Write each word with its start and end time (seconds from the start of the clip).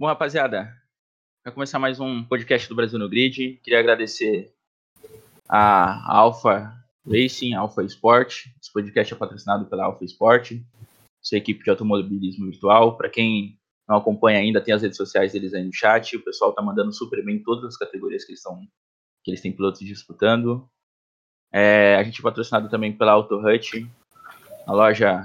Bom, 0.00 0.06
rapaziada, 0.06 0.72
vai 1.44 1.52
começar 1.52 1.76
mais 1.80 1.98
um 1.98 2.22
podcast 2.22 2.68
do 2.68 2.76
Brasil 2.76 3.00
no 3.00 3.08
Grid. 3.08 3.58
Queria 3.64 3.80
agradecer 3.80 4.54
a 5.48 6.16
Alpha 6.16 6.72
Racing, 7.04 7.54
Alpha 7.54 7.82
Sport. 7.82 8.46
Esse 8.62 8.72
podcast 8.72 9.12
é 9.12 9.16
patrocinado 9.16 9.66
pela 9.66 9.86
Alpha 9.86 10.04
Sport, 10.04 10.52
sua 11.20 11.38
equipe 11.38 11.64
de 11.64 11.70
automobilismo 11.70 12.46
virtual. 12.46 12.96
Para 12.96 13.10
quem 13.10 13.58
não 13.88 13.96
acompanha 13.96 14.38
ainda, 14.38 14.60
tem 14.60 14.72
as 14.72 14.82
redes 14.82 14.96
sociais 14.96 15.32
deles 15.32 15.52
aí 15.52 15.64
no 15.64 15.74
chat. 15.74 16.14
O 16.14 16.22
pessoal 16.22 16.52
tá 16.52 16.62
mandando 16.62 16.92
super 16.92 17.24
bem 17.24 17.38
em 17.38 17.42
todas 17.42 17.64
as 17.64 17.76
categorias 17.76 18.24
que 18.24 18.30
eles, 18.30 18.38
estão, 18.38 18.60
que 19.24 19.32
eles 19.32 19.40
têm 19.40 19.50
pilotos 19.50 19.80
disputando. 19.80 20.70
É, 21.52 21.96
a 21.96 22.04
gente 22.04 22.20
é 22.20 22.22
patrocinado 22.22 22.68
também 22.68 22.96
pela 22.96 23.10
Auto 23.10 23.34
Hut, 23.44 23.84
a 24.64 24.72
loja 24.72 25.24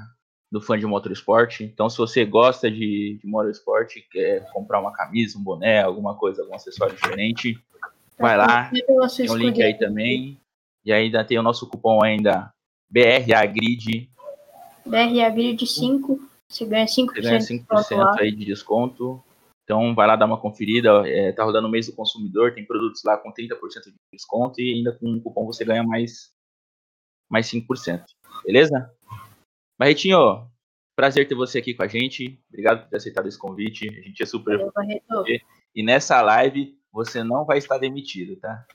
do 0.54 0.62
fã 0.62 0.78
de 0.78 0.86
motorsport. 0.86 1.62
Então, 1.62 1.90
se 1.90 1.98
você 1.98 2.24
gosta 2.24 2.70
de, 2.70 3.18
de 3.20 3.28
motorsport, 3.28 3.92
quer 4.12 4.48
comprar 4.52 4.80
uma 4.80 4.94
camisa, 4.94 5.36
um 5.36 5.42
boné, 5.42 5.82
alguma 5.82 6.16
coisa, 6.16 6.44
algum 6.44 6.54
acessório 6.54 6.96
diferente, 6.96 7.60
vai 8.20 8.38
lá. 8.38 8.70
Tem 8.70 9.32
um 9.32 9.36
link 9.36 9.60
aí 9.64 9.76
também. 9.76 10.40
E 10.86 10.94
ainda 10.94 11.26
tem 11.26 11.40
o 11.40 11.42
nosso 11.42 11.68
cupom 11.68 12.04
ainda 12.04 12.54
BRAGRID. 12.88 14.12
BRAGRID 14.86 15.66
5. 15.66 16.20
Você 16.48 16.66
ganha 16.68 16.86
5%, 16.86 17.08
você 17.08 17.22
ganha 17.22 17.40
5% 17.40 18.20
aí 18.20 18.32
de 18.32 18.46
desconto. 18.46 19.24
Então 19.64 19.96
vai 19.96 20.06
lá 20.06 20.16
dar 20.16 20.28
uma 20.28 20.40
conferida. 20.40 21.02
É, 21.10 21.32
tá 21.32 21.44
rodando 21.44 21.68
o 21.68 21.72
mês 21.72 21.88
do 21.88 21.96
consumidor, 21.96 22.54
tem 22.54 22.64
produtos 22.64 23.04
lá 23.04 23.18
com 23.18 23.34
30% 23.34 23.86
de 23.88 23.96
desconto 24.12 24.62
e 24.62 24.72
ainda 24.72 24.92
com 24.92 25.10
um 25.10 25.20
cupom 25.20 25.48
você 25.48 25.66
ganha 25.66 25.82
mais, 25.82 26.32
mais 27.28 27.48
5%. 27.48 28.04
Beleza? 28.46 28.94
Barretinho, 29.80 30.48
prazer 30.96 31.28
ter 31.28 31.36
você 31.36 31.60
aqui 31.60 31.74
com 31.74 31.84
a 31.84 31.88
gente. 31.88 32.40
Obrigado 32.50 32.84
por 32.84 32.90
ter 32.90 32.98
aceitado 32.98 33.28
esse 33.28 33.38
convite. 33.38 33.88
A 33.90 34.02
gente 34.02 34.22
é 34.22 34.26
super. 34.26 34.58
Valeu, 34.58 35.26
e 35.76 35.84
nessa 35.84 36.22
live 36.22 36.78
você 36.92 37.24
não 37.24 37.46
vai 37.46 37.58
estar 37.58 37.78
demitido, 37.78 38.36
tá? 38.36 38.66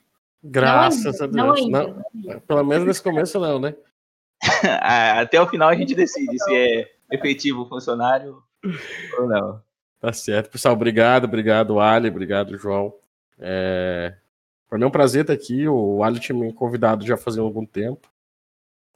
Graças 0.43 1.19
não 1.19 1.51
a 1.51 1.53
Deus. 1.53 1.69
Não, 1.69 2.03
não, 2.13 2.39
pelo 2.41 2.63
menos 2.63 2.85
nesse 2.87 3.01
começo 3.01 3.39
não, 3.39 3.59
né? 3.59 3.75
Até 5.17 5.41
o 5.41 5.47
final 5.47 5.69
a 5.69 5.75
gente 5.75 5.95
decide 5.95 6.37
se 6.39 6.55
é 6.55 6.91
efetivo 7.11 7.65
funcionário 7.67 8.41
ou 9.17 9.27
não. 9.27 9.61
Tá 9.99 10.13
certo. 10.13 10.49
Pessoal, 10.49 10.73
obrigado, 10.73 11.25
obrigado, 11.25 11.79
Ali, 11.79 12.07
obrigado, 12.09 12.57
João. 12.57 12.93
É... 13.37 14.15
Foi 14.69 14.83
um 14.83 14.91
prazer 14.91 15.21
estar 15.21 15.33
aqui. 15.33 15.67
O 15.67 16.03
Ali 16.03 16.19
tinha 16.19 16.37
me 16.37 16.53
convidado 16.53 17.05
já 17.05 17.17
fazia 17.17 17.41
algum 17.41 17.65
tempo. 17.65 18.09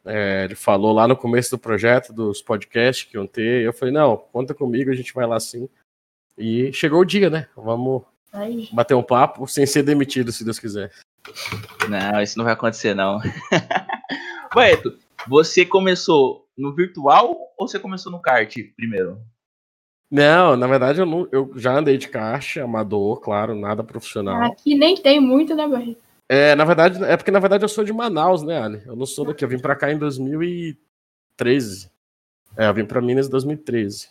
É, 0.05 0.43
ele 0.45 0.55
falou 0.55 0.91
lá 0.91 1.07
no 1.07 1.15
começo 1.15 1.51
do 1.51 1.59
projeto, 1.59 2.11
dos 2.11 2.41
podcasts 2.41 3.05
que 3.09 3.15
iam 3.15 3.25
ter. 3.25 3.63
Eu 3.63 3.73
falei, 3.73 3.93
não, 3.93 4.17
conta 4.17 4.53
comigo, 4.53 4.91
a 4.91 4.95
gente 4.95 5.13
vai 5.13 5.25
lá 5.25 5.39
sim. 5.39 5.69
E 6.37 6.73
chegou 6.73 7.01
o 7.01 7.05
dia, 7.05 7.29
né? 7.29 7.47
Vamos 7.55 8.03
Aí. 8.31 8.67
bater 8.71 8.95
um 8.95 9.03
papo 9.03 9.47
sem 9.47 9.65
ser 9.65 9.83
demitido, 9.83 10.31
se 10.31 10.43
Deus 10.43 10.59
quiser. 10.59 10.91
Não, 11.89 12.21
isso 12.21 12.37
não 12.37 12.45
vai 12.45 12.53
acontecer, 12.53 12.93
não. 12.93 13.19
Beto, 14.53 14.97
você 15.27 15.65
começou 15.65 16.45
no 16.57 16.73
virtual 16.73 17.37
ou 17.57 17.67
você 17.67 17.79
começou 17.79 18.11
no 18.11 18.21
kart 18.21 18.55
primeiro? 18.75 19.19
Não, 20.11 20.55
na 20.55 20.67
verdade 20.67 20.99
eu, 20.99 21.05
não, 21.05 21.27
eu 21.31 21.51
já 21.55 21.75
andei 21.75 21.97
de 21.97 22.07
kart, 22.07 22.57
amador, 22.57 23.19
claro, 23.19 23.55
nada 23.55 23.83
profissional. 23.83 24.43
Aqui 24.43 24.75
nem 24.75 24.95
tem 24.95 25.19
muito, 25.19 25.55
né, 25.55 25.67
Barreto? 25.67 26.01
É, 26.33 26.55
na 26.55 26.65
verdade, 26.65 27.03
é 27.03 27.15
porque 27.15 27.29
na 27.29 27.37
verdade 27.37 27.63
eu 27.63 27.69
sou 27.69 27.83
de 27.83 27.93
Manaus, 27.93 28.41
né, 28.41 28.59
Ali? 28.59 28.81
Eu 28.87 28.95
não 28.95 29.05
sou 29.05 29.23
daqui, 29.23 29.45
eu 29.45 29.47
vim 29.47 29.59
pra 29.59 29.75
cá 29.75 29.91
em 29.91 29.99
2013. 29.99 31.91
É, 32.57 32.67
eu 32.67 32.73
vim 32.73 32.85
pra 32.85 32.99
Minas 32.99 33.27
em 33.27 33.29
2013. 33.29 34.09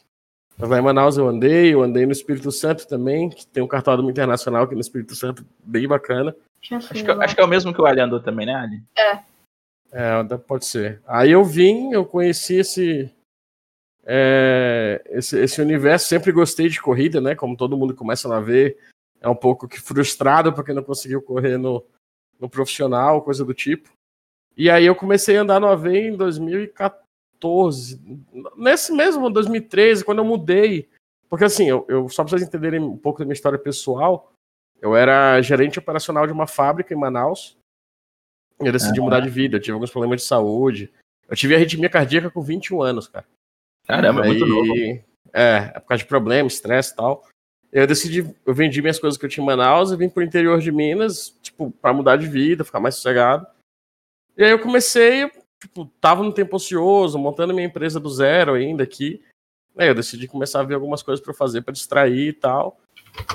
Mas 0.57 0.71
lá 0.71 0.79
em 0.79 0.83
Manaus 0.83 1.17
eu 1.17 1.27
andei, 1.27 1.75
eu 1.75 1.83
andei 1.83 2.07
no 2.07 2.13
Espírito 2.13 2.53
Santo 2.53 2.87
também, 2.87 3.29
que 3.29 3.45
tem 3.45 3.61
um 3.61 3.67
cartódromo 3.67 4.09
internacional 4.09 4.63
aqui 4.63 4.77
no 4.77 4.81
Espírito 4.81 5.17
Santo, 5.17 5.45
bem 5.65 5.89
bacana. 5.89 6.33
Acho 6.61 6.69
que, 6.69 7.11
acho 7.11 7.35
que, 7.35 7.41
é 7.41 7.45
o 7.45 7.49
mesmo 7.49 7.75
que 7.75 7.83
o 7.83 7.87
Ali 7.87 8.01
andou 8.01 8.21
também, 8.21 8.47
né, 8.47 8.55
Ali? 8.55 8.81
É. 8.97 9.19
É, 9.91 10.23
pode 10.47 10.65
ser. 10.65 11.03
Aí 11.05 11.33
eu 11.33 11.45
vim, 11.45 11.91
eu 11.91 12.07
conheci 12.07 12.55
esse, 12.55 13.13
é, 14.07 15.03
esse, 15.07 15.37
esse 15.41 15.61
universo, 15.61 16.07
sempre 16.07 16.31
gostei 16.31 16.69
de 16.69 16.81
corrida, 16.81 17.21
né? 17.21 17.35
Como 17.35 17.57
todo 17.57 17.77
mundo 17.77 17.97
começa 17.97 18.33
a 18.33 18.41
ver, 18.41 18.79
é 19.21 19.29
um 19.29 19.35
pouco 19.35 19.67
que 19.67 19.81
frustrado 19.81 20.53
porque 20.53 20.73
não 20.73 20.85
conseguiu 20.85 21.21
correr 21.21 21.59
no, 21.59 21.85
no 22.43 22.51
profissional, 22.51 23.23
coisa 23.23 23.45
do 23.45 23.55
tipo. 23.55 23.89
E 24.57 24.69
aí 24.69 24.85
eu 24.85 24.97
comecei 24.97 25.37
a 25.37 25.43
andar 25.43 25.61
no 25.61 25.69
AV 25.69 25.87
em 25.87 26.17
2014. 26.17 28.01
Nesse 28.57 28.93
mesmo 28.93 29.31
2013, 29.31 30.05
quando 30.05 30.19
eu 30.19 30.25
mudei. 30.25 30.89
Porque 31.29 31.45
assim, 31.45 31.69
eu, 31.69 31.87
eu 31.89 32.09
só 32.09 32.25
para 32.25 32.31
vocês 32.31 32.43
entenderem 32.43 32.81
um 32.81 32.97
pouco 32.97 33.21
da 33.21 33.25
minha 33.25 33.33
história 33.33 33.59
pessoal, 33.59 34.33
eu 34.81 34.97
era 34.97 35.41
gerente 35.41 35.79
operacional 35.79 36.27
de 36.27 36.33
uma 36.33 36.49
fábrica 36.49 36.93
em 36.93 36.97
Manaus. 36.99 37.57
Eu 38.59 38.73
decidi 38.73 39.01
mudar 39.01 39.21
de 39.21 39.31
vida, 39.31 39.57
eu 39.57 39.61
tive 39.61 39.73
alguns 39.73 39.91
problemas 39.91 40.21
de 40.21 40.27
saúde. 40.27 40.93
Eu 41.29 41.37
tive 41.37 41.55
arritmia 41.55 41.89
cardíaca 41.89 42.31
com 42.31 42.43
21 42.43 42.83
anos, 42.83 43.07
cara. 43.07 43.27
Caramba, 43.87 44.23
é 44.23 44.27
muito 44.27 44.47
novo. 44.47 44.75
É, 45.33 45.69
por 45.81 45.89
causa 45.89 46.03
de 46.03 46.09
problemas, 46.09 46.55
estresse 46.55 46.93
e 46.93 46.97
tal. 46.97 47.25
Eu 47.73 47.87
decidi, 47.87 48.19
eu 48.45 48.55
vendi 48.55 48.83
minhas 48.83 48.99
coisas 48.99 49.19
que 49.19 49.25
eu 49.25 49.31
tinha 49.31 49.43
em 49.43 49.47
Manaus 49.47 49.91
e 49.91 49.97
vim 49.97 50.09
pro 50.09 50.23
interior 50.23 50.61
de 50.61 50.71
Minas, 50.71 51.35
tipo, 51.41 51.71
para 51.71 51.95
mudar 51.95 52.17
de 52.17 52.27
vida, 52.27 52.65
ficar 52.65 52.81
mais 52.81 52.97
sossegado. 52.97 53.47
E 54.37 54.45
aí 54.45 54.51
eu 54.51 54.59
comecei, 54.59 55.31
tipo, 55.59 55.87
tava 55.99 56.23
no 56.23 56.35
tempo 56.35 56.57
ocioso, 56.57 57.19
montando 57.19 57.55
minha 57.55 57.67
empresa 57.67 57.99
do 57.99 58.11
zero 58.11 58.53
ainda 58.53 58.83
aqui. 58.83 59.23
Aí 59.77 59.89
eu 59.89 59.95
decidi 59.95 60.29
começar 60.29 60.61
a 60.61 60.65
ver 60.65 60.75
algumas 60.75 61.03
coisas 61.03 61.25
para 61.25 61.33
fazer 61.33 61.63
para 61.63 61.73
distrair 61.73 62.29
e 62.29 62.33
tal. 62.35 62.79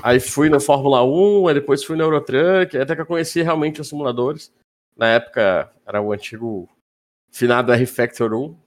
Aí 0.03 0.19
fui 0.19 0.49
no 0.49 0.59
Fórmula 0.59 1.03
1, 1.03 1.47
aí 1.47 1.53
depois 1.55 1.83
fui 1.83 1.95
no 1.95 2.03
Eurotruck, 2.03 2.77
até 2.77 2.95
que 2.95 3.01
eu 3.01 3.05
conheci 3.07 3.41
realmente 3.41 3.81
os 3.81 3.89
simuladores. 3.89 4.53
Na 4.95 5.07
época 5.07 5.71
era 5.85 5.99
o 5.99 6.11
antigo 6.11 6.69
finado 7.31 7.71
R-Factor 7.71 8.33
1. 8.33 8.57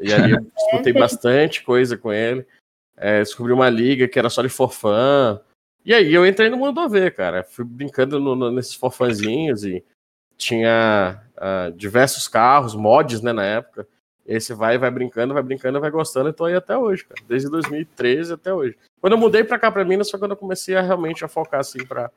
E 0.00 0.12
ali 0.12 0.32
eu 0.32 0.46
escutei 0.56 0.94
bastante 0.94 1.62
coisa 1.62 1.96
com 1.96 2.10
ele. 2.10 2.46
É, 2.96 3.20
descobri 3.20 3.52
uma 3.52 3.68
liga 3.68 4.08
que 4.08 4.18
era 4.18 4.30
só 4.30 4.42
de 4.42 4.48
forfã. 4.48 5.40
E 5.84 5.92
aí 5.92 6.12
eu 6.14 6.26
entrei 6.26 6.48
no 6.48 6.56
mundo 6.56 6.80
AV, 6.80 7.10
cara. 7.10 7.44
Fui 7.44 7.64
brincando 7.64 8.18
no, 8.18 8.34
no, 8.34 8.50
nesses 8.50 8.74
forfãzinhos 8.74 9.64
e 9.64 9.84
tinha 10.36 11.22
uh, 11.36 11.72
diversos 11.72 12.28
carros, 12.28 12.74
mods, 12.74 13.20
né, 13.20 13.32
na 13.32 13.44
época. 13.44 13.86
E 14.26 14.40
você 14.40 14.54
vai, 14.54 14.78
vai 14.78 14.90
brincando, 14.90 15.34
vai 15.34 15.42
brincando, 15.42 15.80
vai 15.80 15.90
gostando, 15.90 16.30
e 16.30 16.32
tô 16.32 16.46
aí 16.46 16.54
até 16.54 16.76
hoje, 16.76 17.04
cara. 17.04 17.20
Desde 17.28 17.50
2013 17.50 18.32
até 18.32 18.54
hoje. 18.54 18.74
Quando 18.98 19.12
eu 19.12 19.18
mudei 19.18 19.44
pra 19.44 19.58
cá, 19.58 19.70
pra 19.70 19.84
Minas, 19.84 20.10
foi 20.10 20.18
quando 20.18 20.30
eu 20.30 20.36
comecei 20.36 20.74
a 20.74 20.80
realmente 20.80 21.22
a 21.24 21.28
focar, 21.28 21.60
assim, 21.60 21.84
pra, 21.84 22.10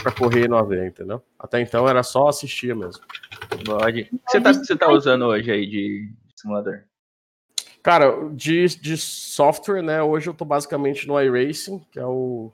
pra 0.00 0.12
correr 0.12 0.48
no 0.48 0.56
AV, 0.56 0.86
entendeu? 0.86 1.20
Até 1.36 1.60
então 1.60 1.88
era 1.88 2.04
só 2.04 2.28
assistir 2.28 2.76
mesmo. 2.76 3.02
Que 3.48 4.08
você 4.24 4.40
tá, 4.40 4.52
você 4.52 4.76
tá 4.76 4.88
usando 4.88 5.26
hoje 5.26 5.50
aí 5.50 5.66
de 5.66 6.12
simulador? 6.36 6.84
Cara, 7.82 8.28
de, 8.30 8.66
de 8.80 8.96
software, 8.96 9.82
né? 9.82 10.02
Hoje 10.02 10.28
eu 10.28 10.34
tô 10.34 10.44
basicamente 10.44 11.06
no 11.06 11.20
iRacing, 11.20 11.78
que 11.90 11.98
é 11.98 12.06
o 12.06 12.52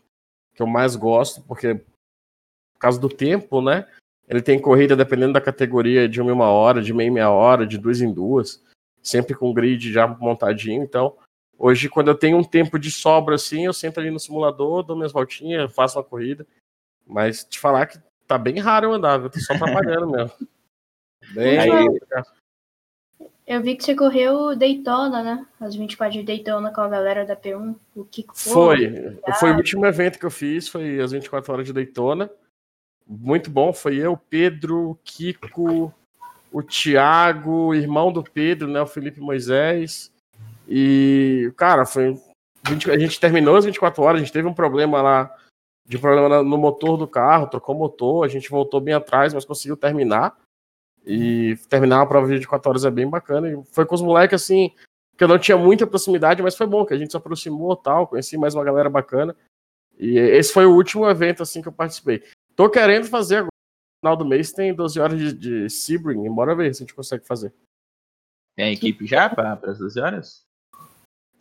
que 0.54 0.62
eu 0.62 0.66
mais 0.66 0.94
gosto, 0.94 1.42
porque 1.42 1.74
por 1.74 2.78
causa 2.78 3.00
do 3.00 3.08
tempo, 3.08 3.60
né? 3.60 3.86
Ele 4.28 4.40
tem 4.40 4.60
corrida 4.60 4.96
dependendo 4.96 5.32
da 5.32 5.40
categoria 5.40 6.08
de 6.08 6.20
uma 6.20 6.30
em 6.30 6.34
uma 6.34 6.50
hora, 6.50 6.82
de 6.82 6.92
meia 6.92 7.08
em 7.08 7.10
meia 7.10 7.30
hora, 7.30 7.66
de 7.66 7.76
duas 7.76 8.00
em 8.00 8.12
duas, 8.12 8.62
sempre 9.02 9.34
com 9.34 9.52
grid 9.52 9.92
já 9.92 10.06
montadinho. 10.06 10.82
Então, 10.82 11.16
hoje, 11.58 11.88
quando 11.88 12.08
eu 12.08 12.14
tenho 12.14 12.38
um 12.38 12.44
tempo 12.44 12.78
de 12.78 12.91
sobra 12.91 13.34
assim, 13.34 13.66
eu 13.66 13.72
sento 13.72 14.00
ali 14.00 14.10
no 14.10 14.20
simulador, 14.20 14.82
dou 14.82 14.96
minhas 14.96 15.12
voltinhas, 15.12 15.72
faço 15.74 15.98
uma 15.98 16.04
corrida. 16.04 16.46
Mas 17.06 17.44
te 17.44 17.58
falar 17.58 17.86
que 17.86 17.98
tá 18.26 18.38
bem 18.38 18.58
raro 18.58 18.86
eu 18.86 18.92
andar, 18.94 19.20
eu 19.20 19.30
tô 19.30 19.38
só 19.41 19.56
trabalhando 19.56 20.10
mesmo. 20.10 20.32
Bem 21.34 21.58
aí, 21.58 22.00
eu 23.47 23.60
vi 23.60 23.77
que 23.77 23.84
você 23.84 23.94
correu 23.94 24.56
Daytona, 24.56 25.22
né? 25.22 25.47
As 25.60 25.75
24 25.75 26.19
de 26.19 26.25
Daytona 26.25 26.72
com 26.72 26.81
a 26.81 26.88
galera 26.88 27.27
da 27.27 27.37
P1. 27.37 27.75
O 27.94 28.05
que 28.05 28.25
foi? 28.32 28.91
Foi. 28.91 29.34
Foi 29.38 29.53
o 29.53 29.56
último 29.56 29.84
evento 29.84 30.19
que 30.19 30.25
eu 30.25 30.31
fiz, 30.31 30.66
foi 30.66 30.98
as 31.01 31.13
24 31.13 31.53
horas 31.53 31.66
de 31.66 31.72
Daytona. 31.72 32.30
Muito 33.07 33.51
bom. 33.51 33.72
Foi 33.72 33.97
eu, 33.97 34.16
Pedro, 34.16 34.98
Kiko, 35.04 35.92
o 36.51 36.63
Thiago, 36.63 37.74
irmão 37.74 38.10
do 38.10 38.22
Pedro, 38.22 38.66
né? 38.68 38.80
O 38.80 38.86
Felipe 38.86 39.21
Moisés. 39.21 40.10
E, 40.66 41.53
cara, 41.57 41.84
foi. 41.84 42.18
A 42.66 42.98
gente 42.98 43.21
terminou 43.21 43.57
as 43.57 43.66
24 43.66 44.03
horas, 44.03 44.22
a 44.22 44.24
gente 44.24 44.33
teve 44.33 44.48
um 44.48 44.54
problema 44.54 45.03
lá, 45.03 45.30
de 45.86 45.98
problema 45.98 46.42
no 46.42 46.57
motor 46.57 46.97
do 46.97 47.07
carro, 47.07 47.47
trocou 47.47 47.74
o 47.74 47.78
motor, 47.78 48.24
a 48.24 48.28
gente 48.28 48.48
voltou 48.48 48.80
bem 48.80 48.95
atrás, 48.95 49.34
mas 49.34 49.45
conseguiu 49.45 49.77
terminar. 49.77 50.34
E 51.06 51.56
terminar 51.68 51.98
uma 51.98 52.09
prova 52.09 52.27
de 52.27 52.34
24 52.34 52.71
horas 52.71 52.84
é 52.84 52.91
bem 52.91 53.09
bacana. 53.09 53.51
E 53.51 53.62
foi 53.72 53.84
com 53.84 53.95
os 53.95 54.03
moleques 54.03 54.42
assim, 54.42 54.72
que 55.16 55.24
eu 55.24 55.28
não 55.28 55.39
tinha 55.39 55.56
muita 55.56 55.86
proximidade, 55.86 56.42
mas 56.42 56.56
foi 56.56 56.66
bom, 56.66 56.84
que 56.84 56.95
a 56.95 56.98
gente 56.98 57.10
se 57.10 57.16
aproximou 57.16 57.77
tal, 57.77 58.06
conheci 58.06 58.36
mais 58.36 58.54
uma 58.54 58.65
galera 58.65 58.89
bacana. 58.89 59.36
E 59.98 60.18
esse 60.18 60.53
foi 60.53 60.66
o 60.66 60.74
último 60.74 61.09
evento 61.09 61.42
assim 61.42 61.62
que 61.62 61.68
eu 61.68 61.72
participei. 61.72 62.22
Tô 62.56 62.68
querendo 62.68 63.06
fazer 63.06 63.36
agora. 63.36 63.48
No 63.48 64.09
final 64.09 64.16
do 64.16 64.24
mês 64.24 64.53
tem 64.53 64.74
12 64.74 65.01
horas 65.01 65.18
de, 65.18 65.33
de 65.33 65.71
Sebring, 65.71 66.27
embora 66.27 66.54
ver 66.54 66.74
se 66.74 66.83
a 66.83 66.84
gente 66.84 66.95
consegue 66.95 67.27
fazer. 67.27 67.53
Tem 68.56 68.66
a 68.66 68.72
equipe 68.72 69.06
já 69.06 69.28
para 69.28 69.54
as 69.65 69.78
12 69.78 70.01
horas? 70.01 70.45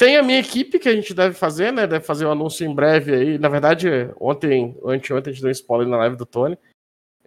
tem 0.04 0.18
a 0.18 0.24
minha 0.24 0.39
equipe 0.39 0.80
que 0.80 0.89
a 0.89 0.94
gente 0.94 1.13
deve 1.13 1.33
fazer, 1.33 1.71
né? 1.71 1.88
Deve 1.88 2.04
fazer 2.04 2.25
o 2.25 2.27
um 2.27 2.31
anúncio 2.33 2.69
em 2.69 2.75
breve 2.75 3.15
aí. 3.15 3.38
Na 3.38 3.48
verdade, 3.48 3.88
ontem, 4.19 4.77
anteontem, 4.83 5.31
a 5.31 5.33
gente 5.33 5.42
deu 5.42 5.48
um 5.48 5.51
spoiler 5.54 5.88
na 5.88 5.95
live 5.95 6.18
do 6.18 6.25
Tony. 6.25 6.57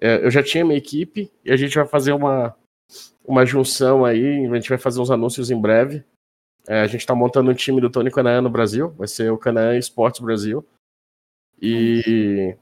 É, 0.00 0.24
eu 0.24 0.30
já 0.30 0.42
tinha 0.42 0.64
minha 0.64 0.78
equipe 0.78 1.30
e 1.44 1.52
a 1.52 1.56
gente 1.56 1.76
vai 1.76 1.86
fazer 1.86 2.12
uma, 2.12 2.54
uma 3.24 3.44
junção 3.46 4.04
aí. 4.04 4.46
A 4.46 4.54
gente 4.54 4.68
vai 4.68 4.78
fazer 4.78 5.00
uns 5.00 5.10
anúncios 5.10 5.50
em 5.50 5.60
breve. 5.60 6.04
É, 6.66 6.80
a 6.80 6.86
gente 6.86 7.00
está 7.00 7.14
montando 7.14 7.50
um 7.50 7.54
time 7.54 7.80
do 7.80 7.90
Tony 7.90 8.10
Canaã 8.10 8.40
no 8.40 8.50
Brasil. 8.50 8.90
Vai 8.90 9.08
ser 9.08 9.30
o 9.30 9.38
Canaã 9.38 9.76
Esportes 9.76 10.20
Brasil. 10.20 10.66
E 11.60 12.56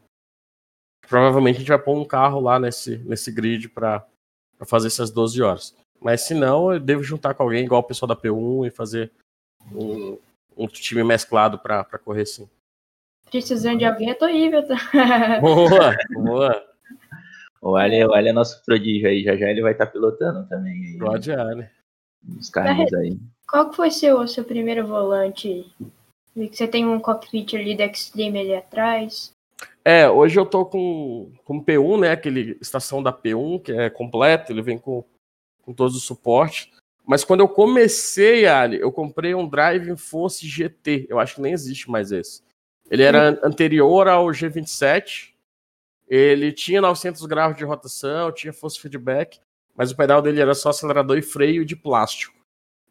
provavelmente 1.09 1.57
a 1.57 1.59
gente 1.61 1.69
vai 1.69 1.79
pôr 1.79 1.99
um 1.99 2.05
carro 2.05 2.41
lá 2.41 2.59
nesse, 2.59 2.99
nesse 2.99 3.33
grid 3.33 3.69
para 3.69 4.07
fazer 4.67 4.87
essas 4.87 5.11
12 5.11 5.43
horas. 5.43 5.77
Mas 6.01 6.23
se 6.23 6.35
não, 6.35 6.73
eu 6.73 6.79
devo 6.79 7.03
juntar 7.03 7.35
com 7.35 7.43
alguém 7.43 7.65
igual 7.65 7.81
o 7.81 7.85
pessoal 7.85 8.09
da 8.09 8.17
P1 8.17 8.67
e 8.67 8.71
fazer 8.71 9.11
um, 9.73 10.19
um 10.57 10.67
time 10.67 11.03
mesclado 11.03 11.59
para 11.59 11.85
correr 11.99 12.27
sim. 12.27 12.49
Precisando 13.31 13.79
de 13.79 13.85
alguém, 13.85 14.11
eu 14.11 14.19
tô 14.19 14.27
aí, 14.27 14.49
viu? 14.49 14.63
Boa, 15.41 15.97
boa. 16.13 16.74
O 17.65 17.77
Ali, 17.77 18.05
o 18.05 18.13
Ali 18.13 18.29
é 18.29 18.33
nosso 18.33 18.63
prodígio 18.63 19.09
aí, 19.09 19.25
já 19.25 19.35
já 19.35 19.49
ele 19.49 19.63
vai 19.63 19.73
estar 19.73 19.87
tá 19.87 19.93
pilotando 19.93 20.47
também. 20.47 20.75
Aí, 20.85 20.99
Pode, 20.99 21.33
Ali. 21.33 21.67
Os 22.39 22.51
carros 22.51 22.93
aí. 22.93 23.19
Qual 23.49 23.71
que 23.71 23.77
foi 23.77 23.91
seu, 23.91 24.29
seu 24.29 24.45
primeiro 24.45 24.87
volante? 24.87 25.73
Você 26.37 26.69
tem 26.69 26.87
um 26.87 27.01
cockpit 27.01 27.55
ali 27.55 27.75
da 27.75 27.87
Extreme 27.87 28.41
ali 28.41 28.55
atrás. 28.55 29.33
É, 29.83 30.09
hoje 30.11 30.39
eu 30.39 30.45
tô 30.45 30.67
com, 30.67 31.31
com 31.43 31.65
P1, 31.65 32.01
né? 32.01 32.11
Aquele 32.11 32.59
estação 32.61 33.03
da 33.03 33.13
P1, 33.13 33.63
que 33.63 33.73
é 33.73 33.89
completo, 33.89 34.53
ele 34.53 34.61
vem 34.61 34.79
com, 34.79 35.03
com 35.63 35.73
todos 35.73 35.97
os 35.97 36.05
suportes. 36.05 36.71
Mas 37.07 37.25
quando 37.25 37.41
eu 37.41 37.49
comecei, 37.49 38.47
Ali, 38.47 38.79
eu 38.79 38.93
comprei 38.93 39.35
um 39.35 39.49
Driving 39.49 39.97
Force 39.97 40.47
GT. 40.47 41.07
Eu 41.09 41.19
acho 41.19 41.37
que 41.37 41.41
nem 41.41 41.53
existe 41.53 41.91
mais 41.91 42.13
esse. 42.13 42.43
Ele 42.91 43.03
era 43.03 43.33
uhum. 43.33 43.39
anterior 43.49 44.09
ao 44.09 44.27
G27. 44.27 45.34
Ele 46.15 46.53
tinha 46.53 46.81
900 46.81 47.27
graus 47.27 47.57
de 47.57 47.65
rotação, 47.65 48.31
tinha 48.31 48.53
force 48.53 48.79
feedback, 48.79 49.41
mas 49.75 49.91
o 49.91 49.97
pedal 49.97 50.23
dele 50.23 50.41
era 50.41 50.55
só 50.55 50.69
acelerador 50.69 51.19
e 51.19 51.23
freio 51.23 51.65
de 51.65 51.75
plástico. 51.75 52.33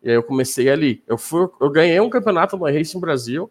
E 0.01 0.09
aí 0.09 0.15
eu 0.15 0.23
comecei 0.23 0.69
ali. 0.69 1.01
Eu, 1.07 1.17
fui, 1.17 1.47
eu 1.61 1.69
ganhei 1.69 1.97
um 2.01 2.09
campeonato 2.09 2.57
no 2.57 2.65
Racing 2.65 2.99
Brasil 2.99 3.49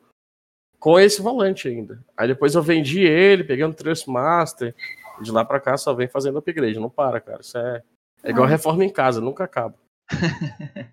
com 0.79 1.01
esse 1.01 1.23
volante 1.23 1.69
ainda. 1.69 2.05
Aí 2.15 2.29
depois 2.29 2.55
eu 2.55 2.63
vendi 2.63 3.01
ele, 3.01 3.45
peguei 3.45 3.65
um 3.65 3.73
Trustmaster. 3.73 4.75
De 5.23 5.33
lá 5.33 5.43
para 5.43 5.59
cá 5.59 5.79
só 5.79 5.95
vem 5.95 6.07
fazendo 6.07 6.37
upgrade. 6.37 6.79
Não 6.79 6.91
para, 6.91 7.19
cara. 7.19 7.41
Isso 7.41 7.57
é, 7.57 7.83
é 8.25 8.31
igual 8.31 8.45
ah. 8.45 8.51
reforma 8.51 8.85
em 8.85 8.91
casa, 8.91 9.23
nunca 9.23 9.45
acaba. 9.45 9.75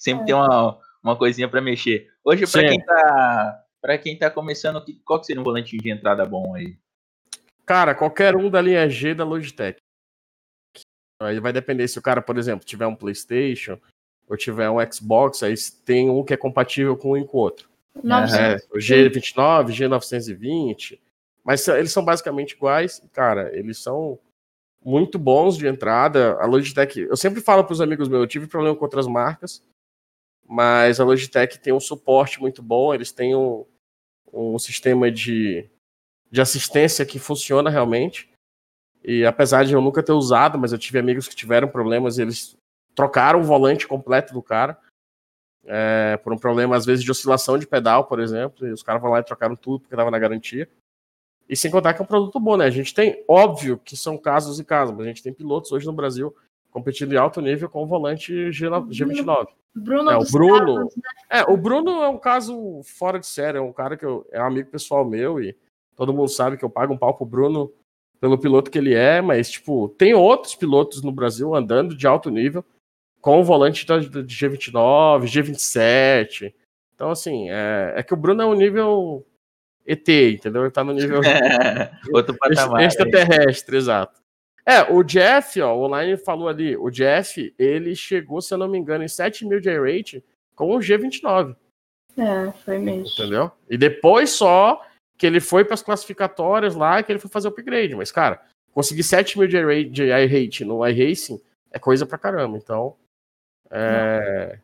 Sempre 0.00 0.24
é. 0.24 0.26
tem 0.26 0.34
uma, 0.34 0.76
uma 1.04 1.16
coisinha 1.16 1.48
para 1.48 1.60
mexer. 1.60 2.08
Hoje, 2.24 2.50
para 2.50 2.68
quem 2.68 2.84
tá 2.84 3.64
para 3.80 3.98
quem 3.98 4.18
tá 4.18 4.28
começando, 4.28 4.84
qual 5.04 5.20
que 5.20 5.26
seria 5.26 5.40
um 5.40 5.44
volante 5.44 5.76
de 5.76 5.90
entrada 5.90 6.24
bom 6.24 6.54
aí? 6.56 6.76
Cara, 7.64 7.94
qualquer 7.94 8.36
um 8.36 8.50
da 8.50 8.60
linha 8.60 8.88
G 8.88 9.14
da 9.14 9.24
Logitech. 9.24 9.78
Aí 11.20 11.38
vai 11.38 11.52
depender 11.52 11.86
se 11.86 11.98
o 11.98 12.02
cara, 12.02 12.20
por 12.20 12.36
exemplo, 12.36 12.66
tiver 12.66 12.86
um 12.86 12.96
PlayStation 12.96 13.78
ou 14.28 14.36
tiver 14.36 14.68
um 14.68 14.78
Xbox, 14.92 15.42
aí 15.42 15.54
tem 15.84 16.10
um 16.10 16.24
que 16.24 16.34
é 16.34 16.36
compatível 16.36 16.96
com 16.96 17.12
um 17.12 17.16
e 17.16 17.26
com 17.26 17.38
o 17.38 17.40
outro. 17.40 17.70
É, 18.34 18.56
o 18.70 18.78
G29, 18.78 19.66
G920. 19.68 20.98
Mas 21.44 21.66
eles 21.68 21.92
são 21.92 22.04
basicamente 22.04 22.52
iguais. 22.52 23.02
Cara, 23.12 23.56
eles 23.56 23.78
são 23.78 24.18
muito 24.84 25.18
bons 25.18 25.56
de 25.56 25.66
entrada. 25.66 26.36
A 26.40 26.46
Logitech, 26.46 27.00
eu 27.00 27.16
sempre 27.16 27.40
falo 27.40 27.64
para 27.64 27.72
os 27.72 27.80
amigos 27.80 28.08
meus, 28.08 28.22
eu 28.22 28.26
tive 28.26 28.46
problema 28.46 28.76
com 28.76 28.84
outras 28.84 29.06
marcas, 29.06 29.62
mas 30.46 31.00
a 31.00 31.04
Logitech 31.04 31.58
tem 31.58 31.72
um 31.72 31.80
suporte 31.80 32.40
muito 32.40 32.62
bom, 32.62 32.92
eles 32.92 33.12
têm 33.12 33.34
um, 33.34 33.64
um 34.32 34.58
sistema 34.58 35.10
de, 35.10 35.68
de 36.32 36.40
assistência 36.40 37.04
que 37.04 37.18
funciona 37.18 37.68
realmente. 37.68 38.28
E 39.04 39.26
apesar 39.26 39.64
de 39.64 39.74
eu 39.74 39.82
nunca 39.82 40.02
ter 40.02 40.12
usado, 40.12 40.58
mas 40.58 40.72
eu 40.72 40.78
tive 40.78 40.98
amigos 40.98 41.28
que 41.28 41.36
tiveram 41.36 41.68
problemas 41.68 42.16
e 42.16 42.22
eles 42.22 42.56
trocaram 42.94 43.40
o 43.40 43.44
volante 43.44 43.86
completo 43.86 44.32
do 44.32 44.42
cara. 44.42 44.78
É, 45.64 46.16
por 46.16 46.32
um 46.32 46.38
problema, 46.38 46.74
às 46.74 46.86
vezes, 46.86 47.04
de 47.04 47.10
oscilação 47.10 47.58
de 47.58 47.66
pedal, 47.66 48.06
por 48.06 48.18
exemplo. 48.18 48.66
E 48.66 48.72
os 48.72 48.82
caras 48.82 49.02
vão 49.02 49.10
lá 49.10 49.20
e 49.20 49.24
trocaram 49.24 49.54
tudo 49.54 49.80
porque 49.80 49.94
estava 49.94 50.10
na 50.10 50.18
garantia. 50.18 50.68
E 51.48 51.54
sem 51.54 51.70
contar 51.70 51.92
que 51.92 52.00
é 52.00 52.04
um 52.04 52.08
produto 52.08 52.40
bom, 52.40 52.56
né? 52.56 52.64
A 52.64 52.70
gente 52.70 52.94
tem, 52.94 53.22
óbvio 53.28 53.78
que 53.78 53.96
são 53.96 54.16
casos 54.16 54.58
e 54.58 54.64
casos, 54.64 54.94
mas 54.96 55.04
a 55.04 55.08
gente 55.08 55.22
tem 55.22 55.34
pilotos 55.34 55.70
hoje 55.70 55.84
no 55.84 55.92
Brasil 55.92 56.34
competindo 56.70 57.12
em 57.12 57.18
alto 57.18 57.42
nível 57.42 57.68
com 57.68 57.82
o 57.82 57.86
volante 57.86 58.50
G, 58.50 58.66
G29. 58.68 59.48
Bruno 59.74 60.10
é, 60.10 60.16
o 60.16 60.24
Bruno. 60.24 60.76
Carros, 60.76 60.96
né? 60.96 61.02
É, 61.28 61.42
o 61.44 61.56
Bruno 61.56 61.90
é 62.02 62.08
um 62.08 62.18
caso 62.18 62.80
fora 62.84 63.18
de 63.18 63.26
série, 63.26 63.58
é 63.58 63.60
um 63.60 63.72
cara 63.72 63.96
que 63.96 64.04
eu, 64.04 64.26
é 64.30 64.42
um 64.42 64.46
amigo 64.46 64.70
pessoal 64.70 65.04
meu 65.04 65.42
e 65.42 65.54
todo 66.02 66.12
mundo 66.12 66.28
sabe 66.28 66.56
que 66.56 66.64
eu 66.64 66.68
pago 66.68 66.92
um 66.92 66.98
pau 66.98 67.14
pro 67.14 67.24
Bruno 67.24 67.72
pelo 68.20 68.36
piloto 68.36 68.72
que 68.72 68.78
ele 68.78 68.92
é, 68.92 69.20
mas, 69.20 69.48
tipo, 69.52 69.88
tem 69.90 70.14
outros 70.14 70.56
pilotos 70.56 71.00
no 71.00 71.12
Brasil 71.12 71.54
andando 71.54 71.94
de 71.94 72.08
alto 72.08 72.28
nível 72.28 72.64
com 73.20 73.38
o 73.38 73.44
volante 73.44 73.86
de 73.86 73.92
G29, 73.92 75.26
G27. 75.26 76.52
Então, 76.92 77.10
assim, 77.10 77.48
é, 77.50 77.94
é 77.98 78.02
que 78.02 78.12
o 78.12 78.16
Bruno 78.16 78.42
é 78.42 78.46
um 78.46 78.54
nível 78.54 79.24
ET, 79.86 80.08
entendeu? 80.08 80.62
Ele 80.62 80.72
tá 80.72 80.82
no 80.82 80.92
nível. 80.92 81.20
Outro 82.12 82.36
patamar. 82.36 82.82
Extraterrestre, 82.82 83.76
exato. 83.76 84.20
É, 84.66 84.82
o 84.82 85.04
Jeff, 85.04 85.60
ó, 85.60 85.72
o 85.72 85.84
online 85.84 86.16
falou 86.16 86.48
ali, 86.48 86.76
o 86.76 86.90
Jeff, 86.90 87.54
ele 87.56 87.94
chegou, 87.94 88.40
se 88.40 88.52
eu 88.52 88.58
não 88.58 88.66
me 88.66 88.76
engano, 88.76 89.04
em 89.04 89.08
7 89.08 89.46
mil 89.46 89.60
de 89.60 89.70
rate 89.70 90.24
com 90.56 90.74
o 90.74 90.80
G29. 90.80 91.54
É, 92.18 92.50
foi 92.64 92.78
mesmo. 92.78 93.06
Entendeu? 93.06 93.52
E 93.70 93.78
depois 93.78 94.30
só 94.30 94.82
que 95.22 95.26
ele 95.26 95.38
foi 95.38 95.64
para 95.64 95.74
as 95.74 95.82
classificatórias 95.84 96.74
lá, 96.74 97.00
que 97.00 97.12
ele 97.12 97.20
foi 97.20 97.30
fazer 97.30 97.46
o 97.46 97.52
upgrade. 97.52 97.94
Mas, 97.94 98.10
cara, 98.10 98.42
conseguir 98.74 99.04
7 99.04 99.38
mil 99.38 99.46
de 99.46 100.02
iRate 100.02 100.64
no 100.64 100.84
iRacing 100.84 101.40
é 101.70 101.78
coisa 101.78 102.04
pra 102.04 102.18
caramba. 102.18 102.58
Então, 102.58 102.96
é... 103.70 104.58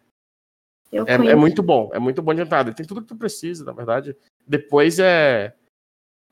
É, 0.90 1.12
é, 1.12 1.34
muito 1.36 1.62
bom, 1.62 1.90
é 1.92 2.00
muito 2.00 2.20
bom 2.20 2.34
de 2.34 2.40
entrada. 2.40 2.74
Tem 2.74 2.84
tudo 2.84 3.02
que 3.02 3.06
tu 3.06 3.14
precisa, 3.14 3.64
na 3.64 3.70
verdade. 3.70 4.16
Depois 4.44 4.98
é, 4.98 5.54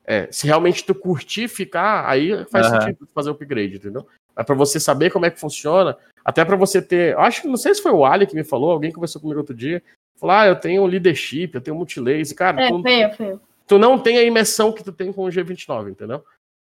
é 0.03 0.29
se 0.29 0.45
realmente 0.45 0.83
tu 0.83 0.93
curtir 0.93 1.47
ficar, 1.47 2.05
aí 2.05 2.43
faz 2.47 2.69
uhum. 2.69 2.81
sentido 2.81 3.07
fazer 3.15 3.29
o 3.29 3.31
upgrade, 3.31 3.77
entendeu? 3.77 4.05
É 4.35 4.43
para 4.43 4.55
você 4.55 4.77
saber 4.77 5.09
como 5.09 5.25
é 5.25 5.31
que 5.31 5.39
funciona, 5.39 5.95
até 6.25 6.43
para 6.43 6.57
você 6.57 6.81
ter. 6.81 7.17
Acho 7.17 7.43
que 7.43 7.47
não 7.47 7.55
sei 7.55 7.73
se 7.73 7.81
foi 7.81 7.93
o 7.93 8.03
Ali 8.03 8.27
que 8.27 8.35
me 8.35 8.43
falou, 8.43 8.71
alguém 8.71 8.91
conversou 8.91 9.21
comigo 9.21 9.39
outro 9.39 9.55
dia. 9.55 9.81
Falou: 10.17 10.35
ah, 10.35 10.47
eu 10.47 10.55
tenho 10.57 10.85
leadership, 10.85 11.51
eu 11.53 11.61
tenho 11.61 11.77
multilaser. 11.77 12.35
Cara, 12.35 12.61
é, 12.61 12.67
tu, 12.67 12.81
feio, 12.81 13.13
feio. 13.13 13.41
Tu 13.67 13.77
não 13.77 13.99
tem 13.99 14.17
a 14.17 14.23
imersão 14.23 14.71
que 14.71 14.83
tu 14.83 14.91
tem 14.91 15.11
com 15.11 15.25
o 15.25 15.29
G29, 15.29 15.91
entendeu? 15.91 16.23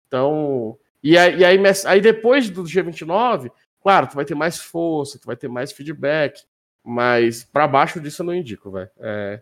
Então. 0.07 0.77
E 1.03 1.17
aí, 1.17 1.37
e 1.37 1.45
aí, 1.45 1.59
aí 1.85 2.01
depois 2.01 2.49
do 2.49 2.63
G29, 2.63 3.51
claro, 3.81 4.07
tu 4.07 4.15
vai 4.15 4.25
ter 4.25 4.33
mais 4.33 4.59
força, 4.59 5.19
tu 5.19 5.27
vai 5.27 5.35
ter 5.35 5.47
mais 5.47 5.71
feedback. 5.71 6.43
Mas 6.83 7.43
para 7.43 7.67
baixo 7.67 7.99
disso 7.99 8.21
eu 8.21 8.25
não 8.25 8.33
indico, 8.33 8.71
velho. 8.71 8.89
É, 8.97 9.41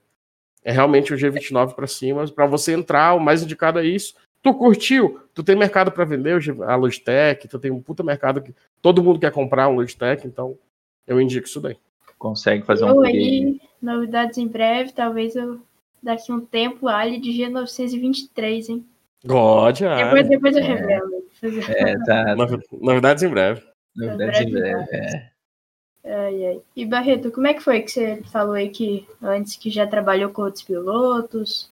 é 0.64 0.72
realmente 0.72 1.14
o 1.14 1.18
G29 1.18 1.76
para 1.76 1.86
cima. 1.86 2.28
Para 2.28 2.48
você 2.48 2.74
entrar, 2.74 3.14
o 3.14 3.20
mais 3.20 3.44
indicado 3.44 3.80
é 3.80 3.86
isso. 3.86 4.16
Tu 4.42 4.54
curtiu? 4.54 5.20
Tu 5.34 5.44
tem 5.44 5.56
mercado 5.56 5.92
para 5.92 6.06
vender 6.06 6.40
a 6.68 6.76
Logitech, 6.76 7.48
tu 7.48 7.60
tem 7.60 7.72
um 7.72 7.82
puta 7.82 8.04
mercado 8.04 8.42
que 8.42 8.54
todo 8.82 9.04
mundo 9.04 9.20
quer 9.20 9.32
comprar 9.32 9.70
um 9.70 9.76
Logitech, 9.76 10.28
então 10.28 10.58
eu 11.08 11.22
indico 11.22 11.48
isso 11.48 11.62
daí. 11.62 11.78
Consegue 12.18 12.66
fazer 12.66 12.86
eu 12.86 12.96
um 12.96 13.02
aí, 13.02 13.60
novidades 13.82 14.38
em 14.38 14.48
breve, 14.48 14.92
talvez 14.92 15.36
eu 15.36 15.60
daqui 16.02 16.32
um 16.32 16.40
tempo 16.40 16.88
ali 16.88 17.20
de 17.20 17.32
G923, 17.32 18.70
hein? 18.70 18.86
God, 19.26 19.80
depois, 19.80 20.30
depois 20.30 20.56
eu 20.56 20.64
revelo. 20.64 21.26
É, 21.70 21.98
tá. 22.06 22.36
Novidades 22.72 23.24
em 23.24 23.30
breve. 23.30 23.64
Novidades 23.96 24.42
em 24.42 24.52
breve, 24.52 24.88
é. 24.92 25.32
Ai, 26.06 26.46
ai. 26.46 26.62
E 26.76 26.86
Barreto, 26.86 27.32
como 27.32 27.48
é 27.48 27.54
que 27.54 27.62
foi 27.62 27.82
que 27.82 27.90
você 27.90 28.22
falou 28.32 28.54
aí 28.54 28.70
que 28.70 29.08
antes 29.22 29.56
que 29.56 29.72
já 29.72 29.88
trabalhou 29.88 30.30
com 30.30 30.44
outros 30.44 30.64
pilotos? 30.64 31.70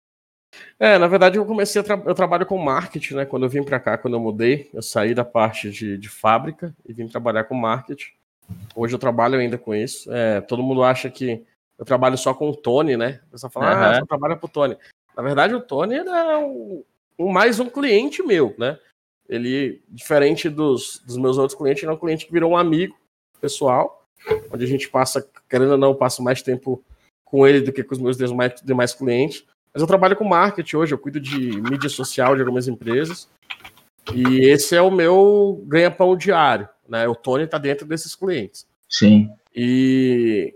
É, 0.79 0.97
na 0.97 1.07
verdade 1.07 1.38
eu 1.38 1.45
comecei 1.45 1.79
a 1.79 1.83
tra 1.83 2.01
eu 2.05 2.15
trabalho 2.15 2.45
com 2.45 2.57
marketing, 2.57 3.15
né? 3.15 3.25
Quando 3.25 3.43
eu 3.43 3.50
vim 3.50 3.63
para 3.63 3.79
cá, 3.79 3.97
quando 3.97 4.15
eu 4.15 4.19
mudei, 4.19 4.69
eu 4.74 4.81
saí 4.81 5.13
da 5.13 5.24
parte 5.24 5.69
de, 5.69 5.97
de 5.97 6.09
fábrica 6.09 6.75
e 6.86 6.91
vim 6.91 7.07
trabalhar 7.07 7.45
com 7.45 7.55
marketing. 7.55 8.12
Hoje 8.75 8.93
eu 8.93 9.00
trabalho 9.00 9.39
ainda 9.39 9.57
com 9.57 9.74
isso. 9.74 10.12
É, 10.12 10.41
todo 10.41 10.63
mundo 10.63 10.83
acha 10.83 11.09
que 11.09 11.45
eu 11.77 11.86
trabalho 11.86 12.17
só 12.17 12.34
com 12.34 12.50
o 12.50 12.55
Tony, 12.55 12.98
né? 12.98 13.22
O 13.27 13.31
pessoal 13.31 13.51
fala, 13.51 13.74
uhum. 13.74 13.84
ah, 13.84 14.00
só 14.00 14.05
trabalha 14.05 14.36
pro 14.36 14.48
Tony. 14.48 14.77
Na 15.15 15.24
verdade, 15.24 15.53
o 15.53 15.62
Tony 15.62 15.96
é 15.96 16.38
um, 16.38 16.84
um, 17.17 17.27
mais 17.29 17.60
um 17.60 17.69
cliente 17.69 18.24
meu, 18.24 18.55
né? 18.57 18.79
Ele, 19.29 19.81
diferente 19.89 20.50
dos, 20.50 21.01
dos 21.05 21.17
meus 21.17 21.38
outros 21.38 21.57
clientes, 21.57 21.84
ele 21.84 21.91
é 21.91 21.96
um 21.96 22.00
cliente 22.00 22.25
que 22.25 22.31
virou 22.31 22.51
um 22.51 22.57
amigo 22.57 22.96
pessoal 23.39 23.98
onde 24.51 24.63
a 24.63 24.67
gente 24.67 24.89
passa, 24.89 25.27
querendo 25.50 25.72
ou 25.72 25.77
não, 25.77 25.96
passo 25.96 26.24
mais 26.24 26.41
tempo 26.41 26.84
com 27.24 27.46
ele 27.46 27.62
do 27.62 27.72
que 27.72 27.84
com 27.84 27.93
os 27.93 28.00
meus 28.00 28.17
demais, 28.17 28.62
demais 28.63 28.93
clientes. 28.93 29.46
Mas 29.74 29.81
eu 29.81 29.88
trabalho 29.88 30.15
com 30.15 30.24
marketing 30.24 30.77
hoje, 30.77 30.93
eu 30.93 30.98
cuido 30.98 31.19
de 31.19 31.62
mídia 31.62 31.89
social 31.89 32.36
de 32.36 32.41
algumas 32.41 32.67
empresas. 32.67 33.29
E 34.13 34.39
esse 34.46 34.75
é 34.75 34.81
o 34.81 34.89
meu 34.89 35.63
ganha-pão 35.67 36.15
diário. 36.15 36.67
Né? 36.88 37.07
O 37.07 37.15
Tony 37.15 37.43
está 37.43 37.57
dentro 37.57 37.86
desses 37.86 38.15
clientes. 38.15 38.65
Sim. 38.89 39.29
E 39.53 40.55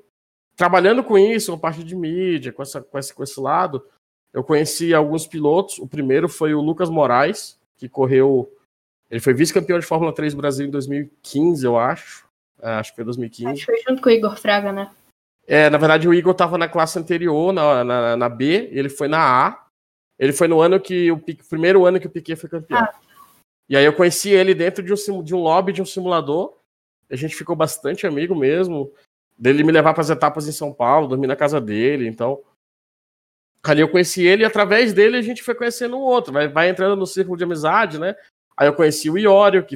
trabalhando 0.56 1.04
com 1.04 1.18
isso, 1.18 1.52
com 1.52 1.58
a 1.58 1.62
parte 1.62 1.84
de 1.84 1.96
mídia, 1.96 2.52
com, 2.52 2.62
essa, 2.62 2.82
com, 2.82 2.98
esse, 2.98 3.14
com 3.14 3.24
esse 3.24 3.40
lado, 3.40 3.86
eu 4.34 4.44
conheci 4.44 4.94
alguns 4.94 5.28
pilotos. 5.28 5.80
O 5.80 5.88
primeiro 5.88 6.30
foi 6.30 6.54
o 6.54 6.62
Lucas 6.62 6.90
Moraes, 6.90 7.60
que 7.78 7.90
correu. 7.90 8.52
Ele 9.10 9.20
foi 9.20 9.34
vice-campeão 9.34 9.80
de 9.80 9.86
Fórmula 9.86 10.14
3 10.14 10.34
do 10.34 10.38
Brasil 10.38 10.68
em 10.68 10.72
2015, 10.72 11.66
eu 11.66 11.78
acho. 11.78 12.26
É, 12.62 12.70
acho 12.72 12.92
que 12.92 12.96
foi 12.96 13.06
2015. 13.06 13.52
Acho 13.52 13.60
que 13.60 13.66
foi 13.66 13.82
junto 13.88 14.02
com 14.02 14.10
o 14.10 14.12
Igor 14.12 14.38
Fraga, 14.38 14.72
né? 14.72 14.92
É, 15.48 15.70
na 15.70 15.78
verdade, 15.78 16.08
o 16.08 16.14
Igor 16.14 16.32
estava 16.32 16.58
na 16.58 16.70
classe 16.70 16.98
anterior, 16.98 17.52
na, 17.52 17.84
na, 17.84 18.16
na, 18.16 18.30
B, 18.30 18.70
ele 18.72 18.88
foi 18.88 19.08
na 19.08 19.48
A. 19.48 19.66
Ele 20.18 20.32
foi 20.32 20.48
no 20.48 20.62
ano 20.62 20.80
que 20.80 21.12
o 21.12 21.20
primeiro 21.50 21.86
ano 21.86 22.00
que 22.00 22.08
o 22.08 22.10
Piquet 22.10 22.36
foi 22.36 22.50
campeão. 22.50 22.80
Ah. 22.80 22.94
E 23.68 23.76
aí 23.76 23.84
eu 23.84 23.94
conheci 23.94 24.30
ele 24.30 24.54
dentro 24.54 24.84
de 24.84 24.94
um, 24.94 25.24
de 25.24 25.34
um 25.34 25.40
lobby 25.40 25.74
de 25.74 25.82
um 25.82 25.86
simulador. 25.86 26.54
A 27.10 27.16
gente 27.16 27.36
ficou 27.36 27.56
bastante 27.56 28.06
amigo 28.06 28.36
mesmo. 28.36 28.94
Dele 29.38 29.64
me 29.64 29.72
levar 29.72 29.94
para 29.94 30.02
as 30.02 30.10
etapas 30.10 30.48
em 30.48 30.52
São 30.52 30.72
Paulo, 30.72 31.08
dormir 31.08 31.28
na 31.28 31.36
casa 31.36 31.60
dele. 31.60 32.08
Então, 32.08 32.42
ali 33.64 33.82
eu 33.82 33.90
conheci 33.90 34.26
ele 34.26 34.44
e 34.44 34.46
através 34.46 34.94
dele 34.94 35.18
a 35.18 35.22
gente 35.22 35.44
foi 35.44 35.56
conhecendo 35.56 35.98
um 35.98 36.02
outro. 36.02 36.34
Vai, 36.34 36.48
vai 36.48 36.70
entrando 36.70 36.96
no 36.96 37.06
círculo 37.06 37.38
de 37.38 37.44
amizade, 37.44 38.00
né? 38.00 38.16
Aí 38.56 38.68
eu 38.68 38.74
conheci 38.74 39.10
o 39.10 39.18
Iório, 39.18 39.66
que 39.66 39.76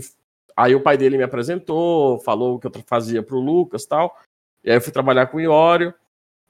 aí 0.56 0.76
o 0.76 0.82
pai 0.82 0.98
dele 0.98 1.18
me 1.18 1.24
apresentou, 1.24 2.20
falou 2.20 2.56
o 2.56 2.60
que 2.60 2.68
eu 2.68 2.72
fazia 2.86 3.24
pro 3.24 3.40
Lucas 3.40 3.86
tal. 3.86 4.18
E 4.64 4.70
aí 4.70 4.78
eu 4.78 4.82
fui 4.82 4.92
trabalhar 4.92 5.28
com 5.28 5.38
o 5.38 5.42
Iório. 5.42 5.94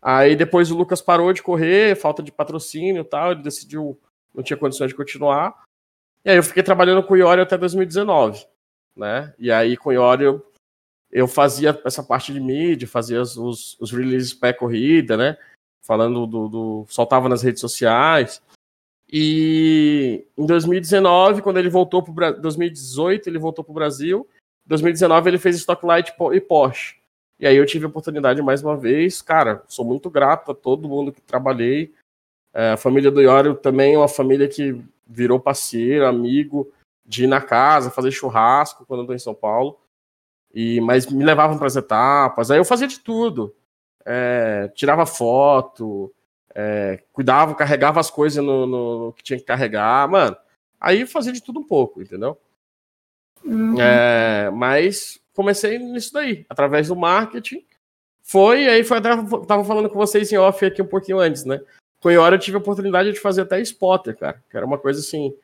Aí 0.02 0.36
depois 0.36 0.70
o 0.72 0.78
Lucas 0.78 1.02
parou 1.02 1.34
de 1.34 1.42
correr, 1.42 1.96
falta 1.96 2.22
de 2.22 2.32
patrocínio 2.32 3.02
e 3.02 3.06
tal, 3.06 3.32
ele 3.32 3.42
decidiu, 3.42 4.00
não 4.34 4.44
tinha 4.44 4.58
condições 4.58 4.90
de 4.90 4.96
continuar. 4.96 5.64
E 6.24 6.30
aí 6.30 6.38
eu 6.38 6.44
fiquei 6.44 6.62
trabalhando 6.62 7.04
com 7.04 7.14
o 7.14 7.18
Iório 7.18 7.42
até 7.42 7.58
2019, 7.58 8.46
né? 8.96 9.34
E 9.40 9.52
aí 9.52 9.76
com 9.76 9.90
o 9.90 9.94
Iório 9.94 10.46
eu 11.12 11.28
fazia 11.28 11.80
essa 11.86 12.04
parte 12.04 12.34
de 12.34 12.40
mídia, 12.40 12.88
fazia 12.88 13.22
os, 13.22 13.80
os 13.80 13.92
releases 13.92 14.34
pré-corrida, 14.34 15.16
né? 15.16 15.38
Falando 15.82 16.26
do, 16.26 16.48
do. 16.48 16.86
soltava 16.90 17.30
nas 17.30 17.42
redes 17.42 17.62
sociais. 17.62 18.42
E 19.12 20.26
em 20.38 20.46
2019, 20.46 21.42
quando 21.42 21.58
ele 21.58 21.70
voltou 21.70 22.04
para 22.04 22.32
2018, 22.32 23.30
ele 23.30 23.38
voltou 23.38 23.64
para 23.64 23.72
o 23.72 23.76
Brasil. 23.76 24.28
Em 24.66 24.70
2019, 24.70 25.30
ele 25.30 25.38
fez 25.38 25.56
Stocklight 25.58 26.14
e 26.34 26.42
Porsche. 26.42 26.96
E 27.40 27.46
aí 27.46 27.56
eu 27.56 27.66
tive 27.66 27.86
a 27.86 27.90
oportunidade 27.90 28.42
mais 28.42 28.64
uma 28.64 28.76
vez. 28.76 29.22
Cara, 29.22 29.64
sou 29.68 29.86
muito 29.86 30.10
grato 30.10 30.52
a 30.52 30.56
todo 30.56 30.90
mundo 30.90 31.12
que 31.12 31.22
trabalhei. 31.22 31.94
É, 32.54 32.72
a 32.72 32.78
família 32.78 33.12
do 33.12 33.22
Iório 33.22 33.56
também 33.56 33.94
é 33.94 33.98
uma 33.98 34.08
família 34.08 34.48
que 34.48 34.82
virou 35.06 35.40
parceiro, 35.40 36.08
amigo, 36.08 36.72
de 37.06 37.26
ir 37.26 37.28
na 37.28 37.42
casa, 37.42 37.92
fazer 37.92 38.12
churrasco 38.12 38.86
quando 38.86 39.02
eu 39.02 39.08
tô 39.08 39.14
em 39.14 39.20
São 39.20 39.36
Paulo. 39.36 39.78
E, 40.56 40.80
mas 40.80 41.06
me 41.08 41.26
levavam 41.26 41.58
para 41.58 41.68
as 41.68 41.76
etapas, 41.76 42.50
aí 42.50 42.58
eu 42.58 42.64
fazia 42.66 42.88
de 42.88 43.00
tudo. 43.00 43.54
É, 44.06 44.70
tirava 44.70 45.06
foto, 45.06 46.14
é, 46.56 47.04
cuidava, 47.12 47.54
carregava 47.54 48.00
as 48.00 48.10
coisas 48.10 48.42
no, 48.42 48.66
no, 48.66 49.14
que 49.14 49.24
tinha 49.24 49.38
que 49.38 49.44
carregar, 49.44 50.10
mano. 50.10 50.38
Aí 50.80 51.06
fazia 51.06 51.34
de 51.34 51.44
tudo 51.44 51.60
um 51.60 51.68
pouco, 51.68 52.02
entendeu? 52.02 52.40
Uhum. 53.44 53.80
É, 53.82 54.50
mas 54.52 55.20
comecei 55.34 55.78
nisso 55.78 56.14
daí, 56.14 56.46
através 56.50 56.88
do 56.88 56.96
marketing. 56.96 57.66
Foi, 58.24 58.68
aí 58.70 58.84
foi 58.84 58.98
até, 58.98 59.10
tava 59.46 59.64
falando 59.66 59.90
com 59.90 60.00
vocês 60.00 60.32
em 60.32 60.38
off 60.38 60.66
aqui 60.66 60.82
um 60.82 60.88
pouquinho 60.88 61.20
antes, 61.20 61.44
né? 61.44 61.60
Com 62.00 62.10
Iora 62.10 62.36
eu 62.36 62.40
tive 62.40 62.56
a 62.56 62.60
oportunidade 62.60 63.12
de 63.12 63.20
fazer 63.20 63.42
até 63.42 63.60
spotter, 63.62 64.18
cara. 64.18 64.42
Que 64.50 64.56
era 64.56 64.66
uma 64.66 64.78
coisa 64.78 65.00
assim. 65.00 65.36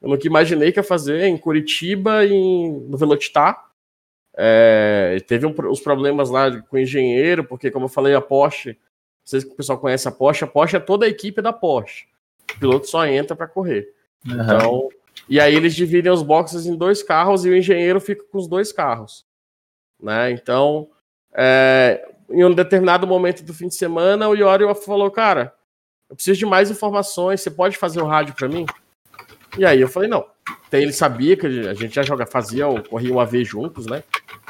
Eu 0.00 0.10
nunca 0.10 0.26
imaginei 0.26 0.72
que 0.72 0.78
ia 0.78 0.84
fazer 0.84 1.22
em 1.22 1.38
Curitiba 1.38 2.24
e 2.24 2.68
no 2.68 2.96
Velocitar. 2.98 3.71
É, 4.34 5.18
teve 5.26 5.46
um, 5.46 5.54
os 5.68 5.80
problemas 5.80 6.30
lá 6.30 6.60
com 6.62 6.76
o 6.76 6.78
engenheiro, 6.78 7.44
porque, 7.44 7.70
como 7.70 7.86
eu 7.86 7.90
falei, 7.90 8.14
a 8.14 8.20
Porsche, 8.20 8.70
não 8.70 8.76
sei 9.24 9.40
se 9.40 9.46
o 9.46 9.54
pessoal 9.54 9.78
conhece 9.78 10.08
a 10.08 10.12
Porsche, 10.12 10.44
a 10.44 10.48
Porsche 10.48 10.76
é 10.76 10.80
toda 10.80 11.06
a 11.06 11.08
equipe 11.08 11.42
da 11.42 11.52
Porsche. 11.52 12.06
O 12.54 12.58
piloto 12.58 12.88
só 12.88 13.06
entra 13.06 13.36
para 13.36 13.46
correr. 13.46 13.92
Uhum. 14.26 14.42
Então, 14.42 14.88
e 15.28 15.38
aí 15.40 15.54
eles 15.54 15.74
dividem 15.74 16.10
os 16.10 16.22
boxes 16.22 16.66
em 16.66 16.76
dois 16.76 17.02
carros 17.02 17.44
e 17.44 17.50
o 17.50 17.56
engenheiro 17.56 18.00
fica 18.00 18.24
com 18.30 18.38
os 18.38 18.48
dois 18.48 18.72
carros. 18.72 19.24
Né? 20.00 20.32
Então, 20.32 20.88
é, 21.32 22.08
em 22.30 22.44
um 22.44 22.52
determinado 22.52 23.06
momento 23.06 23.42
do 23.44 23.54
fim 23.54 23.68
de 23.68 23.74
semana, 23.74 24.28
o 24.28 24.34
Iorio 24.34 24.74
falou, 24.74 25.10
cara, 25.10 25.54
eu 26.10 26.16
preciso 26.16 26.38
de 26.38 26.46
mais 26.46 26.70
informações, 26.70 27.40
você 27.40 27.50
pode 27.50 27.76
fazer 27.76 28.00
o 28.00 28.06
rádio 28.06 28.34
para 28.34 28.48
mim? 28.48 28.66
E 29.56 29.64
aí 29.64 29.80
eu 29.80 29.88
falei, 29.88 30.08
não. 30.08 30.26
Então, 30.66 30.80
ele 30.80 30.92
sabia 30.92 31.36
que 31.36 31.46
a 31.46 31.74
gente 31.74 31.94
já 31.94 32.02
joga, 32.02 32.26
fazia, 32.26 32.64
corria 32.88 33.12
o 33.12 33.20
AV 33.20 33.44
juntos, 33.44 33.86
né? 33.86 34.02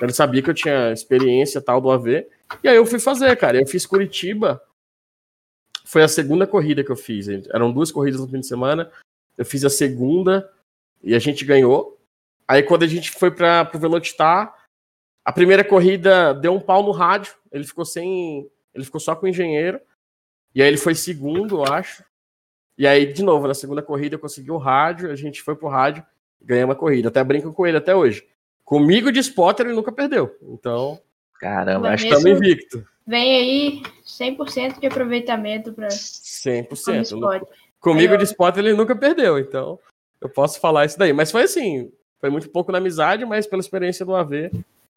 Ele 0.03 0.13
sabia 0.13 0.43
que 0.43 0.51
eu 0.51 0.55
tinha 0.55 0.93
experiência 0.93 1.61
tal 1.61 1.81
do 1.81 1.91
AV. 1.91 2.27
E 2.63 2.69
aí 2.69 2.77
eu 2.77 2.85
fui 2.85 2.99
fazer, 2.99 3.37
cara. 3.37 3.61
Eu 3.61 3.67
fiz 3.67 3.87
Curitiba. 3.87 4.61
Foi 5.85 6.03
a 6.03 6.09
segunda 6.09 6.45
corrida 6.45 6.83
que 6.83 6.91
eu 6.91 6.97
fiz. 6.97 7.29
Eram 7.29 7.73
duas 7.73 7.93
corridas 7.93 8.21
no 8.21 8.29
fim 8.29 8.41
de 8.41 8.47
semana. 8.47 8.91
Eu 9.39 9.45
fiz 9.45 9.65
a 9.65 9.71
segunda 9.71 10.51
e 11.03 11.15
a 11.15 11.21
gente 11.21 11.45
ganhou. 11.45 12.01
Aí 12.49 12.65
quando 12.65 12.83
a 12.83 12.87
gente 12.89 13.13
foi 13.13 13.31
para 13.31 13.71
o 13.73 13.79
Velocitar, 13.79 14.53
a 15.25 15.33
primeira 15.33 15.63
corrida 15.63 16.35
deu 16.35 16.53
um 16.53 16.61
pau 16.61 16.83
no 16.83 16.91
rádio. 16.91 17.35
Ele 17.53 17.65
ficou 17.65 17.85
sem. 17.85 18.51
Ele 18.75 18.85
ficou 18.85 19.01
só 19.01 19.15
com 19.15 19.27
o 19.27 19.29
engenheiro. 19.29 19.81
E 20.53 20.61
aí 20.61 20.69
ele 20.69 20.79
foi 20.79 20.97
segundo, 20.97 21.59
eu 21.59 21.73
acho. 21.73 22.05
E 22.77 22.89
aí, 22.89 23.13
de 23.13 23.23
novo, 23.23 23.47
na 23.47 23.55
segunda 23.55 23.83
corrida 23.83 24.17
eu 24.17 24.19
consegui 24.19 24.51
o 24.51 24.57
rádio, 24.57 25.13
a 25.13 25.15
gente 25.15 25.43
foi 25.43 25.55
pro 25.55 25.69
rádio, 25.69 26.05
ganhamos 26.41 26.75
a 26.75 26.79
corrida. 26.79 27.09
Até 27.09 27.23
brinco 27.23 27.53
com 27.53 27.67
ele 27.67 27.77
até 27.77 27.95
hoje. 27.95 28.27
Comigo 28.73 29.12
de 29.12 29.19
spotter 29.21 29.67
ele 29.67 29.75
nunca 29.75 29.93
perdeu. 29.93 30.35
Então. 30.41 30.99
Caramba, 31.38 31.91
acho 31.91 32.05
que 32.07 32.14
estamos 32.14 32.38
invicto. 32.38 32.83
Vem 33.07 33.37
aí 33.37 33.83
100% 34.02 34.81
de 34.81 34.87
aproveitamento 34.87 35.75
para 35.75 35.88
100%. 35.88 37.47
Comigo 37.79 38.17
de 38.17 38.25
spotter 38.25 38.64
ele 38.64 38.73
nunca 38.73 38.97
perdeu, 38.97 39.38
então 39.38 39.79
eu 40.19 40.31
posso 40.31 40.59
falar 40.59 40.87
isso 40.87 40.99
daí. 40.99 41.12
Mas 41.12 41.31
foi 41.31 41.43
assim, 41.43 41.93
foi 42.19 42.31
muito 42.31 42.49
pouco 42.49 42.73
na 42.73 42.79
amizade, 42.79 43.26
mas 43.26 43.47
pela 43.47 43.61
experiência 43.61 44.07
do 44.07 44.17
AV, 44.17 44.50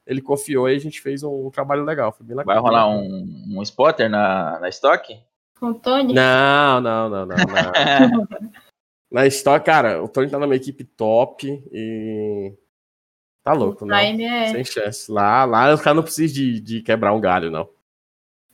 ele 0.08 0.22
confiou 0.22 0.70
e 0.70 0.75
a 0.77 0.79
gente 0.79 1.01
fez 1.01 1.22
um, 1.22 1.50
trabalho 1.50 1.84
legal. 1.84 2.13
Foi 2.13 2.25
bem 2.25 2.38
legal. 2.38 2.55
Vai 2.55 2.63
rolar 2.63 2.88
um, 2.88 3.58
um 3.58 3.62
spotter 3.62 4.10
na, 4.10 4.58
na 4.58 4.70
estoque? 4.70 5.20
Com 5.60 5.72
o 5.72 5.74
Tony? 5.74 6.13
Não, 6.13 6.79
não, 6.79 7.10
não, 7.10 7.25
não. 7.25 7.36
não. 7.36 8.27
na 9.12 9.27
Stock, 9.27 9.65
cara, 9.65 10.01
o 10.01 10.08
Tony 10.08 10.29
tá 10.29 10.39
numa 10.39 10.55
equipe 10.55 10.86
top 10.86 11.62
e. 11.74 12.53
Tá 13.46 13.54
louco, 13.54 13.86
né? 13.86 14.22
É... 14.24 14.52
Sem 14.52 14.66
chance. 14.66 15.12
Lá, 15.12 15.46
lá 15.46 15.72
os 15.72 15.80
caras 15.80 15.96
não 15.96 16.04
precisam 16.04 16.34
de, 16.34 16.60
de 16.60 16.82
quebrar 16.82 17.14
um 17.14 17.22
galho, 17.22 17.52
não. 17.52 17.70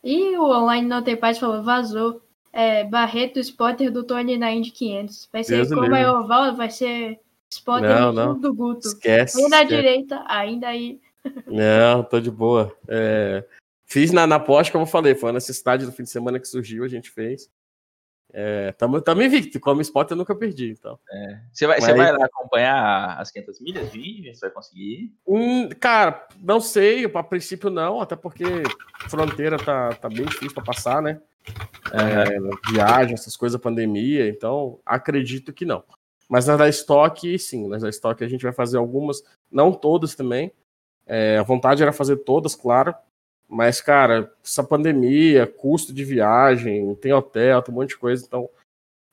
E 0.04 0.36
o 0.38 0.44
Online 0.44 0.86
Não 0.86 1.02
Tem 1.02 1.16
Paz 1.16 1.40
falou, 1.40 1.64
vazou. 1.64 2.22
É, 2.52 2.84
Barreto, 2.84 3.40
spotter 3.40 3.90
do 3.90 4.04
Tony 4.04 4.38
na 4.38 4.52
Indy 4.52 4.72
500. 4.72 5.30
Vai 5.32 5.44
ser 5.46 5.56
Deus 5.56 5.70
como 5.70 5.96
é 5.96 6.12
oval, 6.12 6.54
vai 6.56 6.70
ser 6.70 7.18
spotter 7.50 7.90
não, 7.90 8.12
não. 8.12 8.38
do 8.38 8.54
Guto. 8.54 8.86
Esquece. 8.86 9.42
Um 9.42 9.48
na 9.48 9.64
direita, 9.64 10.22
ainda 10.28 10.68
aí. 10.68 11.00
Não, 11.46 12.04
tô 12.04 12.20
de 12.20 12.32
boa. 12.32 12.76
É, 12.88 13.46
Fiz 13.92 14.10
na, 14.14 14.26
na 14.26 14.40
pós, 14.40 14.70
como 14.70 14.84
eu 14.84 14.88
falei, 14.88 15.14
foi 15.14 15.32
a 15.32 15.34
necessidade 15.34 15.86
do 15.86 15.92
fim 15.92 16.04
de 16.04 16.10
semana 16.10 16.40
que 16.40 16.48
surgiu, 16.48 16.86
a 16.86 16.88
gente 16.88 17.12
fez. 17.12 17.50
É, 18.34 18.72
tamo, 18.74 19.02
tamo 19.02 19.22
invicto, 19.22 19.60
como 19.60 19.82
spot 19.82 20.12
eu 20.12 20.18
nunca 20.18 20.34
perdi, 20.34 20.72
então. 20.72 20.98
É. 21.12 21.40
Você, 21.52 21.68
vai, 21.68 21.78
Mas... 21.78 21.86
você 21.86 21.94
vai 21.94 22.12
lá 22.12 22.26
acompanhar 22.26 23.20
as 23.20 23.30
500 23.30 23.62
milhas 23.62 23.92
de 23.92 24.34
Você 24.34 24.40
vai 24.42 24.50
conseguir? 24.52 25.14
Hum, 25.28 25.68
cara, 25.80 26.28
não 26.40 26.62
sei, 26.62 27.06
a 27.06 27.24
princípio 27.24 27.70
não, 27.70 28.00
até 28.00 28.16
porque 28.16 28.46
fronteira 29.10 29.58
tá, 29.58 29.90
tá 29.90 30.08
bem 30.08 30.26
difícil 30.26 30.54
para 30.54 30.64
passar, 30.64 31.02
né? 31.02 31.20
É, 31.92 32.72
viagem, 32.72 33.16
essas 33.16 33.36
coisas, 33.36 33.60
pandemia, 33.60 34.30
então 34.30 34.80
acredito 34.86 35.52
que 35.52 35.66
não. 35.66 35.84
Mas 36.30 36.48
nas 36.48 36.58
da 36.58 36.70
estoque, 36.70 37.38
sim, 37.38 37.68
nas 37.68 37.82
da 37.82 37.90
estoque 37.90 38.24
a 38.24 38.30
gente 38.30 38.44
vai 38.44 38.54
fazer 38.54 38.78
algumas, 38.78 39.22
não 39.52 39.74
todas 39.74 40.16
também. 40.16 40.54
É, 41.06 41.38
a 41.38 41.44
vontade 41.44 41.84
era 41.84 41.92
fazer 41.92 42.18
todas, 42.18 42.56
claro, 42.56 42.96
mas, 43.52 43.82
cara, 43.82 44.32
essa 44.42 44.64
pandemia, 44.64 45.46
custo 45.46 45.94
de 45.94 46.06
viagem, 46.06 46.96
tem 46.96 47.12
hotel, 47.12 47.62
tem 47.62 47.76
um 47.76 47.78
monte 47.80 47.90
de 47.90 47.98
coisa, 47.98 48.24
então 48.26 48.50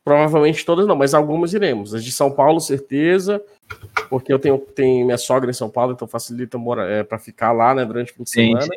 provavelmente 0.05 0.65
todas 0.65 0.87
não, 0.87 0.95
mas 0.95 1.13
algumas 1.13 1.53
iremos. 1.53 1.93
As 1.93 2.05
de 2.05 2.13
São 2.13 2.31
Paulo, 2.31 2.61
certeza, 2.61 3.45
porque 4.09 4.33
eu 4.33 4.39
tenho, 4.39 4.57
tenho 4.57 5.05
minha 5.05 5.19
sogra 5.19 5.51
em 5.51 5.55
São 5.55 5.69
Paulo, 5.69 5.93
então 5.93 6.07
facilita 6.07 6.57
é, 6.89 7.03
para 7.03 7.19
ficar 7.19 7.51
lá, 7.51 7.75
né, 7.75 7.85
durante 7.85 8.13
o 8.13 8.15
fim 8.15 8.23
de 8.23 8.31
semana. 8.31 8.63
Sim. 8.63 8.71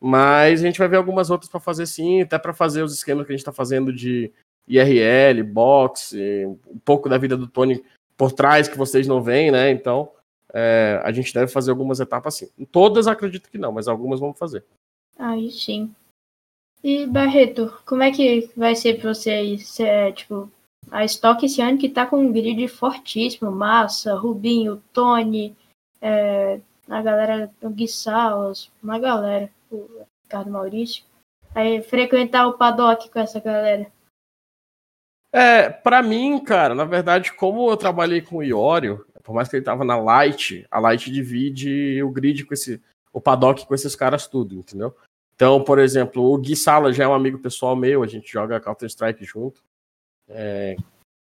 Mas 0.00 0.60
a 0.60 0.66
gente 0.66 0.80
vai 0.80 0.88
ver 0.88 0.96
algumas 0.96 1.30
outras 1.30 1.48
para 1.48 1.60
fazer 1.60 1.86
sim, 1.86 2.22
até 2.22 2.36
para 2.36 2.52
fazer 2.52 2.82
os 2.82 2.92
esquemas 2.92 3.24
que 3.24 3.32
a 3.32 3.34
gente 3.34 3.42
está 3.42 3.52
fazendo 3.52 3.92
de 3.92 4.32
IRL, 4.66 5.44
boxe, 5.44 6.46
um 6.66 6.78
pouco 6.84 7.08
da 7.08 7.16
vida 7.16 7.36
do 7.36 7.46
Tony 7.46 7.80
por 8.16 8.32
trás 8.32 8.66
que 8.66 8.76
vocês 8.76 9.06
não 9.06 9.22
veem, 9.22 9.52
né? 9.52 9.70
Então 9.70 10.10
é, 10.52 11.00
a 11.04 11.12
gente 11.12 11.32
deve 11.32 11.50
fazer 11.50 11.70
algumas 11.70 12.00
etapas 12.00 12.34
assim. 12.34 12.66
Todas 12.66 13.06
acredito 13.06 13.50
que 13.50 13.58
não, 13.58 13.72
mas 13.72 13.88
algumas 13.88 14.20
vamos 14.20 14.38
fazer. 14.38 14.64
Aí 15.18 15.50
sim. 15.50 15.94
E 16.82 17.06
Barreto, 17.06 17.72
como 17.84 18.02
é 18.02 18.10
que 18.10 18.50
vai 18.56 18.74
ser 18.74 19.00
pra 19.00 19.12
você 19.12 19.30
aí? 19.30 19.58
Cê, 19.58 19.84
é, 19.84 20.12
tipo, 20.12 20.50
a 20.90 21.04
Stock 21.04 21.44
esse 21.44 21.60
ano 21.60 21.78
que 21.78 21.88
tá 21.88 22.06
com 22.06 22.16
um 22.16 22.32
grid 22.32 22.66
fortíssimo, 22.68 23.50
Massa, 23.50 24.14
Rubinho, 24.14 24.82
Tony, 24.92 25.54
é, 26.00 26.60
a 26.88 27.02
galera 27.02 27.52
do 27.60 27.68
Gui 27.70 27.86
Salas, 27.86 28.70
uma 28.82 28.98
galera, 28.98 29.50
o 29.70 29.88
Ricardo 30.24 30.50
Maurício. 30.50 31.04
Aí, 31.54 31.82
frequentar 31.82 32.46
o 32.46 32.54
paddock 32.54 33.10
com 33.10 33.18
essa 33.18 33.40
galera? 33.40 33.90
É, 35.32 35.68
para 35.68 36.02
mim, 36.02 36.42
cara, 36.42 36.74
na 36.74 36.84
verdade, 36.84 37.32
como 37.32 37.70
eu 37.70 37.76
trabalhei 37.76 38.20
com 38.20 38.36
o 38.36 38.42
Iorio, 38.42 39.06
por 39.22 39.34
mais 39.34 39.48
que 39.48 39.56
ele 39.56 39.64
tava 39.64 39.84
na 39.84 39.96
Light, 39.96 40.66
a 40.70 40.78
Light 40.78 41.10
divide 41.10 42.02
o 42.02 42.10
grid 42.10 42.44
com 42.44 42.54
esse, 42.54 42.80
o 43.12 43.20
paddock 43.20 43.66
com 43.66 43.74
esses 43.74 43.94
caras 43.94 44.26
tudo, 44.26 44.56
entendeu? 44.56 44.94
Então, 45.34 45.62
por 45.64 45.78
exemplo, 45.78 46.22
o 46.22 46.36
Gui 46.36 46.54
Sala 46.54 46.92
já 46.92 47.04
é 47.04 47.08
um 47.08 47.14
amigo 47.14 47.38
pessoal 47.38 47.74
meu, 47.74 48.02
a 48.02 48.06
gente 48.06 48.30
joga 48.30 48.60
Counter-Strike 48.60 49.24
junto, 49.24 49.62
é, 50.28 50.76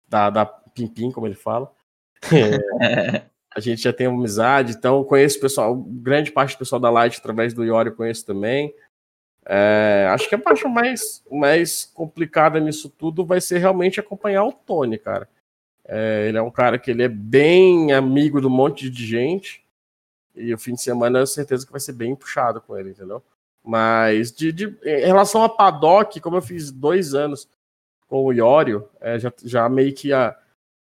da, 0.08 0.30
da 0.30 0.44
Pim 0.44 0.86
Pim, 0.86 1.10
como 1.10 1.26
ele 1.26 1.34
fala. 1.34 1.72
É, 2.32 3.22
a 3.54 3.60
gente 3.60 3.82
já 3.82 3.92
tem 3.92 4.06
uma 4.06 4.18
amizade, 4.18 4.72
então 4.72 5.04
conheço 5.04 5.38
o 5.38 5.40
pessoal, 5.40 5.74
grande 5.76 6.30
parte 6.32 6.54
do 6.54 6.58
pessoal 6.58 6.80
da 6.80 6.90
Light 6.90 7.18
através 7.18 7.54
do 7.54 7.64
Iorio 7.64 7.94
conheço 7.94 8.26
também. 8.26 8.74
É, 9.46 10.08
acho 10.10 10.28
que 10.28 10.34
a 10.34 10.38
parte 10.38 10.66
mais, 10.66 11.22
mais 11.30 11.84
complicada 11.84 12.58
nisso 12.58 12.88
tudo 12.88 13.24
vai 13.24 13.40
ser 13.40 13.58
realmente 13.58 14.00
acompanhar 14.00 14.44
o 14.44 14.52
Tony, 14.52 14.98
cara. 14.98 15.28
É, 15.86 16.28
ele 16.28 16.38
é 16.38 16.42
um 16.42 16.50
cara 16.50 16.78
que 16.78 16.90
ele 16.90 17.02
é 17.02 17.08
bem 17.08 17.92
amigo 17.92 18.40
do 18.40 18.48
monte 18.48 18.88
de 18.88 19.06
gente. 19.06 19.64
E 20.34 20.52
o 20.52 20.58
fim 20.58 20.74
de 20.74 20.82
semana 20.82 21.20
eu 21.20 21.26
certeza 21.26 21.64
que 21.64 21.72
vai 21.72 21.80
ser 21.80 21.92
bem 21.92 22.14
puxado 22.14 22.60
com 22.60 22.76
ele, 22.76 22.90
entendeu? 22.90 23.22
Mas 23.62 24.32
de, 24.32 24.52
de 24.52 24.76
em 24.84 25.06
relação 25.06 25.42
a 25.42 25.48
Paddock, 25.48 26.20
como 26.20 26.36
eu 26.36 26.42
fiz 26.42 26.70
dois 26.70 27.14
anos 27.14 27.48
com 28.08 28.24
o 28.24 28.32
Iorio, 28.32 28.88
é, 29.00 29.18
já, 29.18 29.32
já 29.42 29.68
meio 29.68 29.94
que 29.94 30.12
a, 30.12 30.36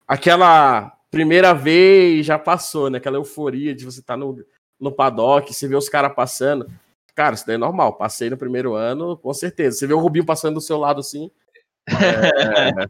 aquela 0.07 0.97
primeira 1.11 1.53
vez 1.53 2.25
já 2.25 2.39
passou, 2.39 2.89
né? 2.89 2.97
Aquela 2.97 3.17
euforia 3.17 3.75
de 3.75 3.85
você 3.85 3.99
estar 3.99 4.13
tá 4.13 4.17
no, 4.17 4.43
no 4.79 4.91
paddock, 4.91 5.53
você 5.53 5.67
vê 5.67 5.75
os 5.75 5.89
caras 5.89 6.13
passando. 6.15 6.71
Cara, 7.13 7.35
isso 7.35 7.45
daí 7.45 7.55
é 7.55 7.59
normal. 7.59 7.93
Passei 7.93 8.29
no 8.29 8.37
primeiro 8.37 8.73
ano, 8.73 9.17
com 9.17 9.33
certeza. 9.33 9.77
Você 9.77 9.87
vê 9.87 9.93
o 9.93 9.99
Rubinho 9.99 10.25
passando 10.25 10.55
do 10.55 10.61
seu 10.61 10.77
lado 10.77 11.01
assim. 11.01 11.29
É, 11.91 12.87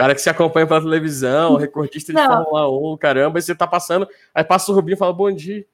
cara 0.00 0.14
que 0.14 0.22
se 0.22 0.30
acompanha 0.30 0.66
pela 0.66 0.80
televisão, 0.80 1.56
recordista 1.58 2.12
de 2.12 2.18
Não. 2.18 2.44
Fórmula 2.44 2.92
1, 2.94 2.96
caramba, 2.96 3.38
e 3.38 3.42
você 3.42 3.54
tá 3.54 3.66
passando, 3.66 4.08
aí 4.34 4.42
passa 4.42 4.72
o 4.72 4.74
Rubinho 4.74 4.94
e 4.94 4.98
fala 4.98 5.12
bom 5.12 5.30
dia. 5.30 5.66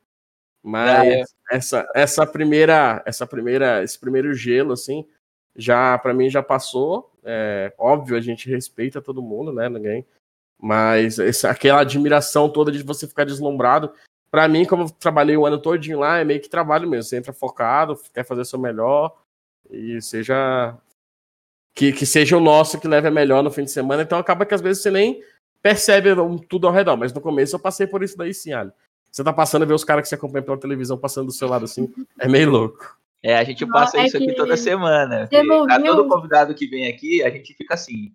Mas 0.63 1.07
é. 1.07 1.57
essa, 1.57 1.89
essa 1.95 2.27
primeira, 2.27 3.01
essa 3.07 3.25
primeira, 3.25 3.85
esse 3.85 3.97
primeiro 3.97 4.35
gelo, 4.35 4.73
assim, 4.73 5.07
já 5.55 5.97
para 5.97 6.13
mim 6.13 6.29
já 6.29 6.43
passou. 6.43 7.13
É, 7.25 7.73
óbvio, 7.79 8.17
a 8.17 8.21
gente 8.21 8.51
respeita 8.51 9.01
todo 9.01 9.23
mundo, 9.23 9.53
né? 9.53 9.69
Ninguém. 9.69 10.05
Mas 10.61 11.21
essa, 11.21 11.51
aquela 11.51 11.81
admiração 11.83 12.49
toda 12.49 12.73
de 12.73 12.83
você 12.83 13.07
ficar 13.07 13.25
deslumbrado 13.25 13.93
para 14.29 14.49
mim, 14.49 14.65
como 14.65 14.85
eu 14.85 14.91
trabalhei 14.91 15.37
o 15.37 15.47
ano 15.47 15.61
todinho 15.61 16.01
lá, 16.01 16.19
é 16.19 16.25
meio 16.25 16.41
que 16.41 16.49
trabalho 16.49 16.89
mesmo. 16.89 17.05
Você 17.05 17.17
entra 17.17 17.33
focado, 17.33 17.99
quer 18.13 18.25
fazer 18.25 18.41
o 18.41 18.45
seu 18.45 18.59
melhor 18.59 19.17
e 19.71 20.03
seja. 20.03 20.77
Que, 21.77 21.93
que 21.93 22.05
seja 22.05 22.37
o 22.37 22.41
nosso 22.41 22.81
que 22.81 22.89
leve 22.89 23.07
a 23.07 23.11
melhor 23.11 23.45
no 23.45 23.51
fim 23.53 23.63
de 23.63 23.71
semana. 23.71 24.03
Então 24.03 24.19
acaba 24.19 24.45
que 24.45 24.55
às 24.55 24.61
vezes 24.61 24.83
você 24.83 24.91
nem 24.91 25.23
percebe 25.63 26.09
tudo 26.49 26.67
ao 26.67 26.73
redor. 26.73 26.97
Mas 26.97 27.13
no 27.13 27.21
começo 27.21 27.55
eu 27.55 27.61
passei 27.61 27.87
por 27.87 28.03
isso 28.03 28.17
daí 28.17 28.35
sim, 28.35 28.53
Ali. 28.53 28.73
Você 29.17 29.25
tá 29.25 29.33
passando 29.33 29.63
a 29.63 29.67
ver 29.67 29.73
os 29.73 29.85
caras 29.85 30.03
que 30.03 30.09
você 30.11 30.15
acompanha 30.15 30.43
pela 30.43 30.59
televisão 30.59 30.99
passando 30.99 31.27
do 31.27 31.33
seu 31.33 31.49
lado 31.49 31.65
assim, 31.65 31.91
é 32.19 32.29
meio 32.29 32.51
louco. 32.51 32.99
É, 33.23 33.39
a 33.39 33.45
gente 33.45 33.65
passa 33.67 33.99
é 33.99 34.05
isso 34.05 34.17
aqui 34.17 34.35
toda 34.35 34.57
semana. 34.59 35.27
Pra 35.29 35.81
todo 35.81 36.07
convidado 36.07 36.55
que 36.55 36.67
vem 36.67 36.87
aqui, 36.87 37.23
a 37.25 37.31
gente 37.31 37.55
fica 37.55 37.75
assim. 37.75 38.13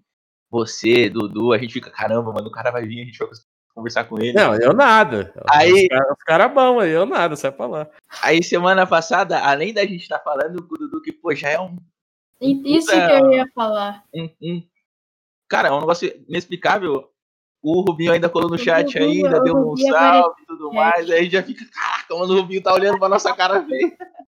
Você, 0.52 1.10
Dudu, 1.10 1.54
a 1.54 1.58
gente 1.58 1.74
fica, 1.74 1.90
caramba, 1.90 2.32
mano, 2.32 2.50
o 2.50 2.52
cara 2.52 2.70
vai 2.70 2.86
vir, 2.86 3.02
a 3.02 3.06
gente 3.06 3.18
vai 3.18 3.30
conversar 3.74 4.04
com 4.04 4.20
ele. 4.20 4.34
Não, 4.34 4.54
eu 4.56 4.74
nada. 4.74 5.34
Aí, 5.50 5.72
os 5.74 5.88
caras 5.88 6.18
cara 6.26 6.48
bom 6.48 6.80
aí, 6.80 6.92
eu 6.92 7.06
nada, 7.06 7.36
sai 7.36 7.52
pra 7.52 7.66
lá. 7.66 7.90
Aí, 8.22 8.44
semana 8.44 8.86
passada, 8.86 9.40
além 9.40 9.74
da 9.74 9.82
gente 9.82 10.04
estar 10.04 10.20
tá 10.20 10.24
falando 10.24 10.62
com 10.68 10.76
o 10.76 10.78
Dudu, 10.78 11.02
que, 11.02 11.12
pô, 11.12 11.34
já 11.34 11.50
é 11.50 11.60
um. 11.60 11.78
Isso 12.42 12.92
puta, 12.92 13.08
que 13.08 13.14
eu 13.14 13.32
ia 13.32 13.48
falar. 13.54 14.04
Um, 14.14 14.30
um, 14.42 14.64
cara, 15.48 15.70
é 15.70 15.72
um 15.72 15.80
negócio 15.80 16.12
inexplicável. 16.28 17.08
O 17.62 17.82
Rubinho 17.82 18.12
ainda 18.12 18.28
colou 18.28 18.50
no 18.50 18.58
chat 18.58 18.98
ainda, 18.98 19.40
deu 19.42 19.56
um 19.56 19.78
salve 19.78 20.42
e 20.42 20.46
tudo 20.48 20.74
mais. 20.74 21.10
Aí 21.12 21.30
já 21.30 21.44
fica, 21.44 21.64
caraca, 21.72 22.16
mano, 22.16 22.34
o 22.34 22.42
Rubinho 22.42 22.64
tá 22.64 22.74
olhando 22.74 22.98
pra 22.98 23.08
nossa 23.10 23.34
cara 23.34 23.60
ver. 23.60 23.96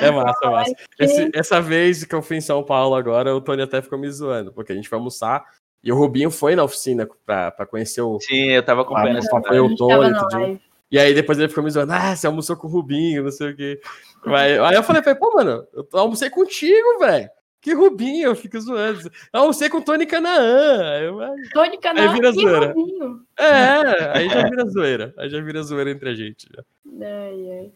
É 0.00 0.10
massa, 0.10 0.38
é 0.42 0.48
massa. 0.48 0.74
Esse, 0.98 1.30
essa 1.34 1.60
vez 1.60 2.02
que 2.02 2.14
eu 2.14 2.22
fui 2.22 2.38
em 2.38 2.40
São 2.40 2.62
Paulo 2.62 2.94
agora, 2.94 3.36
o 3.36 3.42
Tony 3.42 3.60
até 3.60 3.82
ficou 3.82 3.98
me 3.98 4.10
zoando, 4.10 4.50
porque 4.50 4.72
a 4.72 4.74
gente 4.74 4.88
foi 4.88 4.96
almoçar 4.96 5.44
e 5.84 5.92
o 5.92 5.96
Rubinho 5.96 6.30
foi 6.30 6.56
na 6.56 6.64
oficina 6.64 7.06
pra, 7.26 7.50
pra 7.50 7.66
conhecer 7.66 8.00
o. 8.00 8.18
Sim, 8.20 8.52
eu 8.52 8.62
tava 8.64 8.82
acompanhando 8.82 9.22
Foi 9.46 9.60
o 9.60 9.76
Tony 9.76 10.60
e. 10.90 10.96
E 10.96 10.98
aí 10.98 11.14
depois 11.14 11.38
ele 11.38 11.48
ficou 11.48 11.64
me 11.64 11.70
zoando, 11.70 11.92
ah, 11.92 12.14
você 12.14 12.26
almoçou 12.26 12.56
com 12.56 12.66
o 12.66 12.70
Rubinho, 12.70 13.24
não 13.24 13.30
sei 13.30 13.50
o 13.50 13.56
quê. 13.56 13.80
Mas, 14.24 14.58
aí 14.60 14.74
eu 14.74 14.82
falei, 14.82 15.02
pô, 15.14 15.32
mano, 15.34 15.66
eu 15.72 15.86
almocei 15.92 16.30
contigo, 16.30 16.98
velho. 17.00 17.28
Que 17.66 17.74
Rubinho, 17.74 18.28
eu 18.28 18.36
fico 18.36 18.60
zoando. 18.60 19.10
Eu 19.32 19.40
almocei 19.40 19.68
com 19.68 19.80
Tony 19.80 20.06
Canaã. 20.06 21.00
Eu, 21.00 21.18
Tony 21.52 21.78
Canaã 21.78 22.08
aí 22.08 22.14
vira 22.14 22.30
zoeira. 22.30 22.66
Rubinho. 22.68 23.20
É, 23.36 24.16
aí 24.16 24.28
já 24.28 24.48
vira 24.48 24.66
zoeira. 24.66 25.14
Aí 25.18 25.28
já 25.28 25.40
vira 25.40 25.62
zoeira 25.64 25.90
entre 25.90 26.08
a 26.08 26.14
gente. 26.14 26.48
Já. 26.54 26.62
Ai, 27.04 27.50
ai. 27.50 27.72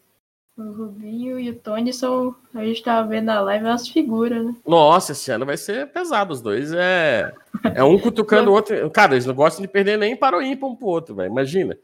O 0.57 0.73
Rubinho 0.73 1.40
e 1.40 1.51
o 1.51 1.57
Tony 1.57 1.92
são. 1.92 2.37
A 2.55 2.64
gente 2.64 2.85
tava 2.85 3.09
vendo 3.09 3.25
na 3.25 3.40
live 3.40 3.66
as 3.66 3.88
figuras, 3.88 4.44
né? 4.44 4.55
Nossa, 4.64 5.11
esse 5.11 5.31
ano 5.33 5.44
vai 5.44 5.57
ser 5.57 5.88
pesado. 5.88 6.33
Os 6.33 6.40
dois 6.40 6.73
é. 6.73 7.33
É 7.75 7.83
um 7.83 7.99
cutucando 7.99 8.51
o 8.53 8.55
outro. 8.55 8.88
Cara, 8.90 9.14
eles 9.14 9.27
não 9.27 9.35
gostam 9.35 9.62
de 9.62 9.68
perder 9.68 9.99
nem 9.99 10.14
para 10.14 10.37
o 10.37 10.42
ímpar 10.42 10.68
um 10.68 10.77
pro 10.77 10.87
outro, 10.87 11.16
velho. 11.16 11.33
Imagina. 11.33 11.77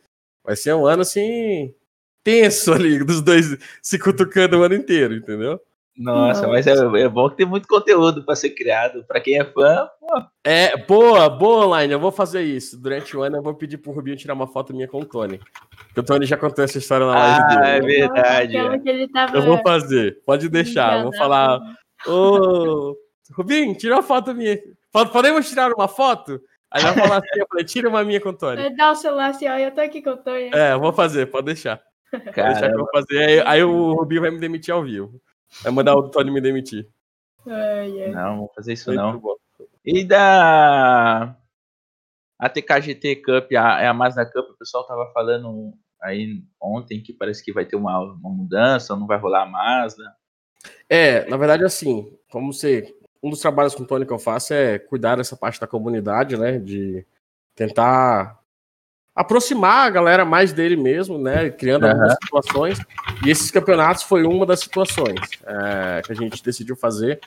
Vai 0.46 0.54
ser 0.54 0.72
um 0.74 0.87
ano 0.87 1.02
assim. 1.02 1.74
tenso 2.22 2.72
ali, 2.72 3.04
dos 3.04 3.20
dois 3.20 3.59
se 3.82 3.98
cutucando 3.98 4.59
o 4.59 4.62
ano 4.62 4.76
inteiro, 4.76 5.14
entendeu? 5.14 5.61
Nossa, 5.98 6.46
mas 6.46 6.66
é, 6.66 6.72
é, 6.72 7.09
bom 7.09 7.30
que 7.30 7.37
tem 7.37 7.46
muito 7.46 7.66
conteúdo 7.66 8.22
para 8.22 8.37
ser 8.37 8.50
criado. 8.50 9.02
Para 9.04 9.18
quem 9.18 9.40
é 9.40 9.44
fã, 9.44 9.88
pô. 9.98 10.22
É, 10.44 10.76
boa, 10.76 11.28
boa 11.30 11.66
online. 11.66 11.92
Eu 11.92 11.98
vou 11.98 12.12
fazer 12.12 12.42
isso. 12.42 12.78
Durante 12.78 13.16
o 13.16 13.22
ano 13.22 13.38
eu 13.38 13.42
vou 13.42 13.54
pedir 13.54 13.78
pro 13.78 13.92
Rubinho 13.92 14.16
tirar 14.16 14.35
uma 14.35 14.46
foto 14.46 14.74
minha 14.74 14.87
com 14.87 15.00
o 15.00 15.06
Tony. 15.06 15.40
Porque 15.87 16.00
o 16.00 16.02
Tony 16.02 16.26
já 16.26 16.37
contou 16.37 16.62
essa 16.62 16.76
história 16.76 17.06
na 17.06 17.14
live 17.14 17.40
ah, 17.40 17.46
dele. 17.46 17.64
É 17.64 17.80
verdade. 17.80 18.56
É. 18.59 19.37
Eu 19.37 19.42
vou 19.42 19.59
fazer. 19.62 20.20
Pode 20.26 20.50
deixar. 20.50 20.98
Eu 20.98 21.04
vou 21.04 21.16
falar. 21.16 21.61
Ô, 22.06 22.94
Rubinho, 23.32 23.74
tira 23.74 23.94
uma 23.94 24.02
foto 24.02 24.35
minha. 24.35 24.59
Podemos 24.92 25.48
tirar 25.48 25.72
uma 25.72 25.88
foto? 25.88 26.40
Aí 26.70 26.83
vai 26.83 26.94
falar 26.94 27.18
assim, 27.18 27.40
eu 27.40 27.46
falei, 27.48 27.64
tira 27.64 27.88
uma 27.88 28.05
minha 28.05 28.20
com 28.20 28.31
o 28.31 28.37
Tony. 28.37 28.76
Dá 28.76 28.90
o 28.90 28.96
celular 28.96 29.31
assim, 29.31 29.48
ó, 29.48 29.57
eu 29.57 29.72
tô 29.72 29.81
aqui 29.81 30.02
com 30.02 30.11
o 30.11 30.16
Tony. 30.16 30.50
É, 30.52 30.72
eu 30.72 30.81
vou 30.81 30.92
fazer, 30.92 31.26
pode 31.26 31.46
deixar. 31.46 31.81
Pode 32.11 32.24
deixar 32.24 32.68
que 32.68 32.74
eu 32.74 32.79
vou 32.79 32.90
fazer. 32.92 33.18
Aí, 33.18 33.40
aí 33.46 33.64
o 33.64 33.92
Rubinho 33.94 34.22
vai 34.22 34.31
me 34.31 34.38
demitir 34.38 34.74
ao 34.74 34.83
vivo. 34.83 35.20
Vai 35.62 35.72
mandar 35.72 35.94
o 35.94 36.09
Tony 36.09 36.31
me 36.31 36.40
demitir. 36.40 36.88
Ai, 37.46 38.02
ai. 38.02 38.11
Não, 38.11 38.38
vou 38.38 38.52
fazer 38.55 38.72
isso 38.72 38.90
Muito 38.90 39.00
não. 39.00 39.18
Bom. 39.18 39.37
E 39.85 40.05
da 40.05 41.37
a 42.38 42.48
TKGT 42.48 43.16
Cup, 43.16 43.52
a, 43.52 43.81
é 43.81 43.87
a 43.87 43.94
Mazda 43.94 44.26
Cup, 44.26 44.50
o 44.50 44.59
pessoal 44.59 44.87
tava 44.87 45.11
falando 45.12 45.72
aí 46.02 46.42
ontem 46.61 47.02
que 47.02 47.12
parece 47.12 47.42
que 47.42 47.52
vai 47.52 47.64
ter 47.64 47.76
uma, 47.76 47.98
uma 47.98 48.31
mudança, 48.31 48.96
não 48.96 49.07
vai 49.07 49.18
rolar 49.18 49.44
a 49.44 49.46
Mazda. 49.46 50.05
É, 50.88 51.29
na 51.29 51.37
verdade, 51.37 51.64
assim, 51.64 52.12
como 52.31 52.52
você. 52.52 52.94
Um 53.22 53.31
dos 53.31 53.40
trabalhos 53.40 53.74
com 53.74 53.83
o 53.83 53.87
Tony 53.87 54.07
que 54.07 54.12
eu 54.12 54.18
faço 54.18 54.52
é 54.52 54.79
cuidar 54.79 55.16
dessa 55.16 55.37
parte 55.37 55.61
da 55.61 55.66
comunidade, 55.66 56.37
né? 56.37 56.59
De 56.59 57.05
tentar 57.55 58.38
aproximar 59.14 59.87
a 59.87 59.90
galera 59.90 60.24
mais 60.24 60.52
dele 60.52 60.76
mesmo, 60.76 61.18
né? 61.18 61.48
Criando 61.50 61.85
uhum. 61.85 61.90
algumas 61.90 62.12
situações. 62.22 62.79
E 63.24 63.31
esses 63.31 63.50
campeonatos 63.50 64.02
foi 64.02 64.24
uma 64.24 64.44
das 64.44 64.61
situações 64.61 65.18
é, 65.44 66.02
que 66.05 66.12
a 66.12 66.14
gente 66.14 66.44
decidiu 66.44 66.76
fazer 66.76 67.20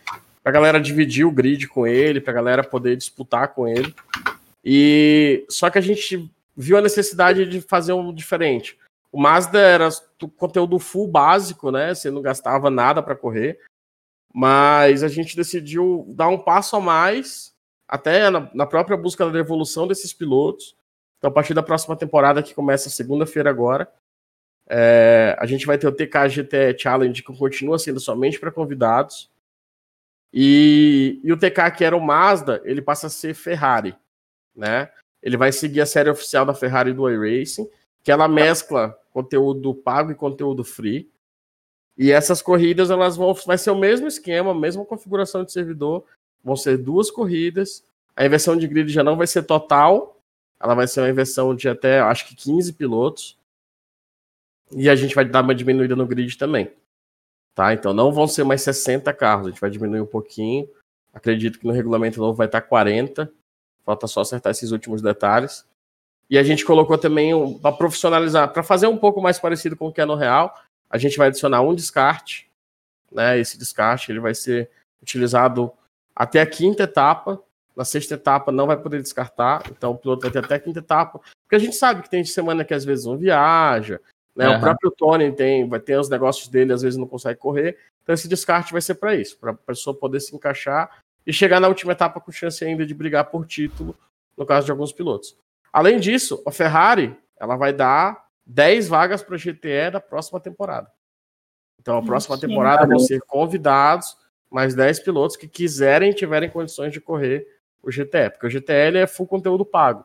para 0.44 0.52
a 0.52 0.54
galera 0.54 0.80
dividir 0.80 1.26
o 1.26 1.32
grid 1.32 1.68
com 1.68 1.86
ele, 1.86 2.22
para 2.22 2.32
a 2.32 2.36
galera 2.36 2.64
poder 2.64 2.96
disputar 2.96 3.50
com 3.50 3.68
ele. 3.68 3.94
E 4.64 5.46
só 5.50 5.70
que 5.70 5.78
a 5.78 5.82
gente 5.82 6.32
viu 6.56 6.78
a 6.78 6.82
necessidade 6.82 7.46
de 7.46 7.60
fazer 7.62 7.94
um 7.94 8.14
diferente. 8.14 8.78
O 9.12 9.20
Mazda 9.20 9.60
era 9.60 9.90
conteúdo 10.38 10.78
full 10.78 11.08
básico, 11.08 11.72
né? 11.72 11.96
Você 11.96 12.12
não 12.12 12.22
gastava 12.22 12.70
nada 12.70 13.02
para 13.02 13.16
correr. 13.16 13.60
Mas 14.34 15.04
a 15.04 15.08
gente 15.08 15.36
decidiu 15.36 16.06
dar 16.10 16.28
um 16.28 16.38
passo 16.38 16.76
a 16.76 16.80
mais, 16.80 17.56
até 17.88 18.30
na, 18.30 18.50
na 18.54 18.66
própria 18.66 18.98
busca 18.98 19.30
da 19.30 19.40
evolução 19.40 19.88
desses 19.88 20.14
pilotos, 20.14 20.76
então, 21.20 21.30
a 21.30 21.34
partir 21.34 21.54
da 21.54 21.62
próxima 21.62 21.96
temporada, 21.98 22.42
que 22.42 22.56
começa 22.56 22.90
segunda-feira 22.90 23.50
agora, 23.50 23.92
é, 24.68 25.36
a 25.38 25.46
gente 25.46 25.66
vai 25.66 25.78
ter 25.78 25.88
o 25.88 25.92
TK 25.92 26.30
GT 26.30 26.78
Challenge, 26.78 27.22
que 27.22 27.38
continua 27.38 27.78
sendo 27.78 28.00
somente 28.00 28.40
para 28.40 28.52
convidados. 28.52 29.30
E, 30.34 31.20
e, 31.24 31.34
o 31.34 31.38
TK, 31.38 31.72
que 31.76 31.84
era 31.84 31.98
o 31.98 32.02
Mazda, 32.02 32.62
ele 32.64 32.82
passa 32.82 33.08
a 33.08 33.10
ser 33.10 33.34
Ferrari. 33.34 33.96
Né? 34.56 34.90
Ele 35.22 35.36
vai 35.36 35.52
seguir 35.52 35.82
a 35.82 35.86
série 35.86 36.10
oficial 36.10 36.46
da 36.46 36.54
Ferrari 36.54 36.94
do 36.94 37.10
iRacing, 37.10 37.70
que 38.02 38.12
ela 38.12 38.28
mescla 38.28 38.98
conteúdo 39.12 39.76
pago 39.76 40.12
e 40.12 40.16
conteúdo 40.16 40.64
free. 40.64 41.12
E 42.00 42.14
essas 42.14 42.42
corridas 42.42 42.90
elas 42.90 43.18
vão 43.18 43.34
vai 43.46 43.58
ser 43.58 43.72
o 43.72 43.78
mesmo 43.78 44.08
esquema, 44.08 44.52
a 44.52 44.56
mesma 44.56 44.86
configuração 44.86 45.44
de 45.44 45.52
servidor, 45.52 46.06
vão 46.42 46.56
ser 46.56 46.78
duas 46.78 47.12
corridas. 47.12 47.84
A 48.16 48.26
inversão 48.26 48.56
de 48.56 48.66
grid 48.70 48.90
já 48.90 49.04
não 49.04 49.18
vai 49.18 49.28
ser 49.28 49.44
total, 49.44 50.18
ela 50.58 50.74
vai 50.74 50.88
ser 50.88 51.02
uma 51.02 51.10
inversão 51.10 51.54
de 51.54 51.68
até, 51.68 52.00
acho 52.00 52.26
que 52.26 52.36
15 52.36 52.72
pilotos. 52.72 53.38
E 54.72 54.90
a 54.90 54.96
gente 54.96 55.14
vai 55.14 55.26
dar 55.26 55.44
uma 55.44 55.54
diminuída 55.54 55.94
no 55.94 56.08
grid 56.08 56.38
também. 56.38 56.72
Tá? 57.54 57.74
Então 57.74 57.94
não 57.94 58.14
vão 58.14 58.28
ser 58.28 58.46
mais 58.46 58.62
60 58.62 59.12
carros, 59.14 59.48
a 59.48 59.50
gente 59.50 59.60
vai 59.60 59.70
diminuir 59.70 60.00
um 60.00 60.06
pouquinho. 60.06 60.70
Acredito 61.14 61.60
que 61.60 61.68
no 61.68 61.74
regulamento 61.74 62.22
novo 62.22 62.38
vai 62.38 62.48
estar 62.48 62.62
40. 62.62 63.30
Falta 63.84 64.08
só 64.08 64.22
acertar 64.22 64.52
esses 64.52 64.72
últimos 64.72 65.02
detalhes. 65.02 65.66
E 66.30 66.38
a 66.38 66.44
gente 66.44 66.64
colocou 66.64 66.98
também 66.98 67.34
um, 67.34 67.60
para 67.60 67.76
profissionalizar, 67.76 68.54
para 68.54 68.64
fazer 68.64 68.88
um 68.88 68.98
pouco 68.98 69.22
mais 69.22 69.38
parecido 69.38 69.76
com 69.76 69.88
o 69.88 69.92
que 69.92 70.00
é 70.00 70.06
no 70.06 70.16
real, 70.16 70.56
a 70.90 70.98
gente 70.98 71.18
vai 71.18 71.28
adicionar 71.28 71.62
um 71.62 71.76
descarte. 71.76 72.50
Né? 73.12 73.40
Esse 73.40 73.58
descarte 73.58 74.12
ele 74.12 74.20
vai 74.20 74.34
ser 74.34 74.70
utilizado 75.02 75.72
até 76.16 76.42
a 76.42 76.46
quinta 76.46 76.84
etapa. 76.84 77.42
Na 77.76 77.86
sexta 77.86 78.16
etapa 78.16 78.52
não 78.52 78.68
vai 78.68 78.76
poder 78.76 79.02
descartar, 79.02 79.64
então 79.72 79.92
o 79.92 79.98
piloto 79.98 80.24
vai 80.24 80.32
ter 80.32 80.40
até 80.40 80.56
a 80.56 80.60
quinta 80.60 80.80
etapa. 80.80 81.20
Porque 81.44 81.56
a 81.56 81.60
gente 81.60 81.76
sabe 81.76 82.02
que 82.02 82.10
tem 82.10 82.24
semana 82.26 82.66
que 82.66 82.74
às 82.74 82.84
vezes 82.84 83.06
não 83.06 83.18
viaja, 83.18 84.02
né? 84.36 84.50
Uhum. 84.50 84.58
O 84.58 84.60
próprio 84.60 84.92
Tony 84.92 85.32
tem, 85.32 85.68
vai 85.68 85.80
ter 85.80 85.98
os 85.98 86.10
negócios 86.10 86.50
dele, 86.50 86.74
às 86.74 86.82
vezes 86.82 86.98
não 86.98 87.08
consegue 87.08 87.40
correr. 87.40 87.78
Então 88.04 88.14
esse 88.14 88.28
descarte 88.28 88.74
vai 88.74 88.82
ser 88.82 88.96
para 88.96 89.16
isso, 89.16 89.38
para 89.38 89.52
a 89.52 89.54
pessoa 89.54 89.96
poder 89.96 90.20
se 90.20 90.36
encaixar 90.36 90.90
e 91.26 91.32
chegar 91.32 91.60
na 91.60 91.68
última 91.68 91.92
etapa 91.94 92.20
com 92.20 92.32
chance 92.32 92.64
ainda 92.66 92.86
de 92.86 92.94
brigar 92.94 93.26
por 93.26 93.46
título, 93.46 93.96
no 94.36 94.46
caso 94.46 94.66
de 94.66 94.72
alguns 94.72 94.92
pilotos. 94.92 95.38
Além 95.72 96.00
disso, 96.00 96.42
a 96.46 96.52
Ferrari 96.52 97.16
ela 97.40 97.56
vai 97.56 97.72
dar 97.72 98.29
10 98.50 98.88
vagas 98.88 99.22
para 99.22 99.36
o 99.36 99.38
GTE 99.38 99.92
da 99.92 100.00
próxima 100.00 100.40
temporada. 100.40 100.92
Então, 101.80 102.00
a 102.00 102.04
próxima 102.04 102.36
Sim, 102.36 102.48
temporada 102.48 102.88
vão 102.88 103.00
ser 103.00 103.22
convidados 103.22 104.18
mais 104.50 104.74
10 104.74 105.02
pilotos 105.02 105.38
que 105.38 105.48
quiserem 105.48 106.12
tiverem 106.12 106.50
condições 106.50 106.92
de 106.92 107.00
correr 107.00 107.48
o 107.82 107.92
GTE, 107.92 108.32
porque 108.32 108.48
o 108.48 108.50
GTL 108.50 108.98
é 108.98 109.08
full 109.08 109.28
conteúdo 109.28 109.64
pago. 109.64 110.04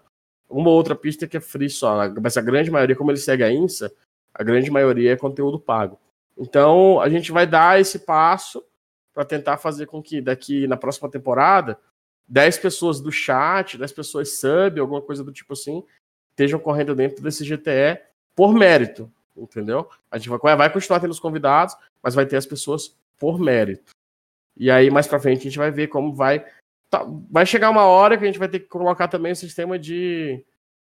Uma 0.49 0.69
ou 0.69 0.77
outra 0.77 0.95
pista 0.95 1.27
que 1.27 1.39
é 1.39 1.41
free 1.41 1.71
só, 1.71 1.97
mas 2.21 2.37
a 2.37 2.43
grande 2.43 2.71
maioria, 2.71 2.95
como 2.95 3.11
ele 3.11 3.19
segue 3.19 3.43
a 3.43 3.51
INSA, 3.51 3.91
a 4.33 4.45
grande 4.45 4.71
maioria 4.71 5.15
é 5.15 5.17
conteúdo 5.17 5.59
pago. 5.59 5.99
Então, 6.37 7.01
a 7.01 7.09
gente 7.09 7.33
vai 7.33 7.47
dar 7.47 7.81
esse 7.81 8.01
passo 8.01 8.63
para 9.15 9.25
tentar 9.25 9.57
fazer 9.57 9.87
com 9.87 10.03
que 10.03 10.21
daqui 10.21 10.67
na 10.67 10.77
próxima 10.77 11.11
temporada 11.11 11.79
10 12.29 12.59
pessoas 12.59 13.01
do 13.01 13.11
chat, 13.11 13.79
10 13.79 13.93
pessoas 13.93 14.39
sub, 14.39 14.79
alguma 14.79 15.01
coisa 15.01 15.25
do 15.25 15.33
tipo 15.33 15.55
assim, 15.55 15.83
estejam 16.31 16.61
correndo 16.61 16.95
dentro 16.95 17.23
desse 17.23 17.43
GTE 17.45 18.01
por 18.35 18.53
mérito, 18.55 19.11
entendeu? 19.37 19.89
A 20.11 20.19
gente 20.19 20.29
vai, 20.29 20.71
continuar 20.71 21.01
tendo 21.01 21.11
os 21.11 21.21
convidados, 21.21 21.77
mas 22.03 22.15
vai 22.15 22.27
ter 22.27 22.37
as 22.37 22.47
pessoas 22.47 22.97
por 23.19 23.39
mérito. 23.39 23.93
E 24.57 24.71
aí, 24.71 24.91
mais 24.91 25.07
para 25.07 25.21
frente, 25.21 25.41
a 25.41 25.45
gente 25.45 25.59
vai 25.59 25.71
ver 25.71 25.89
como 25.89 26.15
vai. 26.15 26.45
Tá, 26.89 27.05
vai 27.31 27.45
chegar 27.45 27.71
uma 27.71 27.85
hora 27.85 28.17
que 28.17 28.25
a 28.25 28.27
gente 28.27 28.39
vai 28.39 28.49
ter 28.49 28.61
que 28.61 28.67
colocar 28.67 29.09
também 29.09 29.33
o 29.33 29.37
sistema 29.37 29.79
de, 29.79 30.45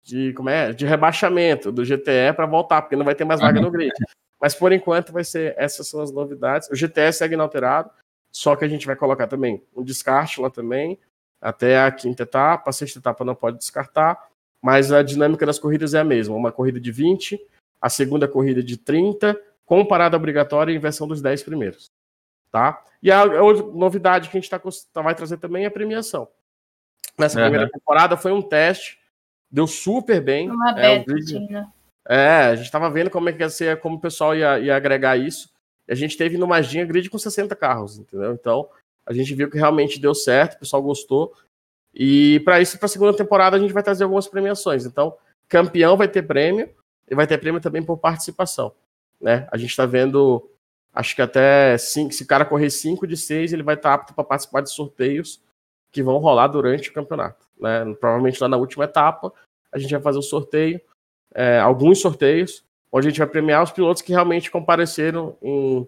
de, 0.04 0.34
como 0.34 0.50
é, 0.50 0.74
de 0.74 0.86
rebaixamento 0.86 1.72
do 1.72 1.84
GTE 1.84 2.34
para 2.36 2.46
voltar, 2.46 2.82
porque 2.82 2.96
não 2.96 3.06
vai 3.06 3.16
ter 3.16 3.24
mais 3.24 3.40
vaga 3.40 3.62
no 3.62 3.72
grid. 3.72 3.94
Mas 4.40 4.54
por 4.54 4.74
enquanto 4.74 5.14
vai 5.14 5.24
ser 5.24 5.56
essas 5.58 5.88
são 5.88 6.02
as 6.02 6.12
novidades. 6.12 6.70
O 6.70 6.76
GTE 6.76 7.14
segue 7.14 7.36
inalterado, 7.36 7.90
só 8.30 8.56
que 8.56 8.66
a 8.66 8.68
gente 8.68 8.86
vai 8.86 8.96
colocar 8.96 9.28
também 9.28 9.64
um 9.74 9.84
descarte 9.84 10.42
lá 10.42 10.50
também, 10.50 11.00
até 11.40 11.80
a 11.80 11.92
quinta 11.92 12.24
etapa, 12.24 12.70
a 12.70 12.74
sexta 12.74 13.00
etapa 13.00 13.24
não 13.24 13.36
pode 13.36 13.58
descartar, 13.58 14.28
mas 14.64 14.94
a 14.94 15.04
dinâmica 15.04 15.46
das 15.46 15.60
corridas 15.60 15.94
é 15.94 16.00
a 16.00 16.06
mesma, 16.06 16.38
uma 16.38 16.52
corrida 16.52 16.80
de 16.80 16.90
20, 16.90 17.38
a 17.82 17.90
segunda 17.90 18.30
corrida 18.30 18.64
de 18.64 18.78
30, 18.78 19.38
com 19.66 19.86
parada 19.86 20.16
obrigatória 20.16 20.72
e 20.72 20.76
inversão 20.78 21.06
dos 21.06 21.22
10 21.22 21.44
primeiros. 21.44 21.92
Tá? 22.50 22.82
E 23.02 23.12
a, 23.12 23.24
a 23.24 23.54
novidade 23.74 24.30
que 24.30 24.38
a 24.38 24.40
gente 24.40 24.50
tá, 24.50 24.62
tá, 24.94 25.02
vai 25.02 25.14
trazer 25.14 25.36
também 25.36 25.66
é 25.66 25.68
a 25.68 25.72
premiação. 25.72 26.30
Nessa 27.20 27.38
uhum. 27.38 27.44
primeira 27.44 27.70
temporada 27.70 28.16
foi 28.16 28.32
um 28.32 28.42
teste, 28.42 28.98
deu 29.52 29.68
super 29.68 30.22
bem. 30.22 30.50
Uma 30.50 30.80
é, 30.80 31.00
beta, 31.00 31.40
né? 31.42 31.68
é, 32.08 32.38
a 32.46 32.56
gente 32.56 32.66
estava 32.66 32.90
vendo 32.90 33.10
como 33.10 33.28
é 33.28 33.34
que 33.34 33.42
ia 33.42 33.50
ser, 33.50 33.82
como 33.82 33.98
o 33.98 34.02
pessoal 34.02 34.34
ia, 34.34 34.60
ia 34.60 34.78
agregar 34.78 35.18
isso. 35.18 35.52
E 35.90 35.92
a 35.92 35.96
gente 35.96 36.16
teve 36.16 36.38
no 36.38 36.48
Maginha 36.48 36.86
grid 36.86 37.10
com 37.10 37.18
60 37.18 37.54
carros, 37.54 37.98
entendeu? 37.98 38.32
Então, 38.32 38.70
a 39.06 39.12
gente 39.12 39.36
viu 39.36 39.50
que 39.50 39.58
realmente 39.58 40.00
deu 40.00 40.16
certo, 40.16 40.56
o 40.56 40.60
pessoal 40.60 40.82
gostou. 40.82 41.34
E 41.94 42.40
para 42.42 42.62
isso, 42.62 42.78
para 42.78 42.88
a 42.88 42.90
segunda 42.90 43.16
temporada, 43.16 43.56
a 43.56 43.60
gente 43.60 43.74
vai 43.74 43.84
trazer 43.84 44.04
algumas 44.04 44.28
premiações. 44.28 44.86
Então, 44.86 45.16
campeão 45.48 45.96
vai 45.96 46.08
ter 46.08 46.24
prêmio 46.24 46.70
e 47.10 47.16
vai 47.16 47.28
ter 47.28 47.38
prêmio 47.38 47.62
também 47.62 47.84
por 47.84 47.98
participação. 47.98 48.74
Né? 49.22 49.48
A 49.52 49.58
gente 49.58 49.70
está 49.70 49.86
vendo 49.86 50.50
Acho 50.94 51.16
que 51.16 51.22
até 51.24 51.76
cinco, 51.78 52.14
se 52.14 52.22
o 52.22 52.28
cara 52.28 52.46
correr 52.46 52.70
5 52.70 53.08
de 53.08 53.18
6, 53.18 53.52
ele 53.52 53.64
vai 53.64 53.74
estar 53.74 53.96
apto 53.96 54.14
para 54.14 54.24
participar 54.24 54.62
de 54.62 54.72
sorteios 54.72 55.42
que 55.92 56.04
vão 56.04 56.18
rolar 56.18 56.48
durante 56.48 56.90
o 56.90 56.94
campeonato. 56.94 57.48
Né? 57.60 57.96
Provavelmente 58.00 58.40
lá 58.40 58.48
na 58.48 58.58
última 58.58 58.84
etapa, 58.84 59.34
a 59.72 59.80
gente 59.80 59.92
vai 59.92 60.02
fazer 60.02 60.20
um 60.20 60.24
sorteio, 60.24 60.80
é, 61.34 61.60
alguns 61.60 62.00
sorteios, 62.00 62.64
onde 62.92 63.08
a 63.08 63.10
gente 63.10 63.18
vai 63.18 63.28
premiar 63.28 63.64
os 63.64 63.72
pilotos 63.72 64.04
que 64.04 64.12
realmente 64.12 64.52
compareceram 64.52 65.36
em, 65.42 65.88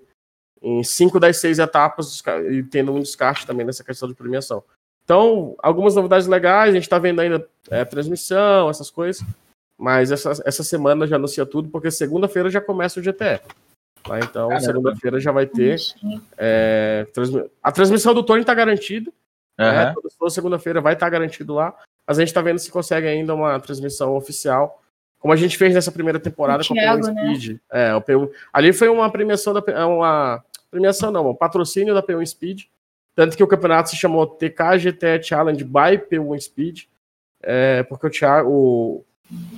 em 0.59 0.83
cinco 0.83 1.19
das 1.19 1.37
seis 1.37 1.59
etapas 1.59 2.23
e 2.49 2.63
tendo 2.63 2.91
um 2.91 2.99
descarte 2.99 3.45
também 3.45 3.63
nessa 3.63 3.83
questão 3.83 4.09
de 4.09 4.15
premiação. 4.15 4.63
Então, 5.05 5.55
algumas 5.59 5.95
novidades 5.95 6.27
legais, 6.27 6.71
a 6.71 6.73
gente 6.73 6.83
está 6.83 6.97
vendo 6.97 7.21
ainda 7.21 7.47
é, 7.69 7.85
transmissão, 7.85 8.69
essas 8.69 8.89
coisas, 8.89 9.23
mas 9.77 10.11
essa, 10.11 10.31
essa 10.43 10.63
semana 10.63 11.05
já 11.05 11.15
anuncia 11.15 11.45
tudo, 11.45 11.69
porque 11.69 11.91
segunda-feira 11.91 12.49
já 12.49 12.59
começa 12.59 12.99
o 12.99 13.03
GTE. 13.03 13.39
Tá? 14.03 14.19
Então, 14.19 14.59
segunda-feira 14.59 15.19
já 15.19 15.31
vai 15.31 15.45
ter. 15.45 15.79
É, 16.37 17.05
a 17.61 17.71
transmissão 17.71 18.13
do 18.13 18.23
Tony 18.23 18.41
está 18.41 18.53
garantida. 18.53 19.11
Uhum. 19.59 19.65
Né? 19.65 19.95
Toda 20.19 20.29
segunda-feira 20.29 20.81
vai 20.81 20.93
estar 20.93 21.05
tá 21.05 21.09
garantido 21.09 21.53
lá. 21.53 21.75
Mas 22.07 22.17
a 22.17 22.21
gente 22.21 22.29
está 22.29 22.41
vendo 22.41 22.59
se 22.59 22.71
consegue 22.71 23.07
ainda 23.07 23.33
uma 23.33 23.59
transmissão 23.59 24.15
oficial. 24.15 24.81
Como 25.19 25.33
a 25.33 25.37
gente 25.37 25.57
fez 25.57 25.73
nessa 25.73 25.91
primeira 25.91 26.19
temporada 26.19 26.61
o 26.61 26.67
com 26.67 26.75
Thiago, 26.75 27.07
o 27.07 27.09
P1 27.09 27.13
né? 27.13 27.35
Speed. 27.35 27.59
É, 27.71 27.95
o 27.95 28.01
P1, 28.01 28.29
ali 28.53 28.71
foi 28.71 28.89
uma 28.89 29.09
premiação 29.09 29.53
da 29.53 29.63
é 29.71 29.83
uma 29.83 30.43
premiação 30.69 31.09
não, 31.11 31.31
um 31.31 31.35
patrocínio 31.35 31.95
da 31.95 32.03
P1 32.03 32.25
Speed. 32.27 32.65
Tanto 33.15 33.38
que 33.38 33.43
o 33.43 33.47
campeonato 33.47 33.89
se 33.89 33.95
chamou 33.95 34.28
TK 34.28 34.78
GT 34.78 35.23
Challenge 35.23 35.63
by 35.63 35.97
P1 36.10 36.39
Speed. 36.41 36.84
É, 37.41 37.84
porque 37.84 38.08
o 38.08 38.10
Thiago, 38.10 38.49
o, 38.49 39.06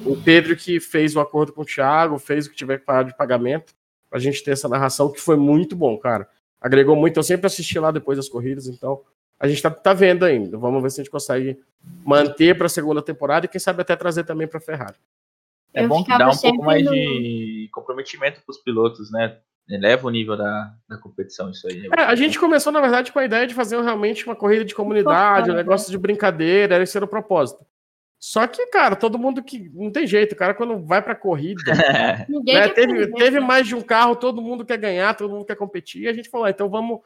o 0.05 0.15
Pedro 0.23 0.55
que 0.55 0.79
fez 0.79 1.15
o 1.15 1.19
acordo 1.19 1.51
com 1.51 1.61
o 1.61 1.65
Thiago, 1.65 2.19
fez 2.19 2.45
o 2.45 2.51
que 2.51 2.55
tiver 2.55 2.79
que 2.79 2.85
pagar 2.85 3.03
de 3.03 3.17
pagamento 3.17 3.73
pra 4.09 4.19
gente 4.19 4.43
ter 4.43 4.51
essa 4.51 4.69
narração 4.69 5.11
que 5.11 5.19
foi 5.19 5.35
muito 5.35 5.75
bom, 5.75 5.97
cara. 5.97 6.29
Agregou 6.61 6.95
muito. 6.95 7.17
Eu 7.17 7.23
sempre 7.23 7.47
assisti 7.47 7.79
lá 7.79 7.91
depois 7.91 8.17
das 8.17 8.29
corridas, 8.29 8.67
então 8.67 9.01
a 9.39 9.47
gente 9.47 9.61
tá, 9.61 9.69
tá 9.69 9.93
vendo 9.93 10.23
ainda. 10.23 10.57
Vamos 10.57 10.81
ver 10.81 10.91
se 10.91 11.01
a 11.01 11.03
gente 11.03 11.11
consegue 11.11 11.59
manter 12.05 12.57
para 12.57 12.67
a 12.67 12.69
segunda 12.69 13.01
temporada 13.01 13.45
e 13.45 13.49
quem 13.49 13.59
sabe 13.59 13.81
até 13.81 13.95
trazer 13.95 14.23
também 14.23 14.47
para 14.47 14.59
Ferrari. 14.59 14.97
É 15.73 15.85
bom 15.85 16.03
que 16.03 16.17
dá 16.17 16.29
um 16.29 16.37
pouco 16.37 16.63
mais 16.63 16.83
no... 16.83 16.91
de 16.91 17.69
comprometimento 17.71 18.41
para 18.41 18.51
os 18.51 18.57
pilotos, 18.57 19.11
né? 19.11 19.37
Eleva 19.69 20.07
o 20.07 20.09
nível 20.09 20.37
da, 20.37 20.73
da 20.87 20.97
competição, 20.97 21.49
isso 21.49 21.67
aí. 21.67 21.89
É, 21.97 22.03
a 22.03 22.15
gente 22.15 22.39
começou, 22.39 22.71
na 22.71 22.79
verdade, 22.79 23.11
com 23.11 23.19
a 23.19 23.25
ideia 23.25 23.45
de 23.45 23.53
fazer 23.53 23.81
realmente 23.81 24.25
uma 24.25 24.35
corrida 24.35 24.63
de 24.63 24.73
comunidade, 24.73 25.51
um 25.51 25.55
negócio 25.55 25.91
de 25.91 25.97
brincadeira, 25.97 26.81
esse 26.81 26.97
era 26.97 27.05
o 27.05 27.09
propósito. 27.09 27.65
Só 28.19 28.47
que, 28.47 28.65
cara, 28.67 28.95
todo 28.95 29.19
mundo 29.19 29.43
que. 29.43 29.69
Não 29.73 29.91
tem 29.91 30.07
jeito, 30.07 30.33
o 30.33 30.35
cara, 30.35 30.53
quando 30.53 30.79
vai 30.79 31.01
pra 31.01 31.13
corrida. 31.13 31.61
né, 32.45 32.69
teve, 32.69 33.07
teve 33.13 33.39
mais 33.39 33.67
de 33.67 33.75
um 33.75 33.81
carro, 33.81 34.15
todo 34.15 34.41
mundo 34.41 34.65
quer 34.65 34.77
ganhar, 34.77 35.15
todo 35.15 35.29
mundo 35.29 35.45
quer 35.45 35.55
competir. 35.55 36.03
E 36.03 36.07
a 36.07 36.13
gente 36.13 36.29
falou, 36.29 36.45
ah, 36.45 36.49
então 36.49 36.69
vamos 36.69 37.01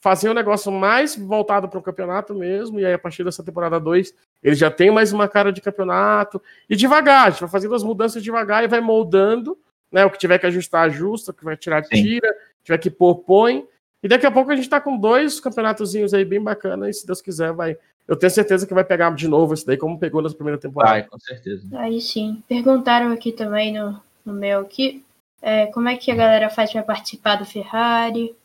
fazer 0.00 0.28
um 0.30 0.34
negócio 0.34 0.70
mais 0.70 1.16
voltado 1.16 1.68
para 1.68 1.78
o 1.78 1.82
campeonato 1.82 2.34
mesmo. 2.34 2.78
E 2.78 2.86
aí, 2.86 2.94
a 2.94 2.98
partir 2.98 3.24
dessa 3.24 3.42
temporada 3.42 3.78
2, 3.78 4.14
ele 4.42 4.54
já 4.54 4.70
tem 4.70 4.90
mais 4.90 5.12
uma 5.12 5.28
cara 5.28 5.52
de 5.52 5.60
campeonato. 5.60 6.40
E 6.68 6.76
devagar, 6.76 7.26
a 7.26 7.30
gente 7.30 7.40
vai 7.40 7.50
fazendo 7.50 7.74
as 7.74 7.82
mudanças 7.82 8.22
devagar 8.22 8.64
e 8.64 8.68
vai 8.68 8.80
moldando. 8.80 9.58
Né, 9.94 10.04
o 10.04 10.10
que 10.10 10.18
tiver 10.18 10.38
que 10.38 10.46
ajustar, 10.46 10.86
ajusta. 10.86 11.30
O 11.30 11.34
que 11.34 11.44
vai 11.44 11.56
tirar, 11.56 11.82
tira. 11.82 12.32
Que 12.32 12.64
tiver 12.64 12.78
que 12.78 12.90
pôr, 12.90 13.14
põe. 13.14 13.64
E 14.02 14.08
daqui 14.08 14.26
a 14.26 14.30
pouco 14.30 14.50
a 14.50 14.56
gente 14.56 14.68
tá 14.68 14.80
com 14.80 14.98
dois 14.98 15.38
campeonatozinhos 15.38 16.12
aí 16.12 16.24
bem 16.24 16.42
bacana. 16.42 16.90
E 16.90 16.92
se 16.92 17.06
Deus 17.06 17.22
quiser, 17.22 17.52
vai 17.52 17.78
eu 18.06 18.16
tenho 18.16 18.30
certeza 18.30 18.66
que 18.66 18.74
vai 18.74 18.84
pegar 18.84 19.14
de 19.14 19.26
novo 19.26 19.54
isso 19.54 19.66
daí, 19.66 19.78
como 19.78 19.98
pegou 19.98 20.20
na 20.20 20.28
primeira 20.28 20.60
temporada. 20.60 20.92
Vai, 20.92 21.02
com 21.04 21.18
certeza. 21.18 21.66
Aí 21.78 22.00
sim. 22.00 22.42
Perguntaram 22.46 23.10
aqui 23.12 23.32
também 23.32 23.72
no, 23.72 23.98
no 24.24 24.34
meu 24.34 24.60
aqui, 24.60 25.02
é, 25.40 25.66
como 25.66 25.88
é 25.88 25.96
que 25.96 26.10
a 26.10 26.14
galera 26.14 26.50
faz 26.50 26.70
para 26.70 26.82
participar 26.82 27.36
do 27.36 27.46
Ferrari? 27.46 28.36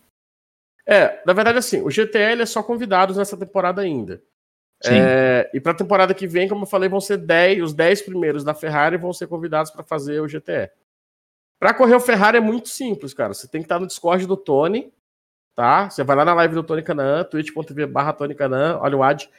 É, 0.88 1.22
na 1.26 1.34
verdade, 1.34 1.58
assim, 1.58 1.82
o 1.82 1.92
GTL 1.92 2.42
é 2.42 2.46
só 2.46 2.64
convidados 2.64 3.18
nessa 3.18 3.38
temporada 3.38 3.82
ainda. 3.82 4.22
É, 4.86 5.50
e 5.54 5.60
para 5.60 5.74
a 5.74 5.76
temporada 5.76 6.14
que 6.14 6.26
vem, 6.26 6.48
como 6.48 6.64
eu 6.64 6.68
falei, 6.68 6.88
vão 6.88 7.02
ser 7.02 7.18
10, 7.18 7.64
os 7.64 7.74
10 7.74 8.02
primeiros 8.04 8.46
da 8.46 8.54
Ferrari 8.54 8.96
vão 8.96 9.12
ser 9.12 9.28
convidados 9.28 9.72
para 9.72 9.84
fazer 9.84 10.22
o 10.22 10.28
GTE. 10.28 10.72
Para 11.60 11.74
correr 11.74 11.96
o 11.96 12.00
Ferrari 12.00 12.38
é 12.38 12.42
muito 12.42 12.70
simples, 12.70 13.14
cara. 13.14 13.34
Você 13.34 13.48
tem 13.48 13.62
que 13.62 13.66
estar 13.66 13.80
no 13.80 13.88
Discord 13.88 14.26
do 14.26 14.38
Tony, 14.38 14.94
tá? 15.54 15.90
Você 15.90 16.04
vai 16.04 16.16
lá 16.16 16.24
na 16.24 16.34
live 16.34 16.56
do 16.56 16.64
Tony 16.64 16.82
Canan, 16.82 17.26
twitch.tv 17.26 17.86
barra 17.86 18.14
Tony 18.14 18.34
Canan, 18.34 18.80
olha 18.82 18.98
o 18.98 19.04
ad. 19.04 19.30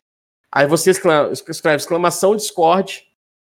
Aí 0.53 0.67
você 0.67 0.91
escreve, 0.91 1.33
exclamação 1.77 2.37
Discord 2.37 3.09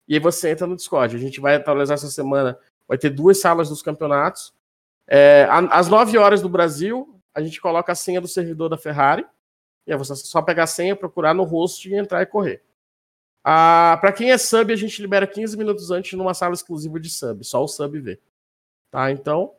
e 0.07 0.15
aí 0.15 0.19
você 0.19 0.49
entra 0.49 0.67
no 0.67 0.75
Discord. 0.75 1.15
A 1.15 1.19
gente 1.19 1.39
vai 1.39 1.55
atualizar 1.55 1.95
essa 1.95 2.09
semana. 2.09 2.59
Vai 2.87 2.97
ter 2.97 3.09
duas 3.09 3.39
salas 3.39 3.69
dos 3.69 3.81
campeonatos. 3.81 4.53
É, 5.07 5.47
às 5.49 5.87
9 5.87 6.17
horas 6.17 6.41
do 6.41 6.49
Brasil, 6.49 7.21
a 7.33 7.41
gente 7.41 7.61
coloca 7.61 7.91
a 7.91 7.95
senha 7.95 8.19
do 8.19 8.27
servidor 8.27 8.69
da 8.69 8.77
Ferrari. 8.77 9.25
E 9.85 9.91
aí 9.91 9.97
você 9.97 10.15
só 10.15 10.41
pegar 10.41 10.63
a 10.63 10.67
senha, 10.67 10.95
procurar 10.95 11.33
no 11.33 11.43
host 11.43 11.89
e 11.89 11.95
entrar 11.95 12.21
e 12.21 12.25
correr. 12.25 12.61
Ah, 13.43 13.97
para 14.01 14.11
quem 14.11 14.31
é 14.31 14.37
sub, 14.37 14.73
a 14.73 14.75
gente 14.75 15.01
libera 15.01 15.25
15 15.25 15.55
minutos 15.55 15.89
antes 15.89 16.17
numa 16.17 16.33
sala 16.33 16.53
exclusiva 16.53 16.99
de 16.99 17.09
sub. 17.09 17.45
Só 17.45 17.63
o 17.63 17.67
sub 17.67 17.97
vê. 17.99 18.19
Tá? 18.97 19.11
Então, 19.11 19.53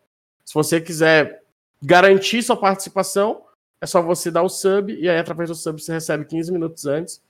se 0.44 0.52
você 0.52 0.80
quiser 0.80 1.44
garantir 1.80 2.42
sua 2.42 2.56
participação, 2.56 3.44
é 3.80 3.86
só 3.86 4.02
você 4.02 4.32
dar 4.32 4.42
o 4.42 4.48
sub, 4.48 4.92
e 4.92 5.08
aí 5.08 5.16
através 5.16 5.48
do 5.48 5.54
sub 5.54 5.80
você 5.80 5.92
recebe 5.92 6.24
15 6.24 6.50
minutos 6.50 6.86
antes 6.86 7.22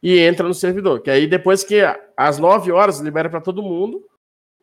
e 0.00 0.20
entra 0.20 0.46
no 0.46 0.54
servidor. 0.54 1.02
Que 1.02 1.10
aí 1.10 1.26
depois 1.26 1.64
que 1.64 1.80
às 2.16 2.38
9 2.38 2.70
horas 2.70 3.00
libera 3.00 3.28
para 3.28 3.40
todo 3.40 3.60
mundo, 3.60 4.08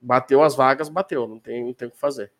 bateu 0.01 0.41
as 0.41 0.55
vagas, 0.55 0.87
bateu, 0.87 1.27
não 1.27 1.37
tem, 1.37 1.65
não 1.65 1.73
tem 1.73 1.89
o 1.89 1.91
que 1.91 1.99
fazer. 1.99 2.31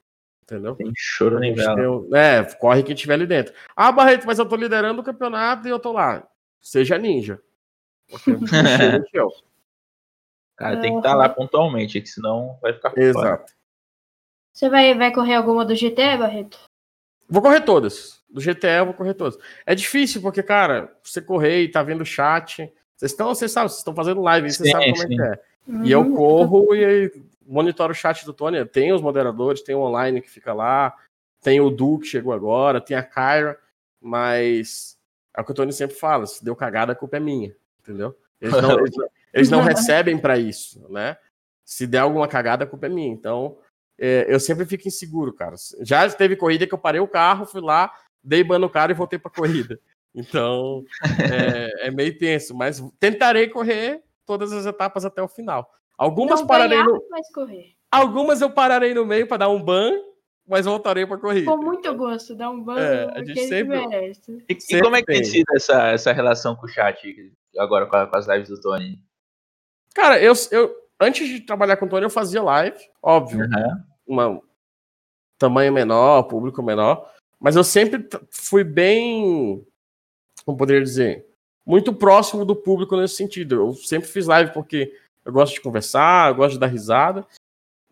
Entendeu? 0.43 0.73
Tem 0.73 0.89
choro 0.95 1.37
nem. 1.37 1.53
Tem, 1.53 1.65
é, 2.13 2.41
corre 2.55 2.81
quem 2.81 2.95
tiver 2.95 3.15
ali 3.15 3.27
dentro. 3.27 3.53
Ah, 3.75 3.91
Barreto, 3.91 4.25
mas 4.25 4.39
eu 4.39 4.45
tô 4.45 4.55
liderando 4.55 5.01
o 5.01 5.03
campeonato 5.03 5.67
e 5.67 5.71
eu 5.71 5.79
tô 5.79 5.91
lá. 5.91 6.25
Seja 6.61 6.97
ninja. 6.97 7.41
Porque 8.09 8.31
eu 9.11 9.33
Cara, 10.55 10.79
tem 10.79 10.93
que 10.93 10.99
estar 10.99 11.09
tá 11.09 11.15
lá 11.15 11.27
pontualmente, 11.27 11.99
que 11.99 12.07
senão 12.07 12.57
vai 12.61 12.71
ficar 12.71 12.97
Exato. 12.97 13.53
Você 14.55 14.69
vai, 14.69 14.95
vai 14.95 15.11
correr 15.13 15.35
alguma 15.35 15.65
do 15.65 15.75
GT, 15.75 16.15
Barreto? 16.15 16.57
Vou 17.27 17.41
correr 17.41 17.59
todas. 17.59 18.23
Do 18.29 18.39
GTE 18.39 18.67
eu 18.79 18.85
vou 18.85 18.93
correr 18.93 19.13
todas. 19.13 19.37
É 19.65 19.75
difícil, 19.75 20.21
porque, 20.21 20.41
cara, 20.41 20.95
você 21.03 21.21
correr 21.21 21.63
e 21.63 21.67
tá 21.69 21.83
vendo 21.83 22.01
o 22.01 22.05
chat. 22.05 22.71
Vocês 22.95 23.11
estão, 23.11 23.27
vocês 23.27 23.51
sabem, 23.51 23.67
vocês 23.67 23.79
estão 23.79 23.93
fazendo 23.93 24.21
live, 24.21 24.49
vocês 24.49 24.71
sabem 24.71 24.93
como 24.93 25.03
é 25.03 25.07
que 25.07 25.21
é. 25.21 25.43
Uhum. 25.67 25.83
E 25.83 25.91
eu 25.91 25.99
uhum. 25.99 26.15
corro 26.15 26.73
e 26.73 26.85
aí 26.85 27.11
monitoro 27.45 27.91
o 27.91 27.95
chat 27.95 28.25
do 28.25 28.31
Tony. 28.31 28.63
Tem 28.65 28.93
os 28.93 29.01
moderadores, 29.01 29.61
tem 29.61 29.75
o 29.75 29.81
online 29.81 30.21
que 30.21 30.29
fica 30.29 30.53
lá, 30.53 30.95
tem 31.41 31.59
o 31.59 31.69
Du 31.69 31.99
que 31.99 32.07
chegou 32.07 32.31
agora, 32.31 32.79
tem 32.79 32.95
a 32.95 33.03
Kyra, 33.03 33.59
mas 33.99 34.97
é 35.35 35.41
o 35.41 35.43
que 35.43 35.51
o 35.51 35.55
Tony 35.55 35.73
sempre 35.73 35.97
fala: 35.97 36.25
se 36.25 36.43
deu 36.43 36.55
cagada, 36.55 36.93
a 36.93 36.95
culpa 36.95 37.17
é 37.17 37.19
minha, 37.19 37.53
entendeu? 37.81 38.17
Eles 38.39 38.61
não, 38.61 38.71
eles, 38.79 38.95
eles 39.33 39.49
não 39.49 39.61
recebem 39.61 40.17
para 40.17 40.37
isso, 40.37 40.87
né? 40.89 41.17
Se 41.65 41.85
der 41.85 41.99
alguma 41.99 42.27
cagada, 42.27 42.63
a 42.63 42.67
culpa 42.67 42.85
é 42.85 42.89
minha. 42.89 43.11
Então, 43.11 43.57
é, 43.99 44.25
eu 44.27 44.39
sempre 44.39 44.65
fico 44.65 44.87
inseguro, 44.87 45.33
cara. 45.33 45.55
Já 45.81 46.09
teve 46.09 46.35
corrida 46.35 46.67
que 46.67 46.73
eu 46.73 46.77
parei 46.77 46.99
o 46.99 47.07
carro, 47.07 47.45
fui 47.45 47.61
lá, 47.61 47.91
dei 48.23 48.43
ban 48.43 48.59
no 48.59 48.69
cara 48.69 48.91
e 48.91 48.95
voltei 48.95 49.19
pra 49.19 49.31
corrida. 49.31 49.79
Então, 50.17 50.81
é, 51.29 51.87
é, 51.87 51.91
meio 51.91 52.17
tenso, 52.17 52.55
mas 52.55 52.81
tentarei 53.01 53.49
correr 53.49 54.01
todas 54.25 54.53
as 54.53 54.65
etapas 54.65 55.03
até 55.03 55.21
o 55.21 55.27
final. 55.27 55.69
Algumas 55.97 56.39
Não 56.39 56.47
pararei 56.47 56.77
ganhar, 56.77 56.87
no. 56.87 57.01
correr. 57.33 57.73
Algumas 57.91 58.39
eu 58.39 58.49
pararei 58.49 58.93
no 58.93 59.05
meio 59.05 59.27
para 59.27 59.39
dar 59.39 59.49
um 59.49 59.61
ban, 59.61 59.91
mas 60.47 60.65
voltarei 60.65 61.05
para 61.05 61.17
corrida. 61.17 61.51
Com 61.51 61.57
muito 61.57 61.93
gosto, 61.95 62.33
dar 62.33 62.49
um 62.49 62.63
ban. 62.63 62.79
É, 62.79 63.11
a 63.13 63.23
gente 63.25 63.45
sempre... 63.45 63.77
merece. 63.77 64.37
E, 64.49 64.57
e 64.69 64.81
como 64.81 64.95
é 64.95 65.01
que 65.01 65.07
tem 65.07 65.21
sido 65.21 65.47
essa, 65.53 65.89
essa 65.89 66.13
relação 66.13 66.55
com 66.55 66.65
o 66.65 66.69
chat 66.69 67.13
agora 67.57 67.85
com, 67.85 67.97
a, 67.97 68.07
com 68.07 68.15
as 68.15 68.25
lives 68.25 68.47
do 68.47 68.61
Tony? 68.61 68.97
Cara, 69.93 70.17
eu, 70.21 70.31
eu 70.51 70.73
antes 71.05 71.27
de 71.27 71.39
trabalhar 71.39 71.77
com 71.77 71.85
o 71.85 71.89
Tony, 71.89 72.03
eu 72.03 72.09
fazia 72.09 72.41
live, 72.41 72.77
óbvio. 73.01 73.45
Uhum. 73.45 73.83
Uma, 74.07 74.41
tamanho 75.37 75.71
menor, 75.71 76.23
público 76.23 76.61
menor. 76.63 77.11
Mas 77.39 77.55
eu 77.55 77.63
sempre 77.63 78.07
fui 78.29 78.63
bem, 78.63 79.65
como 80.45 80.57
poderia 80.57 80.81
dizer, 80.81 81.25
muito 81.65 81.93
próximo 81.93 82.45
do 82.45 82.55
público 82.55 82.95
nesse 82.95 83.15
sentido. 83.15 83.55
Eu 83.55 83.73
sempre 83.73 84.07
fiz 84.07 84.25
live 84.25 84.51
porque 84.51 84.93
eu 85.23 85.31
gosto 85.31 85.53
de 85.53 85.61
conversar, 85.61 86.31
eu 86.31 86.35
gosto 86.35 86.53
de 86.53 86.59
dar 86.59 86.67
risada. 86.67 87.25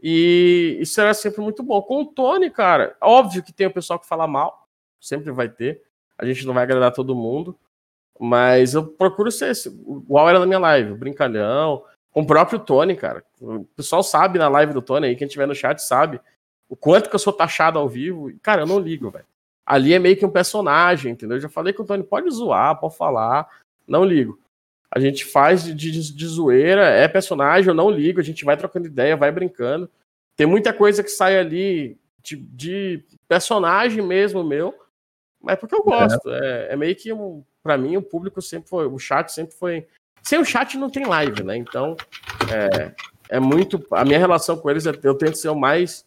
E 0.01 0.77
isso 0.79 0.99
era 0.99 1.13
sempre 1.13 1.41
muito 1.41 1.63
bom. 1.63 1.81
Com 1.81 2.01
o 2.01 2.05
Tony, 2.05 2.49
cara, 2.49 2.95
óbvio 3.01 3.43
que 3.43 3.53
tem 3.53 3.67
o 3.67 3.73
pessoal 3.73 3.99
que 3.99 4.07
fala 4.07 4.27
mal, 4.27 4.67
sempre 4.99 5.31
vai 5.31 5.49
ter. 5.49 5.81
A 6.17 6.25
gente 6.25 6.45
não 6.45 6.53
vai 6.53 6.63
agradar 6.63 6.93
todo 6.93 7.15
mundo. 7.15 7.57
Mas 8.19 8.75
eu 8.75 8.85
procuro 8.85 9.31
ser 9.31 9.49
esse, 9.51 9.69
igual 9.69 10.29
era 10.29 10.39
na 10.39 10.45
minha 10.45 10.59
live, 10.59 10.93
brincalhão, 10.93 11.83
com 12.13 12.21
o 12.21 12.27
próprio 12.27 12.59
Tony, 12.59 12.95
cara. 12.95 13.23
O 13.41 13.65
pessoal 13.75 14.03
sabe 14.03 14.37
na 14.37 14.47
live 14.47 14.71
do 14.71 14.81
Tony 14.81 15.07
aí, 15.07 15.15
quem 15.15 15.27
tiver 15.27 15.47
no 15.47 15.55
chat 15.55 15.79
sabe 15.79 16.21
o 16.69 16.75
quanto 16.75 17.09
que 17.09 17.15
eu 17.15 17.19
sou 17.19 17.33
taxado 17.33 17.79
ao 17.79 17.89
vivo. 17.89 18.31
Cara, 18.41 18.61
eu 18.61 18.67
não 18.67 18.79
ligo, 18.79 19.09
velho. 19.09 19.25
Ali 19.65 19.93
é 19.93 19.99
meio 19.99 20.15
que 20.15 20.25
um 20.25 20.29
personagem, 20.29 21.11
entendeu? 21.11 21.37
Eu 21.37 21.41
já 21.41 21.49
falei 21.49 21.73
com 21.73 21.83
o 21.83 21.85
Tony, 21.85 22.03
pode 22.03 22.29
zoar, 22.29 22.79
pode 22.79 22.95
falar, 22.95 23.47
não 23.87 24.05
ligo. 24.05 24.39
A 24.91 24.99
gente 24.99 25.25
faz 25.25 25.63
de, 25.63 25.73
de, 25.73 25.91
de 25.91 26.27
zoeira, 26.27 26.85
é 26.87 27.07
personagem, 27.07 27.69
eu 27.69 27.73
não 27.73 27.89
ligo, 27.89 28.19
a 28.19 28.23
gente 28.23 28.45
vai 28.45 28.55
trocando 28.55 28.85
ideia, 28.85 29.17
vai 29.17 29.31
brincando. 29.31 29.89
Tem 30.35 30.45
muita 30.45 30.71
coisa 30.71 31.03
que 31.03 31.09
sai 31.09 31.37
ali 31.37 31.97
de, 32.21 32.35
de 32.35 33.03
personagem 33.27 34.03
mesmo 34.03 34.43
meu, 34.43 34.73
mas 35.41 35.59
porque 35.59 35.75
eu 35.75 35.79
é. 35.79 35.83
gosto. 35.83 36.29
É, 36.29 36.67
é, 36.67 36.73
é 36.73 36.75
meio 36.75 36.95
que, 36.95 37.11
um, 37.11 37.43
para 37.63 37.77
mim, 37.77 37.97
o 37.97 38.03
público 38.03 38.41
sempre 38.41 38.69
foi, 38.69 38.85
o 38.85 38.99
chat 38.99 39.31
sempre 39.31 39.55
foi 39.55 39.87
sem 40.23 40.39
o 40.39 40.45
chat 40.45 40.77
não 40.77 40.89
tem 40.89 41.05
live, 41.05 41.43
né? 41.43 41.57
Então, 41.57 41.95
é, 42.49 42.93
é 43.29 43.39
muito. 43.39 43.85
A 43.91 44.05
minha 44.05 44.17
relação 44.17 44.57
com 44.57 44.69
eles, 44.69 44.87
é, 44.87 44.91
eu 45.03 45.15
tento 45.15 45.37
ser 45.37 45.49
o 45.49 45.55
mais 45.55 46.05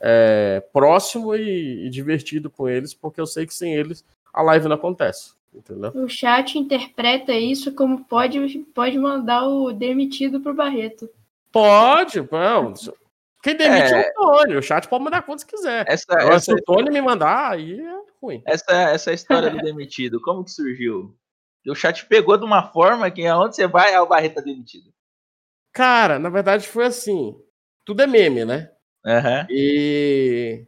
é, 0.00 0.62
próximo 0.72 1.34
e, 1.34 1.86
e, 1.86 1.90
divertido 1.90 2.50
com 2.50 2.68
eles, 2.68 2.92
porque 2.92 3.20
eu 3.20 3.26
sei 3.26 3.46
que 3.46 3.54
sem 3.54 3.74
eles 3.74 4.04
a 4.32 4.42
live 4.42 4.68
não 4.68 4.76
acontece. 4.76 5.32
Entendeu? 5.54 5.92
O 5.94 6.08
chat 6.08 6.58
interpreta 6.58 7.32
isso 7.32 7.72
como 7.72 8.04
pode, 8.04 8.58
pode 8.74 8.98
mandar 8.98 9.46
o 9.46 9.72
demitido 9.72 10.40
pro 10.40 10.52
Barreto. 10.52 11.08
Pode, 11.52 12.18
não. 12.30 12.74
Quem 13.40 13.54
demite 13.56 13.94
é, 13.94 14.08
é 14.08 14.10
o 14.10 14.14
Tony. 14.14 14.56
O 14.56 14.62
chat 14.62 14.88
pode 14.88 15.04
mandar 15.04 15.22
quantos 15.22 15.44
quiser. 15.44 15.84
Essa, 15.86 16.12
Agora, 16.12 16.34
essa, 16.34 16.46
se 16.46 16.52
o 16.52 16.64
Tony 16.64 16.90
me 16.90 17.00
mandar, 17.00 17.52
aí 17.52 17.78
é 17.78 17.94
ruim. 18.20 18.42
Essa, 18.44 18.72
essa 18.72 19.12
história 19.12 19.50
do 19.50 19.58
demitido, 19.58 20.20
como 20.20 20.42
que 20.42 20.50
surgiu? 20.50 21.14
E 21.64 21.70
o 21.70 21.74
chat 21.74 22.06
pegou 22.06 22.36
de 22.36 22.44
uma 22.44 22.62
forma 22.70 23.10
que 23.10 23.26
aonde 23.26 23.56
você 23.56 23.66
vai, 23.66 23.96
o 23.98 24.06
Barreto 24.06 24.34
tá 24.34 24.40
demitido. 24.42 24.92
Cara, 25.72 26.18
na 26.18 26.28
verdade 26.28 26.68
foi 26.68 26.84
assim. 26.84 27.34
Tudo 27.84 28.02
é 28.02 28.06
meme, 28.06 28.44
né? 28.44 28.70
Uhum. 29.04 29.46
E... 29.50 30.66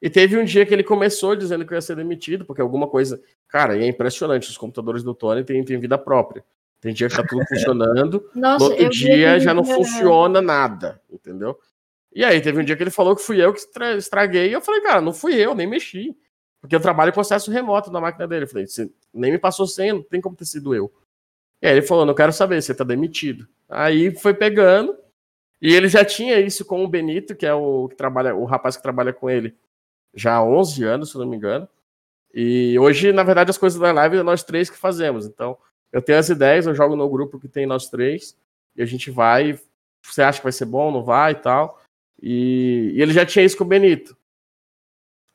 e 0.00 0.10
teve 0.10 0.36
um 0.36 0.44
dia 0.44 0.66
que 0.66 0.74
ele 0.74 0.84
começou 0.84 1.34
dizendo 1.34 1.66
que 1.66 1.74
ia 1.74 1.80
ser 1.80 1.96
demitido, 1.96 2.44
porque 2.44 2.60
alguma 2.60 2.88
coisa. 2.88 3.20
Cara, 3.48 3.78
é 3.78 3.86
impressionante. 3.86 4.50
Os 4.50 4.58
computadores 4.58 5.02
do 5.02 5.14
Tony 5.14 5.44
têm, 5.44 5.64
têm 5.64 5.78
vida 5.78 5.96
própria. 5.96 6.44
Tem 6.80 6.92
dia 6.92 7.08
que 7.08 7.16
tá 7.16 7.24
tudo 7.26 7.44
funcionando. 7.48 8.28
Nossa, 8.34 8.64
no 8.64 8.70
outro 8.72 8.90
dia 8.90 9.40
já 9.40 9.54
não 9.54 9.64
funciona 9.64 10.40
nada, 10.42 11.00
entendeu? 11.10 11.58
E 12.12 12.24
aí 12.24 12.40
teve 12.40 12.60
um 12.60 12.64
dia 12.64 12.76
que 12.76 12.82
ele 12.82 12.90
falou 12.90 13.14
que 13.14 13.22
fui 13.22 13.42
eu 13.42 13.52
que 13.52 13.60
estraguei. 13.96 14.48
E 14.48 14.52
eu 14.52 14.60
falei, 14.60 14.80
cara, 14.80 15.00
não 15.00 15.12
fui 15.12 15.34
eu, 15.34 15.54
nem 15.54 15.66
mexi. 15.66 16.16
Porque 16.66 16.74
eu 16.74 16.80
trabalho 16.80 17.12
com 17.12 17.20
acesso 17.20 17.48
remoto 17.48 17.92
na 17.92 18.00
máquina 18.00 18.26
dele. 18.26 18.44
Eu 18.44 18.48
falei, 18.48 18.66
você 18.66 18.90
nem 19.14 19.30
me 19.30 19.38
passou 19.38 19.68
senha, 19.68 19.94
não 19.94 20.02
tem 20.02 20.20
como 20.20 20.34
ter 20.34 20.46
sido 20.46 20.74
eu. 20.74 20.92
E 21.62 21.66
aí 21.68 21.74
ele 21.74 21.86
falou, 21.86 22.04
não 22.04 22.14
quero 22.14 22.32
saber, 22.32 22.60
você 22.60 22.74
tá 22.74 22.82
demitido. 22.82 23.46
Aí 23.68 24.10
foi 24.16 24.34
pegando, 24.34 24.96
e 25.62 25.72
ele 25.72 25.88
já 25.88 26.04
tinha 26.04 26.40
isso 26.40 26.64
com 26.64 26.84
o 26.84 26.88
Benito, 26.88 27.36
que 27.36 27.46
é 27.46 27.54
o 27.54 27.86
que 27.88 27.94
trabalha, 27.94 28.34
o 28.34 28.44
rapaz 28.44 28.76
que 28.76 28.82
trabalha 28.82 29.12
com 29.12 29.30
ele 29.30 29.54
já 30.12 30.34
há 30.34 30.44
11 30.44 30.82
anos, 30.82 31.10
se 31.12 31.18
não 31.18 31.24
me 31.24 31.36
engano. 31.36 31.68
E 32.34 32.76
hoje, 32.80 33.12
na 33.12 33.22
verdade, 33.22 33.50
as 33.50 33.58
coisas 33.58 33.78
da 33.78 33.92
live 33.92 34.16
é 34.16 34.22
nós 34.24 34.42
três 34.42 34.68
que 34.68 34.76
fazemos. 34.76 35.24
Então, 35.24 35.56
eu 35.92 36.02
tenho 36.02 36.18
as 36.18 36.28
ideias, 36.28 36.66
eu 36.66 36.74
jogo 36.74 36.96
no 36.96 37.08
grupo 37.08 37.38
que 37.38 37.46
tem 37.46 37.64
nós 37.64 37.88
três, 37.88 38.36
e 38.74 38.82
a 38.82 38.86
gente 38.86 39.08
vai. 39.08 39.58
Você 40.04 40.20
acha 40.20 40.40
que 40.40 40.44
vai 40.44 40.52
ser 40.52 40.64
bom, 40.64 40.90
não 40.90 41.04
vai 41.04 41.30
e 41.30 41.36
tal. 41.36 41.80
E, 42.20 42.90
e 42.92 43.00
ele 43.00 43.12
já 43.12 43.24
tinha 43.24 43.44
isso 43.44 43.56
com 43.56 43.62
o 43.62 43.68
Benito. 43.68 44.16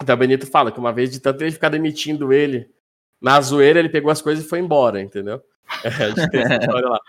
Então 0.01 0.15
o 0.15 0.17
Benito 0.17 0.47
fala 0.47 0.71
que 0.71 0.79
uma 0.79 0.91
vez, 0.91 1.11
de 1.11 1.19
tanto 1.19 1.43
ele 1.43 1.51
ficar 1.51 1.69
demitindo 1.69 2.33
ele 2.33 2.69
na 3.21 3.39
zoeira, 3.39 3.79
ele 3.79 3.89
pegou 3.89 4.11
as 4.11 4.21
coisas 4.21 4.43
e 4.43 4.47
foi 4.47 4.59
embora, 4.59 5.01
entendeu? 5.01 5.41
É, 5.85 6.81
lá. 6.81 6.99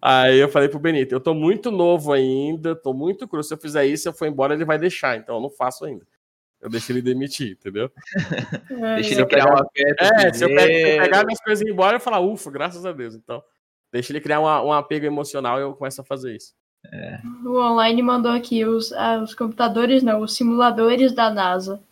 Aí 0.00 0.38
eu 0.38 0.48
falei 0.48 0.68
pro 0.68 0.78
Benito, 0.78 1.12
eu 1.12 1.18
tô 1.18 1.34
muito 1.34 1.72
novo 1.72 2.12
ainda, 2.12 2.76
tô 2.76 2.94
muito 2.94 3.26
cru. 3.26 3.42
Se 3.42 3.52
eu 3.52 3.58
fizer 3.58 3.84
isso, 3.84 4.04
se 4.04 4.08
eu 4.08 4.12
for 4.12 4.28
embora, 4.28 4.54
ele 4.54 4.64
vai 4.64 4.78
deixar. 4.78 5.16
Então 5.16 5.34
eu 5.34 5.40
não 5.40 5.50
faço 5.50 5.84
ainda. 5.84 6.06
Eu 6.60 6.70
deixo 6.70 6.92
ele 6.92 7.02
demitir, 7.02 7.52
entendeu? 7.58 7.90
É, 8.70 8.94
deixa 8.94 9.14
ele 9.14 9.26
criar 9.26 9.46
uma 9.46 9.66
É, 9.76 10.32
se 10.32 10.44
eu, 10.44 10.48
pegar 10.48 11.24
minhas 11.24 11.40
coisas 11.40 11.66
e 11.66 11.68
ir 11.68 11.72
embora, 11.72 11.96
eu 11.96 12.00
falar, 12.00 12.20
ufa, 12.20 12.48
graças 12.52 12.86
a 12.86 12.92
Deus. 12.92 13.16
Então, 13.16 13.42
deixa 13.90 14.12
ele 14.12 14.20
criar 14.20 14.38
uma, 14.38 14.62
um 14.62 14.72
apego 14.72 15.04
emocional 15.04 15.58
e 15.58 15.62
eu 15.62 15.74
começo 15.74 16.00
a 16.00 16.04
fazer 16.04 16.36
isso. 16.36 16.54
É. 16.92 17.20
O 17.44 17.60
online 17.60 18.00
mandou 18.02 18.30
aqui 18.30 18.64
os, 18.64 18.92
ah, 18.92 19.20
os 19.20 19.34
computadores, 19.34 20.04
não, 20.04 20.20
os 20.20 20.36
simuladores 20.36 21.12
da 21.12 21.28
NASA. 21.28 21.82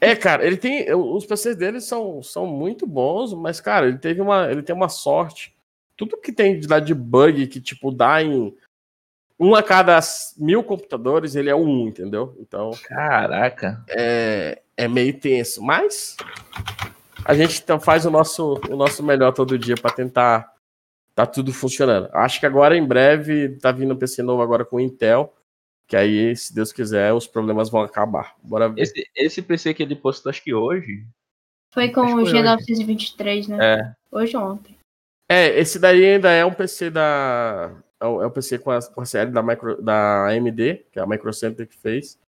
É, 0.00 0.14
cara, 0.14 0.46
ele 0.46 0.56
tem. 0.56 0.92
Os 0.94 1.24
PCs 1.24 1.56
dele 1.56 1.80
são, 1.80 2.22
são 2.22 2.46
muito 2.46 2.86
bons, 2.86 3.32
mas, 3.34 3.60
cara, 3.60 3.86
ele 3.88 3.98
teve 3.98 4.20
uma. 4.20 4.50
Ele 4.50 4.62
tem 4.62 4.74
uma 4.74 4.88
sorte. 4.88 5.54
Tudo 5.96 6.20
que 6.20 6.32
tem 6.32 6.58
de 6.58 6.66
lá 6.66 6.78
de 6.78 6.94
bug 6.94 7.46
que, 7.46 7.60
tipo, 7.60 7.90
dá 7.90 8.22
em. 8.22 8.54
Um 9.38 9.54
a 9.54 9.62
cada 9.62 9.98
mil 10.38 10.64
computadores, 10.64 11.34
ele 11.34 11.50
é 11.50 11.54
um, 11.54 11.88
entendeu? 11.88 12.34
Então. 12.40 12.70
Caraca. 12.84 13.84
É, 13.88 14.62
é 14.76 14.88
meio 14.88 15.18
tenso. 15.18 15.62
Mas. 15.62 16.16
A 17.24 17.34
gente 17.34 17.60
então 17.60 17.80
faz 17.80 18.06
o 18.06 18.10
nosso, 18.10 18.60
o 18.70 18.76
nosso 18.76 19.02
melhor 19.02 19.32
todo 19.32 19.58
dia 19.58 19.74
para 19.74 19.90
tentar 19.90 20.52
tá 21.14 21.26
tudo 21.26 21.52
funcionando. 21.52 22.08
Acho 22.12 22.38
que 22.38 22.46
agora, 22.46 22.76
em 22.76 22.86
breve, 22.86 23.58
tá 23.58 23.72
vindo 23.72 23.94
um 23.94 23.96
PC 23.96 24.22
novo 24.22 24.42
agora 24.42 24.64
com 24.64 24.78
Intel. 24.78 25.34
Que 25.86 25.96
aí, 25.96 26.34
se 26.34 26.54
Deus 26.54 26.72
quiser, 26.72 27.12
os 27.12 27.26
problemas 27.26 27.70
vão 27.70 27.82
acabar. 27.82 28.34
Bora 28.42 28.68
ver. 28.68 28.82
Esse, 28.82 29.08
esse 29.14 29.42
PC 29.42 29.72
que 29.72 29.82
ele 29.82 29.94
postou, 29.94 30.30
acho 30.30 30.42
que 30.42 30.52
hoje. 30.52 31.06
Foi 31.72 31.90
com 31.90 32.00
o 32.00 32.24
G923, 32.24 33.48
né? 33.48 33.58
É. 33.60 33.94
Hoje 34.10 34.36
ou 34.36 34.44
ontem. 34.44 34.76
É, 35.28 35.58
esse 35.58 35.78
daí 35.78 36.04
ainda 36.04 36.30
é 36.30 36.44
um 36.44 36.52
PC 36.52 36.90
da. 36.90 37.72
É 38.00 38.06
um 38.06 38.24
é 38.24 38.30
PC 38.30 38.58
com 38.58 38.70
a, 38.70 38.80
com 38.82 39.00
a 39.00 39.06
série 39.06 39.30
da, 39.30 39.42
micro, 39.42 39.80
da 39.80 40.28
AMD, 40.28 40.86
que 40.90 40.98
é 40.98 41.02
a 41.02 41.06
Micro 41.06 41.32
Center 41.32 41.66
que 41.66 41.76
fez. 41.76 42.18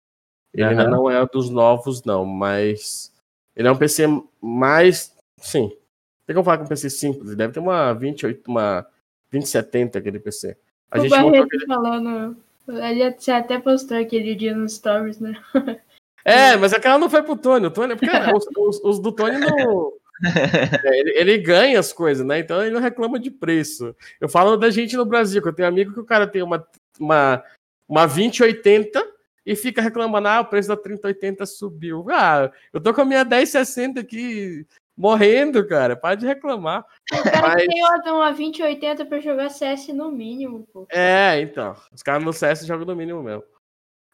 Ele 0.55 0.65
uhum. 0.65 0.71
ainda 0.71 0.89
não 0.89 1.11
é 1.11 1.25
dos 1.27 1.51
novos, 1.51 2.03
não, 2.05 2.25
mas 2.25 3.13
Ele 3.57 3.69
é 3.69 3.73
um 3.73 3.77
PC 3.77 4.07
mais. 4.41 5.15
Sim. 5.41 5.71
Tem 6.27 6.35
como 6.35 6.45
falar 6.45 6.59
com 6.59 6.65
um 6.65 6.69
PC 6.69 6.91
simples. 6.91 7.29
Ele 7.29 7.37
deve 7.37 7.53
ter 7.53 7.61
uma 7.61 7.93
28, 7.93 8.49
uma 8.49 8.87
2070 9.31 9.99
aquele 9.99 10.19
PC. 10.19 10.57
A 10.91 10.99
o 10.99 11.03
gente 11.03 11.11
Barreto 11.11 11.45
aquele... 11.45 11.67
falando. 11.67 12.37
Ele 12.69 13.03
até 13.03 13.59
postou 13.59 13.97
aquele 13.97 14.35
dia 14.35 14.55
nos 14.55 14.75
stories, 14.75 15.19
né? 15.19 15.35
É, 16.25 16.57
mas 16.57 16.75
aquela 16.75 16.99
não 16.99 17.09
foi 17.09 17.23
pro 17.23 17.37
Tony. 17.37 17.67
O 17.67 17.71
Tony, 17.71 17.97
porque 17.97 18.11
os, 18.35 18.47
os, 18.57 18.85
os 18.85 18.99
do 19.01 19.13
Tony 19.13 19.39
não. 19.39 19.93
É, 20.85 20.99
ele, 20.99 21.11
ele, 21.17 21.39
ganha 21.39 21.79
as 21.79 21.93
coisas, 21.93 22.27
né? 22.27 22.41
Então 22.41 22.61
ele 22.61 22.73
não 22.73 22.81
reclama 22.81 23.21
de 23.21 23.31
preço. 23.31 23.95
Eu 24.21 24.29
falo 24.29 24.57
da 24.57 24.69
gente 24.69 24.97
no 24.97 25.07
Brasil, 25.07 25.41
que 25.41 25.47
eu 25.47 25.53
tenho 25.53 25.69
amigo 25.69 25.95
que 25.95 26.01
o 26.01 26.05
cara 26.05 26.27
tem 26.27 26.43
uma, 26.43 26.67
uma, 26.99 27.45
uma 27.89 28.05
2080 28.05 29.01
e 29.47 29.55
fica 29.55 29.81
reclamando, 29.81 30.27
ah, 30.27 30.41
o 30.41 30.47
preço 30.47 30.69
da 30.69 30.77
3080 30.77 31.47
subiu. 31.47 32.05
Ah, 32.11 32.51
eu 32.73 32.81
tô 32.81 32.93
com 32.93 33.03
a 33.03 33.05
minha 33.05 33.25
1060 33.25 34.01
aqui 34.01 34.67
morrendo, 34.99 35.65
cara. 35.67 35.95
Para 35.95 36.17
de 36.17 36.27
reclamar. 36.27 36.85
O 37.13 37.23
cara 37.23 37.55
Mas... 37.55 37.67
tem 37.67 38.13
uma 38.13 38.31
2080 38.31 39.07
para 39.07 39.21
jogar 39.21 39.49
CS 39.49 39.89
no 39.89 40.11
mínimo, 40.11 40.67
pô. 40.73 40.87
É, 40.91 41.41
então. 41.41 41.77
Os 41.93 42.03
caras 42.03 42.25
no 42.25 42.33
CS 42.33 42.67
jogam 42.67 42.85
no 42.85 42.97
mínimo 42.97 43.23
mesmo. 43.23 43.45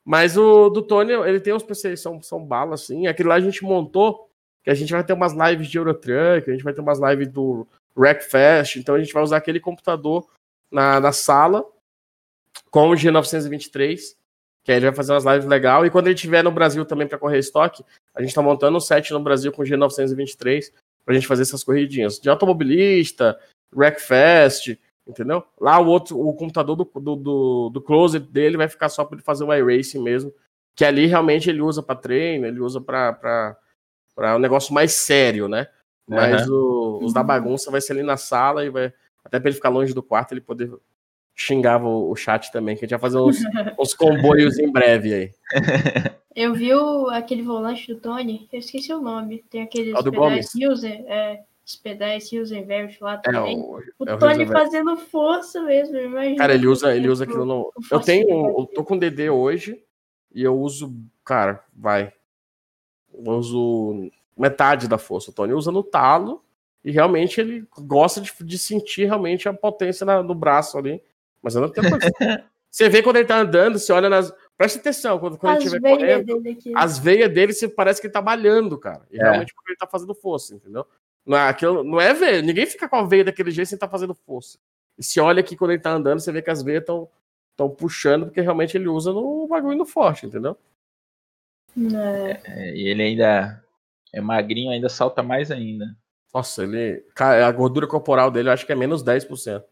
Mas 0.04 0.36
o 0.36 0.68
do 0.68 0.82
Tony, 0.82 1.12
ele 1.12 1.40
tem 1.40 1.54
uns 1.54 1.62
PCs, 1.62 2.00
são, 2.00 2.20
são 2.20 2.44
balas, 2.44 2.82
assim. 2.82 3.06
Aquele 3.06 3.30
lá 3.30 3.36
a 3.36 3.40
gente 3.40 3.64
montou, 3.64 4.28
que 4.62 4.68
a 4.68 4.74
gente 4.74 4.92
vai 4.92 5.02
ter 5.02 5.14
umas 5.14 5.32
lives 5.32 5.68
de 5.68 5.78
Eurotruck, 5.78 6.48
a 6.48 6.52
gente 6.52 6.62
vai 6.62 6.74
ter 6.74 6.82
umas 6.82 7.00
lives 7.00 7.28
do 7.28 7.66
Wreckfest, 7.96 8.76
então 8.76 8.94
a 8.94 8.98
gente 8.98 9.14
vai 9.14 9.22
usar 9.22 9.38
aquele 9.38 9.58
computador 9.58 10.28
na, 10.70 11.00
na 11.00 11.12
sala 11.12 11.64
com 12.70 12.90
o 12.90 12.92
G923, 12.92 14.14
que 14.64 14.72
aí 14.72 14.78
ele 14.78 14.86
vai 14.86 14.94
fazer 14.94 15.12
umas 15.12 15.24
lives 15.24 15.44
legal. 15.46 15.84
E 15.84 15.90
quando 15.90 16.06
ele 16.06 16.14
estiver 16.14 16.42
no 16.42 16.50
Brasil 16.50 16.84
também 16.86 17.06
para 17.06 17.18
correr 17.18 17.38
estoque, 17.38 17.84
a 18.14 18.20
gente 18.20 18.30
está 18.30 18.40
montando 18.40 18.76
um 18.76 18.80
set 18.80 19.12
no 19.12 19.20
Brasil 19.20 19.52
com 19.52 19.62
o 19.62 19.64
G923 19.64 20.72
para 21.04 21.12
a 21.12 21.14
gente 21.14 21.26
fazer 21.26 21.42
essas 21.42 21.62
corridinhas 21.62 22.18
de 22.18 22.30
automobilista, 22.30 23.38
Wreckfest, 23.76 24.78
entendeu? 25.06 25.44
Lá 25.60 25.78
o 25.78 25.86
outro, 25.86 26.18
o 26.18 26.32
computador 26.34 26.76
do, 26.76 26.90
do, 26.94 27.16
do, 27.16 27.70
do 27.70 27.82
closet 27.82 28.24
dele 28.24 28.56
vai 28.56 28.68
ficar 28.68 28.88
só 28.88 29.04
para 29.04 29.16
ele 29.16 29.24
fazer 29.24 29.44
o 29.44 29.52
iRacing 29.52 30.02
mesmo, 30.02 30.32
que 30.74 30.84
ali 30.84 31.04
realmente 31.04 31.50
ele 31.50 31.60
usa 31.60 31.82
para 31.82 31.94
treino, 31.94 32.46
ele 32.46 32.60
usa 32.60 32.80
para 32.80 33.56
um 34.18 34.38
negócio 34.38 34.72
mais 34.72 34.92
sério, 34.92 35.46
né? 35.46 35.68
Mas 36.08 36.48
uhum. 36.48 36.54
o, 36.54 37.04
os 37.04 37.12
da 37.12 37.22
bagunça 37.22 37.70
vai 37.70 37.82
ser 37.82 37.92
ali 37.92 38.02
na 38.02 38.16
sala 38.16 38.64
e 38.64 38.70
vai 38.70 38.92
até 39.22 39.38
para 39.38 39.48
ele 39.48 39.56
ficar 39.56 39.68
longe 39.68 39.94
do 39.94 40.02
quarto 40.02 40.32
ele 40.32 40.40
poder 40.40 40.70
xingava 41.34 41.88
o, 41.88 42.14
chat 42.14 42.52
também, 42.52 42.76
que 42.76 42.84
a 42.84 42.86
gente 42.86 42.98
vai 42.98 43.00
fazer 43.00 43.18
uns, 43.18 43.38
uns 43.78 43.94
comboios 43.94 44.58
em 44.58 44.70
breve 44.70 45.14
aí. 45.14 45.30
Eu 46.34 46.52
vi 46.52 46.74
o, 46.74 47.08
aquele 47.10 47.42
volante 47.42 47.94
do 47.94 48.00
Tony, 48.00 48.48
eu 48.52 48.58
esqueci 48.58 48.92
o 48.92 49.00
nome. 49.00 49.44
Tem 49.48 49.62
aqueles 49.62 49.94
oh, 49.94 50.02
pedais 50.02 50.50
user, 50.56 51.04
é, 51.06 51.44
os 51.64 51.76
pedais 51.76 52.30
Roosevelt 52.32 53.00
lá 53.00 53.14
é, 53.14 53.18
também. 53.18 53.56
É, 53.56 53.60
o, 53.60 53.80
o 54.00 54.08
é 54.08 54.16
Tony 54.16 54.46
fazendo 54.46 54.96
força 54.96 55.62
mesmo, 55.62 55.96
imagina. 55.96 56.36
Cara, 56.36 56.54
ele 56.54 56.66
usa, 56.66 56.94
ele 56.94 57.08
usa 57.08 57.22
aquilo 57.22 57.44
no. 57.44 57.72
Eu 57.90 58.00
tenho. 58.00 58.28
Eu 58.28 58.66
tô 58.66 58.84
com 58.84 58.98
DD 58.98 59.30
hoje 59.30 59.80
e 60.34 60.42
eu 60.42 60.58
uso. 60.58 60.92
Cara, 61.24 61.64
vai. 61.72 62.12
Eu 63.12 63.32
uso 63.32 64.10
metade 64.36 64.88
da 64.88 64.98
força. 64.98 65.30
O 65.30 65.34
Tony 65.34 65.52
usa 65.52 65.70
no 65.70 65.84
talo 65.84 66.42
e 66.84 66.90
realmente 66.90 67.40
ele 67.40 67.64
gosta 67.78 68.20
de, 68.20 68.32
de 68.40 68.58
sentir 68.58 69.06
realmente 69.06 69.48
a 69.48 69.54
potência 69.54 70.04
na, 70.04 70.22
no 70.22 70.34
braço 70.34 70.76
ali. 70.76 71.00
Mas 71.44 71.54
eu 71.54 71.60
não 71.60 71.68
tenho 71.68 71.86
Você 72.70 72.88
vê 72.88 73.04
quando 73.04 73.16
ele 73.16 73.28
tá 73.28 73.38
andando, 73.38 73.78
você 73.78 73.92
olha 73.92 74.08
nas. 74.08 74.34
Preste 74.56 74.78
atenção, 74.78 75.16
quando, 75.20 75.38
quando 75.38 75.56
ele 75.56 75.64
estiver 75.64 75.80
correndo, 75.80 76.42
as 76.74 76.98
veias 76.98 77.32
dele 77.32 77.52
você 77.52 77.68
parece 77.68 78.00
que 78.00 78.08
ele 78.08 78.12
tá 78.12 78.20
malhando, 78.20 78.76
cara. 78.76 79.06
E 79.12 79.20
é. 79.20 79.22
realmente 79.22 79.54
porque 79.54 79.70
ele 79.70 79.78
tá 79.78 79.86
fazendo 79.86 80.12
força, 80.12 80.56
entendeu? 80.56 80.84
Não 81.24 81.36
é, 81.36 81.48
aquilo, 81.48 81.84
não 81.84 82.00
é 82.00 82.12
ver. 82.12 82.42
Ninguém 82.42 82.66
fica 82.66 82.88
com 82.88 82.96
a 82.96 83.06
veia 83.06 83.24
daquele 83.24 83.52
jeito 83.52 83.68
sem 83.68 83.76
estar 83.76 83.86
tá 83.86 83.90
fazendo 83.92 84.12
força. 84.12 84.58
E 84.98 85.04
se 85.04 85.20
olha 85.20 85.38
aqui 85.38 85.56
quando 85.56 85.70
ele 85.70 85.80
tá 85.80 85.92
andando, 85.92 86.18
você 86.18 86.32
vê 86.32 86.42
que 86.42 86.50
as 86.50 86.62
veias 86.62 86.80
estão 86.80 87.08
estão 87.52 87.70
puxando, 87.70 88.24
porque 88.24 88.40
realmente 88.40 88.76
ele 88.76 88.88
usa 88.88 89.12
no 89.12 89.46
bagulho 89.46 89.78
no 89.78 89.86
forte, 89.86 90.26
entendeu? 90.26 90.58
É. 91.76 92.40
é, 92.44 92.76
e 92.76 92.88
ele 92.88 93.02
ainda 93.02 93.64
é 94.12 94.20
magrinho, 94.20 94.70
ainda 94.70 94.88
salta 94.88 95.22
mais 95.22 95.50
ainda. 95.50 95.96
Nossa, 96.32 96.64
ele. 96.64 97.04
A 97.16 97.50
gordura 97.52 97.86
corporal 97.86 98.30
dele 98.30 98.48
eu 98.48 98.52
acho 98.52 98.66
que 98.66 98.72
é 98.72 98.76
menos 98.76 99.04
10%. 99.04 99.62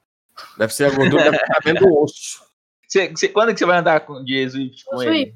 Deve 0.57 0.73
ser 0.73 0.85
a 0.85 0.91
gordura 0.91 1.25
deve 1.25 1.37
estar 1.37 1.61
dentro 1.65 1.87
do 1.87 1.99
osso. 1.99 2.43
Você, 2.87 3.09
você, 3.09 3.29
quando 3.29 3.51
é 3.51 3.53
que 3.53 3.59
você 3.59 3.67
vai 3.67 3.79
andar 3.79 4.01
com, 4.01 4.25
de 4.25 4.51
Swift 4.51 4.85
com 4.85 4.97
o 4.97 5.03
ele? 5.03 5.35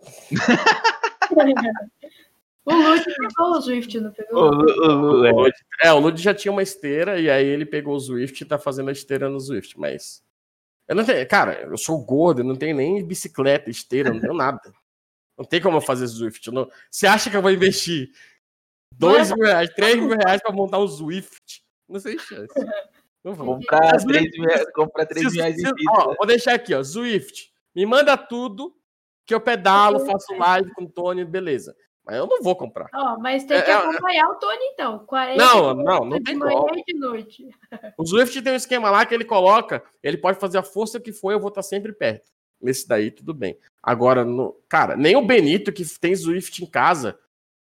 O 2.66 2.72
Lud 2.72 3.04
pegou 3.04 3.50
o 3.50 3.60
Swift, 3.60 4.00
não 4.00 4.10
pegou? 4.10 4.42
O, 4.42 4.48
o, 4.48 5.42
o, 5.42 5.50
é. 5.82 5.92
o 5.92 5.98
Lud 5.98 6.20
já 6.20 6.32
tinha 6.32 6.50
uma 6.50 6.62
esteira 6.62 7.20
e 7.20 7.28
aí 7.28 7.44
ele 7.44 7.66
pegou 7.66 7.94
o 7.94 8.00
Swift 8.00 8.42
e 8.42 8.46
tá 8.46 8.58
fazendo 8.58 8.88
a 8.88 8.92
esteira 8.92 9.28
no 9.28 9.38
Swift, 9.38 9.78
mas. 9.78 10.24
Eu 10.88 10.96
não 10.96 11.04
tenho, 11.04 11.26
cara, 11.28 11.62
eu 11.62 11.76
sou 11.76 12.02
gordo, 12.02 12.40
eu 12.40 12.44
não 12.44 12.56
tenho 12.56 12.74
nem 12.74 13.04
bicicleta, 13.04 13.70
esteira, 13.70 14.12
não 14.12 14.20
tenho 14.20 14.34
nada. 14.34 14.60
Não 15.36 15.44
tem 15.44 15.60
como 15.60 15.76
eu 15.76 15.80
fazer 15.80 16.08
Swift. 16.08 16.50
Não... 16.50 16.70
Você 16.90 17.06
acha 17.06 17.28
que 17.28 17.36
eu 17.36 17.42
vou 17.42 17.50
investir 17.50 18.10
2 18.92 19.32
mil 19.32 19.46
reais, 19.46 19.70
3 19.70 19.96
mil 19.96 20.16
reais 20.16 20.42
pra 20.42 20.52
montar 20.52 20.78
um 20.78 20.88
Swift? 20.88 21.62
Não 21.88 22.00
sei 22.00 22.18
chance. 22.18 22.54
Não 23.24 23.32
vou. 23.32 23.46
Comprar 23.56 23.96
3 23.96 24.30
mil 24.32 24.44
reais, 24.44 24.72
comprar 24.72 25.06
3 25.06 25.32
mil 25.32 25.42
reais 25.42 25.58
em 25.58 25.66
ó, 25.88 26.14
Vou 26.14 26.26
deixar 26.26 26.54
aqui, 26.54 26.74
ó. 26.74 26.84
Swift. 26.84 27.50
Me 27.74 27.86
manda 27.86 28.16
tudo 28.16 28.76
que 29.24 29.34
eu 29.34 29.40
pedalo, 29.40 30.04
faço 30.04 30.34
live 30.36 30.70
com 30.74 30.84
o 30.84 30.88
Tony, 30.88 31.24
beleza. 31.24 31.74
Mas 32.04 32.16
eu 32.16 32.26
não 32.26 32.42
vou 32.42 32.54
comprar. 32.54 32.90
Ó, 32.94 33.14
oh, 33.14 33.18
mas 33.18 33.44
tem 33.44 33.62
que 33.62 33.70
é, 33.70 33.72
é 33.72 33.76
acompanhar 33.76 34.26
é... 34.26 34.28
o 34.28 34.34
Tony, 34.34 34.64
então. 34.74 34.98
40 35.06 35.42
não, 35.42 35.74
não, 35.74 36.04
não 36.04 36.22
tem 36.22 36.38
como. 36.38 36.70
De 36.70 36.98
noite. 36.98 37.48
O 37.96 38.06
Swift 38.06 38.42
tem 38.42 38.52
um 38.52 38.56
esquema 38.56 38.90
lá 38.90 39.06
que 39.06 39.14
ele 39.14 39.24
coloca, 39.24 39.82
ele 40.02 40.18
pode 40.18 40.38
fazer 40.38 40.58
a 40.58 40.62
força 40.62 41.00
que 41.00 41.12
for, 41.12 41.32
eu 41.32 41.40
vou 41.40 41.48
estar 41.48 41.62
sempre 41.62 41.94
perto. 41.94 42.30
Nesse 42.60 42.86
daí, 42.86 43.10
tudo 43.10 43.32
bem. 43.32 43.58
Agora, 43.82 44.22
no... 44.22 44.54
cara, 44.68 44.96
nem 44.96 45.16
o 45.16 45.26
Benito, 45.26 45.72
que 45.72 45.82
tem 45.98 46.14
Swift 46.14 46.62
em 46.62 46.66
casa 46.66 47.18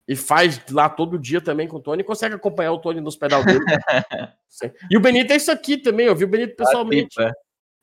e 0.10 0.16
faz 0.16 0.60
lá 0.72 0.90
todo 0.90 1.20
dia 1.20 1.40
também 1.40 1.68
com 1.68 1.78
o 1.78 1.80
Tony, 1.80 2.04
consegue 2.04 2.34
acompanhar 2.34 2.72
o 2.72 2.80
Tony 2.80 3.00
nos 3.00 3.16
pedal 3.16 3.46
dele. 3.46 3.60
e 4.90 4.98
o 4.98 5.00
Benito 5.00 5.32
é 5.32 5.36
isso 5.36 5.52
aqui 5.52 5.78
também, 5.78 6.08
eu 6.08 6.16
vi 6.16 6.24
o 6.24 6.28
Benito 6.28 6.56
pessoalmente. 6.56 7.16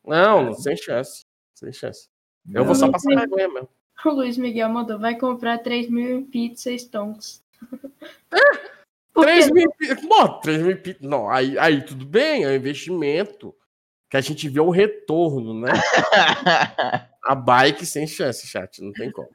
Não, 0.05 0.53
sem 0.53 0.77
chance. 0.77 1.25
Sem 1.55 1.73
chance. 1.73 2.09
Eu 2.53 2.65
vou 2.65 2.75
só 2.75 2.91
passar 2.91 3.15
vergonha 3.15 3.49
mesmo. 3.49 3.69
O 4.05 4.11
Luiz 4.11 4.37
Miguel 4.37 4.69
mandou, 4.69 4.99
vai 4.99 5.17
comprar 5.17 5.59
3 5.59 5.89
mil 5.89 6.19
em 6.19 6.25
pizza 6.25 6.73
Stonks. 6.73 7.45
É, 8.33 8.39
3 9.15 9.51
mil, 9.53 9.73
Bom, 10.09 10.41
3 10.41 10.63
mil 10.63 10.83
pizza. 10.83 10.99
Não, 11.03 11.31
aí, 11.31 11.57
aí 11.57 11.85
tudo 11.85 12.05
bem, 12.05 12.43
é 12.43 12.49
um 12.49 12.57
investimento. 12.57 13.55
Que 14.11 14.17
a 14.17 14.21
gente 14.21 14.49
vê 14.49 14.59
o 14.59 14.71
retorno, 14.71 15.55
né? 15.61 15.71
a 17.25 17.35
bike 17.37 17.87
sem 17.87 18.05
chance, 18.05 18.49
chat, 18.49 18.83
não 18.83 18.93
tem 18.93 19.13
como. 19.13 19.29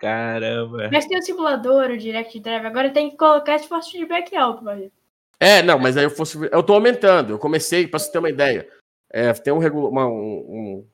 Caramba. 0.00 0.88
Mas 0.90 1.06
tem 1.06 1.18
o 1.18 1.22
simulador, 1.22 1.90
o 1.90 1.98
Direct 1.98 2.40
Drive. 2.40 2.66
Agora 2.66 2.90
tem 2.90 3.10
que 3.10 3.16
colocar 3.16 3.56
esse 3.56 3.68
force 3.68 3.90
feedback 3.90 4.34
alto, 4.34 4.64
vai. 4.64 4.90
É, 5.38 5.62
não, 5.62 5.78
mas 5.78 5.96
aí 5.96 6.04
eu 6.04 6.10
fosse. 6.10 6.38
Eu 6.50 6.62
tô 6.62 6.74
aumentando. 6.74 7.34
Eu 7.34 7.38
comecei, 7.38 7.86
pra 7.86 7.98
você 7.98 8.10
ter 8.10 8.18
uma 8.18 8.30
ideia. 8.30 8.68
É, 9.12 9.32
tem 9.32 9.52
um, 9.52 9.58
uma, 9.58 10.06
um, 10.06 10.86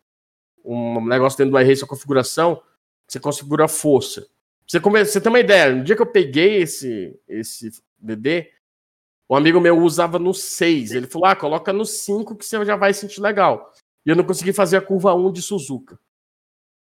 um, 0.64 0.99
um 0.99 1.07
negócio 1.07 1.38
dentro 1.38 1.53
do 1.53 1.61
iRace, 1.61 1.85
a 1.85 1.87
configuração 1.87 2.61
você 3.07 3.21
configura 3.21 3.64
a 3.64 3.69
força. 3.69 4.27
Você, 4.66 4.81
come... 4.81 5.05
você 5.05 5.21
tem 5.21 5.31
uma 5.31 5.40
ideia, 5.40 5.73
no 5.73 5.85
dia 5.85 5.95
que 5.95 6.03
eu 6.03 6.11
peguei 6.11 6.62
esse, 6.62 7.19
esse 7.29 7.71
DD, 7.99 8.51
um 9.31 9.37
amigo 9.37 9.61
meu 9.61 9.79
usava 9.79 10.19
no 10.19 10.35
6. 10.35 10.92
Ele 10.92 11.07
falou: 11.07 11.27
ah, 11.27 11.37
coloca 11.37 11.73
no 11.73 11.85
5 11.85 12.37
que 12.37 12.45
você 12.45 12.64
já 12.64 12.77
vai 12.77 12.92
sentir 12.92 13.21
legal. 13.21 13.73
E 14.05 14.11
eu 14.11 14.16
não 14.16 14.25
consegui 14.25 14.53
fazer 14.53 14.77
a 14.77 14.83
curva 14.83 15.14
1 15.14 15.33
de 15.33 15.42
Suzuka. 15.42 15.99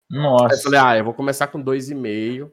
Nossa. 0.10 0.54
Aí 0.54 0.60
eu 0.60 0.64
falei: 0.64 0.80
ah, 0.80 0.98
eu 0.98 1.04
vou 1.06 1.14
começar 1.14 1.48
com 1.48 1.64
2,5. 1.64 2.52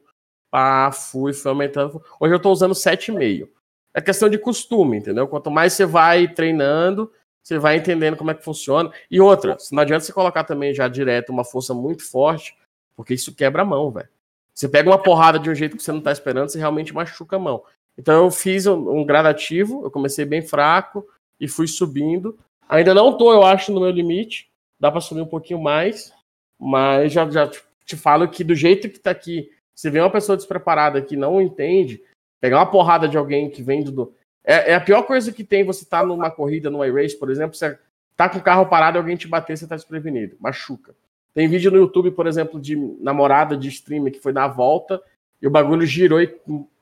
Pá, 0.49 0.91
fui, 0.91 1.33
fui 1.33 1.49
aumentando. 1.49 2.03
Hoje 2.19 2.33
eu 2.33 2.39
tô 2.39 2.51
usando 2.51 2.73
7,5. 2.73 3.47
É 3.93 4.01
questão 4.01 4.29
de 4.29 4.37
costume, 4.37 4.97
entendeu? 4.97 5.27
Quanto 5.27 5.51
mais 5.51 5.73
você 5.73 5.85
vai 5.85 6.27
treinando, 6.27 7.11
você 7.43 7.57
vai 7.57 7.77
entendendo 7.77 8.15
como 8.15 8.31
é 8.31 8.33
que 8.33 8.43
funciona. 8.43 8.91
E 9.09 9.19
outra, 9.19 9.57
não 9.71 9.81
adianta 9.81 10.05
você 10.05 10.13
colocar 10.13 10.43
também 10.43 10.73
já 10.73 10.87
direto 10.87 11.29
uma 11.29 11.43
força 11.43 11.73
muito 11.73 12.03
forte, 12.03 12.55
porque 12.95 13.13
isso 13.13 13.33
quebra 13.33 13.63
a 13.63 13.65
mão, 13.65 13.91
velho. 13.91 14.09
Você 14.53 14.67
pega 14.67 14.89
uma 14.89 15.01
porrada 15.01 15.39
de 15.39 15.49
um 15.49 15.55
jeito 15.55 15.75
que 15.75 15.83
você 15.83 15.91
não 15.91 16.01
tá 16.01 16.11
esperando, 16.11 16.49
você 16.49 16.59
realmente 16.59 16.93
machuca 16.93 17.35
a 17.35 17.39
mão. 17.39 17.63
Então 17.97 18.25
eu 18.25 18.31
fiz 18.31 18.67
um, 18.67 19.03
gradativo, 19.05 19.83
eu 19.83 19.91
comecei 19.91 20.25
bem 20.25 20.41
fraco 20.41 21.05
e 21.39 21.47
fui 21.47 21.67
subindo. 21.67 22.37
Ainda 22.69 22.93
não 22.93 23.17
tô, 23.17 23.33
eu 23.33 23.43
acho, 23.43 23.71
no 23.71 23.81
meu 23.81 23.89
limite. 23.89 24.49
Dá 24.79 24.91
para 24.91 25.01
subir 25.01 25.21
um 25.21 25.27
pouquinho 25.27 25.61
mais, 25.61 26.13
mas 26.61 27.11
já, 27.11 27.27
já 27.27 27.49
te 27.83 27.97
falo 27.97 28.27
que 28.29 28.43
do 28.43 28.53
jeito 28.53 28.87
que 28.87 28.99
tá 28.99 29.09
aqui, 29.09 29.49
se 29.73 29.89
vê 29.89 29.99
uma 29.99 30.11
pessoa 30.11 30.37
despreparada 30.37 31.01
que 31.01 31.17
não 31.17 31.41
entende, 31.41 31.99
pegar 32.39 32.59
uma 32.59 32.69
porrada 32.69 33.07
de 33.07 33.17
alguém 33.17 33.49
que 33.49 33.63
vem 33.63 33.83
do. 33.83 34.13
É, 34.43 34.71
é 34.71 34.75
a 34.75 34.81
pior 34.81 35.01
coisa 35.03 35.31
que 35.31 35.43
tem 35.43 35.63
você 35.63 35.83
tá 35.83 36.05
numa 36.05 36.29
corrida, 36.29 36.69
no 36.69 36.85
iRace, 36.85 37.17
por 37.17 37.31
exemplo, 37.31 37.55
você 37.55 37.79
tá 38.15 38.29
com 38.29 38.37
o 38.37 38.43
carro 38.43 38.67
parado 38.67 38.97
e 38.97 38.99
alguém 38.99 39.17
te 39.17 39.27
bater, 39.27 39.57
você 39.57 39.65
tá 39.65 39.75
desprevenido. 39.75 40.37
Machuca. 40.39 40.93
Tem 41.33 41.47
vídeo 41.47 41.71
no 41.71 41.77
YouTube, 41.77 42.11
por 42.11 42.27
exemplo, 42.27 42.59
de 42.59 42.75
namorada 42.99 43.57
de 43.57 43.69
streamer 43.69 44.11
que 44.11 44.19
foi 44.19 44.31
dar 44.31 44.43
a 44.43 44.49
volta 44.49 45.01
e 45.41 45.47
o 45.47 45.51
bagulho 45.51 45.85
girou 45.85 46.21
e 46.21 46.37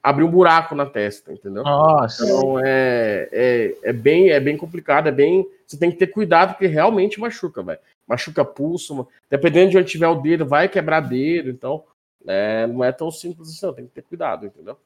abrir 0.09 0.23
um 0.23 0.31
buraco 0.31 0.75
na 0.75 0.85
testa, 0.85 1.31
entendeu? 1.31 1.63
Nossa. 1.63 2.25
Então 2.25 2.59
é, 2.59 3.29
é, 3.31 3.75
é, 3.83 3.93
bem, 3.93 4.29
é 4.29 4.39
bem 4.39 4.57
complicado, 4.57 5.07
é 5.07 5.11
bem. 5.11 5.47
Você 5.65 5.77
tem 5.77 5.91
que 5.91 5.97
ter 5.97 6.07
cuidado, 6.07 6.53
porque 6.53 6.67
realmente 6.67 7.19
machuca, 7.19 7.61
velho. 7.61 7.79
Machuca 8.07 8.43
pulso, 8.43 9.07
dependendo 9.29 9.71
de 9.71 9.77
onde 9.77 9.91
tiver 9.91 10.07
o 10.07 10.15
dedo, 10.15 10.45
vai 10.45 10.67
quebrar 10.67 11.01
dedo, 11.01 11.49
então 11.49 11.83
é, 12.27 12.65
não 12.65 12.83
é 12.83 12.91
tão 12.91 13.11
simples 13.11 13.49
assim, 13.49 13.65
não. 13.65 13.73
Tem 13.73 13.85
que 13.85 13.91
ter 13.91 14.01
cuidado, 14.01 14.45
entendeu? 14.45 14.77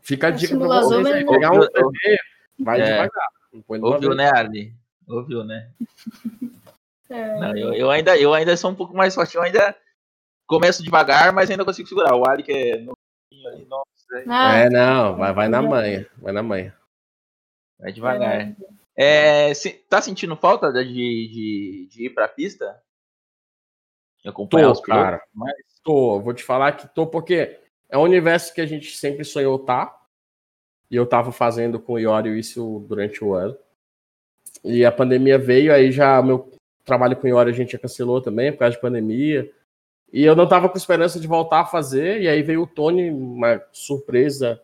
Fica 0.00 0.28
a 0.28 0.30
dica 0.30 0.56
pra 0.56 0.68
vocês 0.68 1.06
aí. 1.06 1.26
Pegar 1.26 1.52
um 1.52 1.66
TV, 1.66 2.16
vai 2.60 2.80
é. 2.80 2.84
devagar. 2.84 3.28
Ouviu, 3.68 4.14
né, 4.14 4.30
Arne? 4.32 4.74
Ouviu, 5.08 5.44
né? 5.44 5.70
É. 7.08 7.38
Não, 7.38 7.56
eu, 7.56 7.72
eu, 7.72 7.88
ainda, 7.88 8.18
eu 8.18 8.34
ainda 8.34 8.56
sou 8.56 8.68
um 8.68 8.74
pouco 8.74 8.92
mais 8.92 9.14
forte. 9.14 9.36
Eu 9.36 9.42
ainda 9.42 9.76
começo 10.44 10.82
devagar, 10.82 11.32
mas 11.32 11.48
ainda 11.48 11.64
consigo 11.64 11.88
segurar. 11.88 12.16
O 12.16 12.28
Ali 12.28 12.42
que 12.42 12.50
é 12.50 12.84
ali, 13.48 13.64
nossa. 13.66 13.86
Ah, 14.28 14.56
é, 14.56 14.70
não, 14.70 15.16
vai, 15.16 15.32
vai 15.32 15.48
na 15.48 15.62
manha. 15.62 16.06
Vai 16.18 16.32
na 16.32 16.42
manha. 16.42 16.74
Vai 17.78 17.92
devagar. 17.92 18.54
É, 18.96 19.52
se, 19.52 19.70
tá 19.70 20.00
sentindo 20.00 20.36
falta 20.36 20.72
de, 20.72 20.84
de, 20.84 21.88
de 21.90 22.06
ir 22.06 22.10
pra 22.10 22.28
pista? 22.28 22.80
acompanhar 24.28 24.66
tô, 24.66 24.72
os 24.72 24.80
cara. 24.80 25.22
Mas... 25.32 25.54
Tô, 25.82 26.20
vou 26.20 26.34
te 26.34 26.42
falar 26.42 26.72
que 26.72 26.88
tô, 26.88 27.06
porque 27.06 27.60
é 27.88 27.96
um 27.96 28.02
universo 28.02 28.52
que 28.52 28.60
a 28.60 28.66
gente 28.66 28.96
sempre 28.96 29.24
sonhou 29.24 29.56
estar. 29.56 29.86
Tá, 29.86 30.06
e 30.90 30.96
eu 30.96 31.06
tava 31.06 31.32
fazendo 31.32 31.80
com 31.80 31.94
o 31.94 31.98
Iorio 31.98 32.36
isso 32.36 32.84
durante 32.88 33.22
o 33.22 33.34
ano. 33.34 33.56
E 34.64 34.84
a 34.84 34.92
pandemia 34.92 35.38
veio, 35.38 35.72
aí 35.72 35.90
já 35.90 36.22
meu 36.22 36.52
trabalho 36.84 37.16
com 37.16 37.26
o 37.26 37.28
Iorio 37.28 37.52
a 37.52 37.56
gente 37.56 37.72
já 37.72 37.78
cancelou 37.78 38.20
também 38.20 38.52
por 38.52 38.60
causa 38.60 38.76
de 38.76 38.80
pandemia. 38.80 39.50
E 40.12 40.24
eu 40.24 40.36
não 40.36 40.48
tava 40.48 40.68
com 40.68 40.78
esperança 40.78 41.18
de 41.18 41.26
voltar 41.26 41.60
a 41.60 41.66
fazer, 41.66 42.22
e 42.22 42.28
aí 42.28 42.42
veio 42.42 42.62
o 42.62 42.66
Tony, 42.66 43.10
uma 43.10 43.62
surpresa 43.72 44.60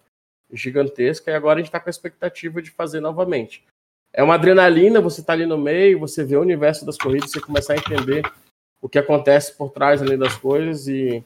gigantesca, 0.53 1.31
e 1.31 1.35
agora 1.35 1.59
a 1.59 1.63
gente 1.63 1.73
tá 1.73 1.81
com 1.81 1.89
a 1.89 1.91
expectativa 1.91 2.63
de 2.63 2.71
fazer 2.71 3.01
novamente. 3.01 3.65
É 4.13 4.23
uma 4.23 4.35
adrenalina, 4.35 5.01
você 5.01 5.23
tá 5.23 5.33
ali 5.33 5.47
no 5.47 5.57
meio, 5.57 5.99
você 5.99 6.23
vê 6.23 6.37
o 6.37 6.43
universo 6.43 6.85
das 6.85 6.99
corridas, 6.99 7.31
você 7.31 7.41
começar 7.41 7.73
a 7.73 7.77
entender 7.77 8.23
o 8.81 8.89
que 8.89 8.99
acontece 8.99 9.57
por 9.57 9.71
trás 9.71 10.03
ali 10.03 10.17
das 10.17 10.37
coisas 10.37 10.87
e 10.87 11.25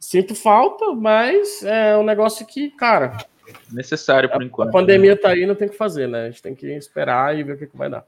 sinto 0.00 0.34
falta, 0.34 0.92
mas 0.92 1.62
é 1.62 1.96
um 1.96 2.04
negócio 2.04 2.46
que, 2.46 2.70
cara. 2.70 3.18
Necessário 3.70 4.30
por 4.30 4.40
a, 4.40 4.44
enquanto. 4.44 4.68
A 4.70 4.72
pandemia 4.72 5.20
tá 5.20 5.30
aí, 5.30 5.44
não 5.44 5.54
tem 5.54 5.68
que 5.68 5.76
fazer, 5.76 6.08
né? 6.08 6.26
A 6.26 6.30
gente 6.30 6.42
tem 6.42 6.54
que 6.54 6.66
esperar 6.72 7.36
e 7.38 7.42
ver 7.42 7.54
o 7.54 7.58
que, 7.58 7.66
que 7.66 7.76
vai 7.76 7.90
dar. 7.90 8.06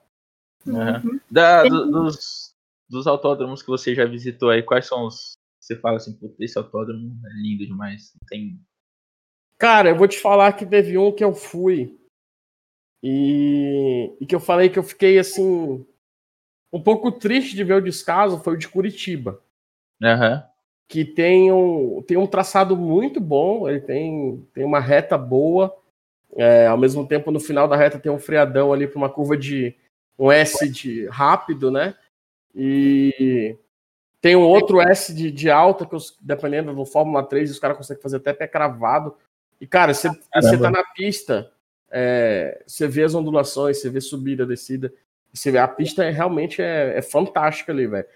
Uhum. 0.67 1.21
Da, 1.31 1.65
do, 1.65 1.91
dos, 1.91 2.46
dos 2.89 3.07
autódromos 3.07 3.63
que 3.63 3.69
você 3.69 3.95
já 3.95 4.05
visitou 4.05 4.51
aí, 4.51 4.63
quais 4.63 4.87
são 4.87 5.07
os. 5.07 5.33
Você 5.61 5.75
fala 5.77 5.97
assim, 5.97 6.17
putz, 6.17 6.39
esse 6.41 6.57
autódromo 6.57 7.19
é 7.27 7.43
lindo 7.43 7.67
demais. 7.67 8.13
Tem. 8.29 8.61
Cara, 9.59 9.91
eu 9.91 9.97
vou 9.97 10.07
te 10.07 10.19
falar 10.19 10.53
que 10.53 10.65
teve 10.65 10.97
um 10.97 11.11
que 11.11 11.25
eu 11.25 11.35
fui 11.35 11.99
e, 13.03 14.17
e 14.21 14.27
que 14.27 14.35
eu 14.35 14.41
falei 14.41 14.69
que 14.69 14.79
eu 14.79 14.83
fiquei 14.83 15.19
assim 15.19 15.85
um 16.73 16.83
pouco 16.83 17.11
triste 17.13 17.57
de 17.57 17.65
ver 17.65 17.75
o 17.75 17.83
descaso 17.83 18.39
foi 18.39 18.55
o 18.55 18.59
de 18.59 18.69
Curitiba. 18.69 19.41
Uhum. 20.03 20.43
Que 20.89 21.05
tem 21.05 21.51
um, 21.51 22.03
tem 22.03 22.17
um 22.17 22.27
traçado 22.27 22.77
muito 22.77 23.21
bom, 23.21 23.69
ele 23.69 23.81
tem, 23.81 24.47
tem 24.53 24.65
uma 24.65 24.81
reta 24.81 25.17
boa. 25.17 25.75
É, 26.35 26.67
ao 26.67 26.77
mesmo 26.77 27.07
tempo, 27.07 27.31
no 27.31 27.41
final 27.41 27.67
da 27.67 27.77
reta 27.77 27.99
tem 27.99 28.13
um 28.13 28.19
freadão 28.19 28.73
ali 28.73 28.87
para 28.87 28.99
uma 28.99 29.09
curva 29.09 29.37
de 29.37 29.75
um 30.19 30.31
S 30.31 30.69
de 30.69 31.07
rápido, 31.07 31.71
né? 31.71 31.95
E 32.57 33.57
tem 34.21 34.35
um 34.35 34.43
outro 34.43 34.81
S 34.81 35.15
de, 35.15 35.31
de 35.31 35.51
alta, 35.51 35.85
que 35.85 35.95
os, 35.95 36.17
dependendo 36.21 36.75
do 36.75 36.87
Fórmula 36.87 37.23
3, 37.23 37.51
os 37.51 37.59
caras 37.59 37.77
conseguem 37.77 38.03
fazer 38.03 38.17
até 38.17 38.33
pé 38.33 38.49
cravado. 38.49 39.15
E, 39.61 39.67
cara, 39.67 39.93
você, 39.93 40.09
você 40.35 40.59
tá 40.59 40.71
na 40.71 40.83
pista, 40.95 41.53
é, 41.91 42.63
você 42.67 42.89
vê 42.89 43.05
as 43.05 43.15
ondulações, 43.15 43.79
você 43.79 43.91
vê 43.91 44.01
subida, 44.01 44.47
descida. 44.47 44.93
Você 45.33 45.51
vê, 45.51 45.59
a 45.59 45.69
pista 45.69 46.03
é, 46.03 46.11
realmente 46.11 46.63
é, 46.63 46.97
é 46.97 47.03
fantástica 47.03 47.73
ali, 47.73 47.87
velho. 47.87 48.07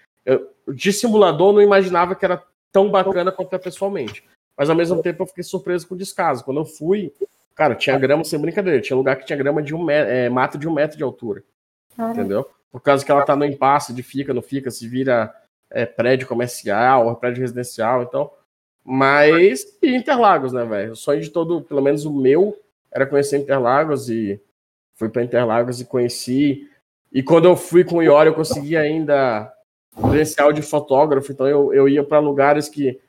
De 0.67 0.91
simulador, 0.91 1.53
não 1.53 1.61
imaginava 1.61 2.15
que 2.15 2.25
era 2.25 2.43
tão 2.71 2.89
bacana 2.89 3.31
quanto 3.31 3.55
é 3.55 3.59
pessoalmente. 3.59 4.23
Mas 4.57 4.69
ao 4.69 4.75
mesmo 4.75 5.01
tempo 5.01 5.21
eu 5.21 5.27
fiquei 5.27 5.43
surpreso 5.43 5.87
com 5.87 5.95
o 5.95 5.97
descaso. 5.97 6.43
Quando 6.43 6.59
eu 6.59 6.65
fui, 6.65 7.13
cara, 7.55 7.75
tinha 7.75 7.97
grama 7.97 8.23
sem 8.23 8.39
brincadeira. 8.39 8.81
Tinha 8.81 8.97
lugar 8.97 9.17
que 9.17 9.25
tinha 9.25 9.37
grama 9.37 9.61
de 9.61 9.75
um 9.75 9.83
metro, 9.83 10.11
é, 10.11 10.29
mato 10.29 10.57
de 10.57 10.67
um 10.67 10.73
metro 10.73 10.97
de 10.97 11.03
altura. 11.03 11.43
Entendeu? 11.97 12.49
Por 12.71 12.81
causa 12.81 13.03
que 13.03 13.11
ela 13.11 13.23
tá 13.23 13.35
no 13.35 13.45
impasse 13.45 13.93
de 13.93 14.01
fica, 14.01 14.33
não 14.33 14.41
fica, 14.41 14.71
se 14.71 14.87
vira 14.87 15.33
é, 15.69 15.85
prédio 15.85 16.27
comercial, 16.27 17.15
prédio 17.17 17.41
residencial, 17.41 18.03
então. 18.03 18.31
Mas 18.83 19.77
e 19.81 19.95
Interlagos, 19.95 20.53
né, 20.53 20.65
velho? 20.65 20.93
O 20.93 20.95
sonho 20.95 21.21
de 21.21 21.29
todo, 21.29 21.61
pelo 21.61 21.81
menos 21.81 22.05
o 22.05 22.13
meu, 22.13 22.57
era 22.91 23.05
conhecer 23.05 23.37
Interlagos 23.37 24.09
e 24.09 24.41
fui 24.95 25.09
para 25.09 25.23
Interlagos 25.23 25.81
e 25.81 25.85
conheci 25.85 26.67
e 27.11 27.21
quando 27.21 27.45
eu 27.45 27.57
fui 27.57 27.83
com 27.83 27.97
o 27.97 28.01
Iori, 28.01 28.29
eu 28.29 28.33
consegui 28.33 28.77
ainda 28.77 29.53
credencial 29.93 30.53
de 30.53 30.61
fotógrafo, 30.61 31.31
então 31.31 31.45
eu, 31.45 31.73
eu 31.73 31.89
ia 31.89 32.03
para 32.03 32.19
lugares 32.19 32.69
que 32.69 33.01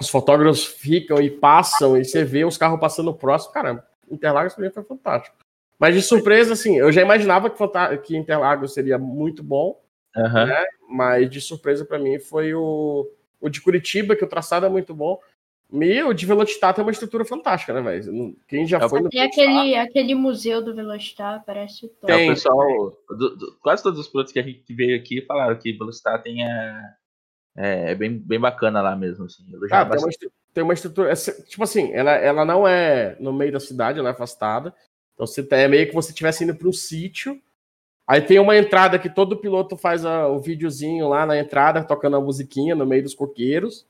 os 0.00 0.08
fotógrafos 0.08 0.66
ficam 0.66 1.20
e 1.20 1.30
passam, 1.30 1.96
e 1.96 2.04
você 2.04 2.24
vê 2.24 2.44
os 2.44 2.58
carros 2.58 2.80
passando 2.80 3.14
próximo. 3.14 3.52
Cara, 3.52 3.86
Interlagos 4.10 4.54
para 4.54 4.64
mim 4.64 4.72
foi 4.72 4.82
fantástico. 4.82 5.36
Mas 5.78 5.94
de 5.94 6.02
surpresa, 6.02 6.52
assim, 6.52 6.76
eu 6.76 6.90
já 6.90 7.02
imaginava 7.02 7.50
que, 7.50 7.98
que 8.04 8.16
Interlagos 8.16 8.72
seria 8.72 8.98
muito 8.98 9.42
bom, 9.42 9.80
uhum. 10.16 10.46
né? 10.46 10.64
mas 10.88 11.28
de 11.28 11.40
surpresa 11.40 11.84
para 11.84 11.98
mim 11.98 12.18
foi 12.18 12.54
o, 12.54 13.10
o 13.40 13.48
de 13.48 13.60
Curitiba, 13.60 14.16
que 14.16 14.24
o 14.24 14.28
traçado 14.28 14.64
é 14.66 14.68
muito 14.68 14.94
bom. 14.94 15.18
Meu, 15.70 16.14
de 16.14 16.24
Velocitar 16.24 16.72
tem 16.72 16.84
uma 16.84 16.92
estrutura 16.92 17.24
fantástica, 17.24 17.72
né, 17.74 17.82
velho? 17.82 18.36
Quem 18.46 18.66
já 18.66 18.78
é 18.78 18.88
foi 18.88 19.00
no 19.00 19.10
Tem 19.10 19.22
aquele, 19.22 19.74
aquele 19.74 20.14
museu 20.14 20.62
do 20.62 20.74
Velocitar, 20.74 21.42
parece 21.44 21.88
top. 21.88 22.06
Tem, 22.06 22.28
é, 22.28 22.30
o 22.30 22.34
pessoal, 22.34 22.98
do, 23.08 23.36
do, 23.36 23.58
quase 23.60 23.82
todos 23.82 23.98
os 23.98 24.06
produtos 24.06 24.32
que 24.32 24.38
a 24.38 24.42
gente 24.42 24.72
veio 24.72 24.96
aqui 24.96 25.22
falaram 25.22 25.58
que 25.58 25.72
Velocitar 25.72 26.22
tem 26.22 26.46
a, 26.46 26.94
é, 27.56 27.92
é, 27.92 27.94
bem, 27.94 28.18
bem 28.18 28.38
bacana 28.38 28.82
lá 28.82 28.94
mesmo, 28.94 29.24
assim. 29.24 29.42
Ah, 29.72 29.86
tem, 29.86 29.98
uma, 29.98 30.10
tem 30.52 30.64
uma 30.64 30.74
estrutura, 30.74 31.10
é, 31.10 31.14
tipo 31.14 31.64
assim, 31.64 31.90
ela, 31.92 32.12
ela 32.12 32.44
não 32.44 32.68
é 32.68 33.16
no 33.18 33.32
meio 33.32 33.50
da 33.50 33.60
cidade, 33.60 33.98
ela 33.98 34.10
é 34.10 34.12
afastada. 34.12 34.74
Então 35.16 35.26
você 35.26 35.42
tá, 35.42 35.56
é 35.56 35.66
meio 35.66 35.88
que 35.88 35.94
você 35.94 36.10
estivesse 36.10 36.44
indo 36.44 36.54
para 36.54 36.68
um 36.68 36.72
sítio. 36.72 37.40
Aí 38.06 38.20
tem 38.20 38.38
uma 38.38 38.56
entrada 38.56 38.98
que 38.98 39.08
todo 39.08 39.38
piloto 39.38 39.76
faz 39.76 40.04
a, 40.04 40.28
o 40.28 40.38
videozinho 40.38 41.08
lá 41.08 41.26
na 41.26 41.36
entrada, 41.36 41.82
tocando 41.82 42.16
a 42.16 42.20
musiquinha 42.20 42.74
no 42.74 42.86
meio 42.86 43.02
dos 43.02 43.14
coqueiros. 43.14 43.86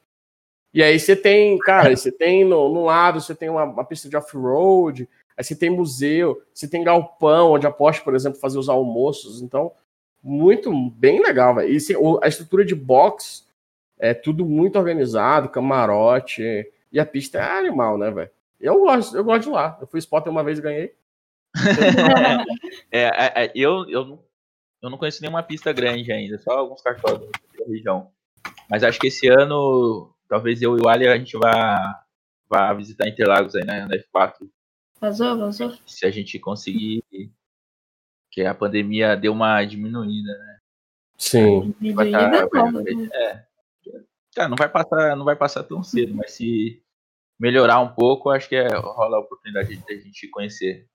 E 0.72 0.82
aí 0.82 0.98
você 0.98 1.16
tem, 1.16 1.58
cara, 1.58 1.94
você 1.94 2.12
tem 2.12 2.44
no, 2.44 2.72
no 2.72 2.84
lado, 2.84 3.20
você 3.20 3.34
tem 3.34 3.50
uma, 3.50 3.64
uma 3.64 3.84
pista 3.84 4.08
de 4.08 4.16
off-road, 4.16 5.08
aí 5.36 5.44
você 5.44 5.56
tem 5.56 5.68
museu, 5.68 6.40
você 6.54 6.68
tem 6.68 6.84
galpão, 6.84 7.52
onde 7.52 7.66
aposta, 7.66 8.04
por 8.04 8.14
exemplo, 8.14 8.38
fazer 8.38 8.58
os 8.58 8.68
almoços. 8.68 9.42
Então, 9.42 9.72
muito, 10.22 10.72
bem 10.90 11.20
legal, 11.20 11.54
velho. 11.54 11.68
E 11.68 11.78
a 12.22 12.28
estrutura 12.28 12.64
de 12.64 12.74
box 12.74 13.46
é 13.98 14.14
tudo 14.14 14.44
muito 14.44 14.78
organizado, 14.78 15.48
camarote, 15.48 16.42
e 16.92 17.00
a 17.00 17.06
pista 17.06 17.38
é 17.38 17.58
animal, 17.58 17.98
né, 17.98 18.10
velho? 18.10 18.30
Eu 18.60 18.80
gosto, 18.80 19.16
eu 19.16 19.24
gosto 19.24 19.44
de 19.44 19.50
lá. 19.50 19.76
Eu 19.80 19.86
fui 19.86 19.98
spotter 19.98 20.32
uma 20.32 20.44
vez 20.44 20.58
e 20.58 20.62
ganhei. 20.62 20.94
é, 22.92 23.02
é, 23.02 23.44
é, 23.44 23.52
eu, 23.54 23.88
eu, 23.88 24.24
eu 24.82 24.90
não 24.90 24.98
conheço 24.98 25.20
nenhuma 25.22 25.42
pista 25.42 25.72
grande 25.72 26.12
ainda, 26.12 26.38
só 26.38 26.52
alguns 26.52 26.82
cartódromos 26.82 27.32
da 27.58 27.66
região. 27.66 28.10
Mas 28.68 28.82
acho 28.82 28.98
que 28.98 29.08
esse 29.08 29.28
ano 29.28 30.12
talvez 30.28 30.62
eu 30.62 30.76
e 30.76 30.82
o 30.82 30.88
Ali 30.88 31.06
a 31.06 31.16
gente 31.16 31.36
vá, 31.38 32.04
vá 32.48 32.72
visitar 32.74 33.08
Interlagos 33.08 33.54
aí 33.54 33.64
né, 33.64 33.86
na 33.86 33.96
F4. 33.96 34.48
Vazou, 35.00 35.38
vazou. 35.38 35.74
Se 35.86 36.06
a 36.06 36.10
gente 36.10 36.38
conseguir. 36.38 37.04
Que 38.30 38.44
a 38.44 38.54
pandemia 38.54 39.16
deu 39.16 39.32
uma 39.32 39.64
diminuída, 39.64 40.36
né? 40.36 40.58
Sim. 41.16 41.72
Diminuída 41.80 42.48
tá, 42.48 42.70
não. 42.70 42.82
É. 42.86 43.46
Cara, 44.34 44.48
não 44.48 44.56
vai 44.56 44.68
passar, 44.68 45.16
não 45.16 45.24
vai 45.24 45.36
passar 45.36 45.62
tão 45.62 45.82
cedo, 45.82 46.14
mas 46.14 46.32
se 46.32 46.82
melhorar 47.40 47.80
um 47.80 47.88
pouco, 47.88 48.28
acho 48.28 48.48
que 48.48 48.56
é, 48.56 48.68
rola 48.76 49.16
a 49.16 49.20
oportunidade 49.20 49.74
de 49.74 49.94
a 49.94 49.98
gente 49.98 50.28
conhecer 50.28 50.86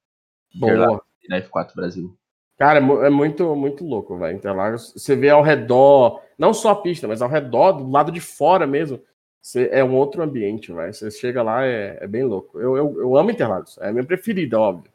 Boa. 0.54 1.04
na 1.30 1.41
F4 1.41 1.76
Brasil. 1.76 2.16
Cara, 2.58 2.80
é, 2.80 3.08
é 3.08 3.10
muito, 3.10 3.56
muito 3.56 3.84
louco, 3.84 4.18
velho. 4.18 4.38
Interlagos, 4.38 4.93
você 4.95 5.16
vê 5.16 5.30
ao 5.30 5.41
redor, 5.41 6.22
não 6.38 6.54
só 6.54 6.70
a 6.70 6.76
pista, 6.76 7.08
mas 7.08 7.22
ao 7.22 7.30
redor, 7.30 7.72
do 7.72 7.89
lado 7.89 8.12
de 8.12 8.20
fora 8.20 8.68
mesmo, 8.68 9.02
você, 9.41 9.68
é 9.72 9.84
um 9.84 9.95
outro 9.95 10.22
ambiente, 10.22 10.72
vai. 10.72 10.93
Você 10.93 11.10
chega 11.10 11.41
lá, 11.41 11.66
é, 11.66 11.97
é 11.99 12.08
bem 12.08 12.24
louco. 12.24 12.60
Eu, 12.60 12.78
eu, 12.78 13.02
eu, 13.02 13.18
amo 13.18 13.32
Interlagos, 13.32 13.78
é 13.80 13.89
a 13.89 13.91
minha 13.91 14.06
preferida, 14.06 14.60
óbvio. 14.60 14.91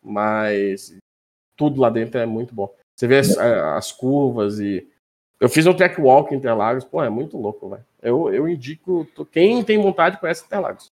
Mas 0.00 0.96
tudo 1.56 1.80
lá 1.80 1.90
dentro 1.90 2.20
é 2.20 2.24
muito 2.24 2.54
bom. 2.54 2.72
Você 2.94 3.08
vê 3.08 3.18
as, 3.18 3.36
as 3.36 3.90
curvas 3.90 4.60
e. 4.60 4.88
Eu 5.40 5.48
fiz 5.48 5.66
um 5.66 5.74
track 5.74 6.00
walk 6.00 6.32
em 6.32 6.38
Interlagos, 6.38 6.84
pô, 6.84 7.02
é 7.02 7.10
muito 7.10 7.36
louco, 7.36 7.68
velho. 7.68 7.84
Eu, 8.00 8.32
eu 8.32 8.48
indico. 8.48 9.06
Quem 9.32 9.64
tem 9.64 9.82
vontade 9.82 10.18
conhece 10.20 10.44
Interlagos. 10.44 10.92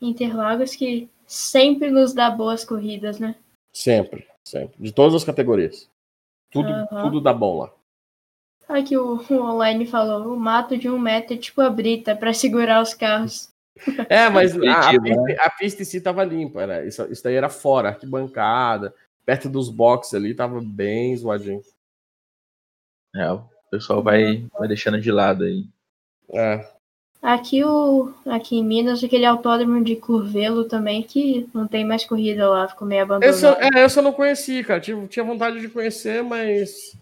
Interlagos 0.00 0.74
que 0.74 1.08
sempre 1.28 1.90
nos 1.90 2.14
dá 2.14 2.30
boas 2.30 2.64
corridas, 2.64 3.20
né? 3.20 3.36
Sempre, 3.72 4.26
sempre. 4.42 4.82
De 4.82 4.90
todas 4.90 5.14
as 5.14 5.22
categorias. 5.22 5.88
Tudo, 6.50 6.70
uhum. 6.70 7.02
tudo 7.02 7.20
dá 7.20 7.34
bom 7.34 7.58
lá. 7.58 7.72
Aqui 8.66 8.96
o, 8.96 9.16
o 9.16 9.42
online 9.42 9.86
falou, 9.86 10.34
o 10.34 10.40
mato 10.40 10.76
de 10.76 10.90
um 10.90 10.98
metro 10.98 11.34
é 11.34 11.38
tipo 11.38 11.60
a 11.60 11.70
brita 11.70 12.16
para 12.16 12.32
segurar 12.32 12.82
os 12.82 12.94
carros. 12.94 13.52
É, 14.08 14.28
mas 14.28 14.56
a, 14.56 14.72
a, 14.72 14.84
Curitiba, 14.90 15.02
pista, 15.04 15.22
né? 15.22 15.36
a 15.38 15.50
pista 15.50 15.82
em 15.82 15.84
si 15.84 16.00
tava 16.00 16.24
limpa. 16.24 16.62
Era, 16.62 16.84
isso, 16.84 17.04
isso 17.12 17.22
daí 17.22 17.34
era 17.36 17.48
fora, 17.48 17.90
arquibancada, 17.90 18.92
perto 19.24 19.48
dos 19.48 19.70
boxes 19.70 20.14
ali, 20.14 20.34
tava 20.34 20.60
bem 20.60 21.16
zoadinho. 21.16 21.62
É, 23.14 23.30
o 23.30 23.48
pessoal 23.70 24.02
vai, 24.02 24.48
vai 24.58 24.66
deixando 24.66 25.00
de 25.00 25.12
lado 25.12 25.44
aí. 25.44 25.64
É. 26.34 26.77
Aqui, 27.20 27.64
o, 27.64 28.14
aqui 28.26 28.56
em 28.56 28.64
Minas, 28.64 29.02
aquele 29.02 29.26
autódromo 29.26 29.82
de 29.82 29.96
Curvelo 29.96 30.64
também, 30.64 31.02
que 31.02 31.48
não 31.52 31.66
tem 31.66 31.84
mais 31.84 32.04
corrida 32.04 32.48
lá, 32.48 32.68
ficou 32.68 32.86
meio 32.86 33.02
abandonado. 33.02 33.34
Esse, 33.34 33.44
eu- 33.44 33.54
é, 33.54 33.84
esse 33.84 33.98
eu 33.98 34.02
não 34.04 34.12
conheci, 34.12 34.62
cara. 34.62 34.80
Tive, 34.80 35.08
tinha 35.08 35.24
vontade 35.24 35.60
de 35.60 35.68
conhecer, 35.68 36.22
mas. 36.22 36.96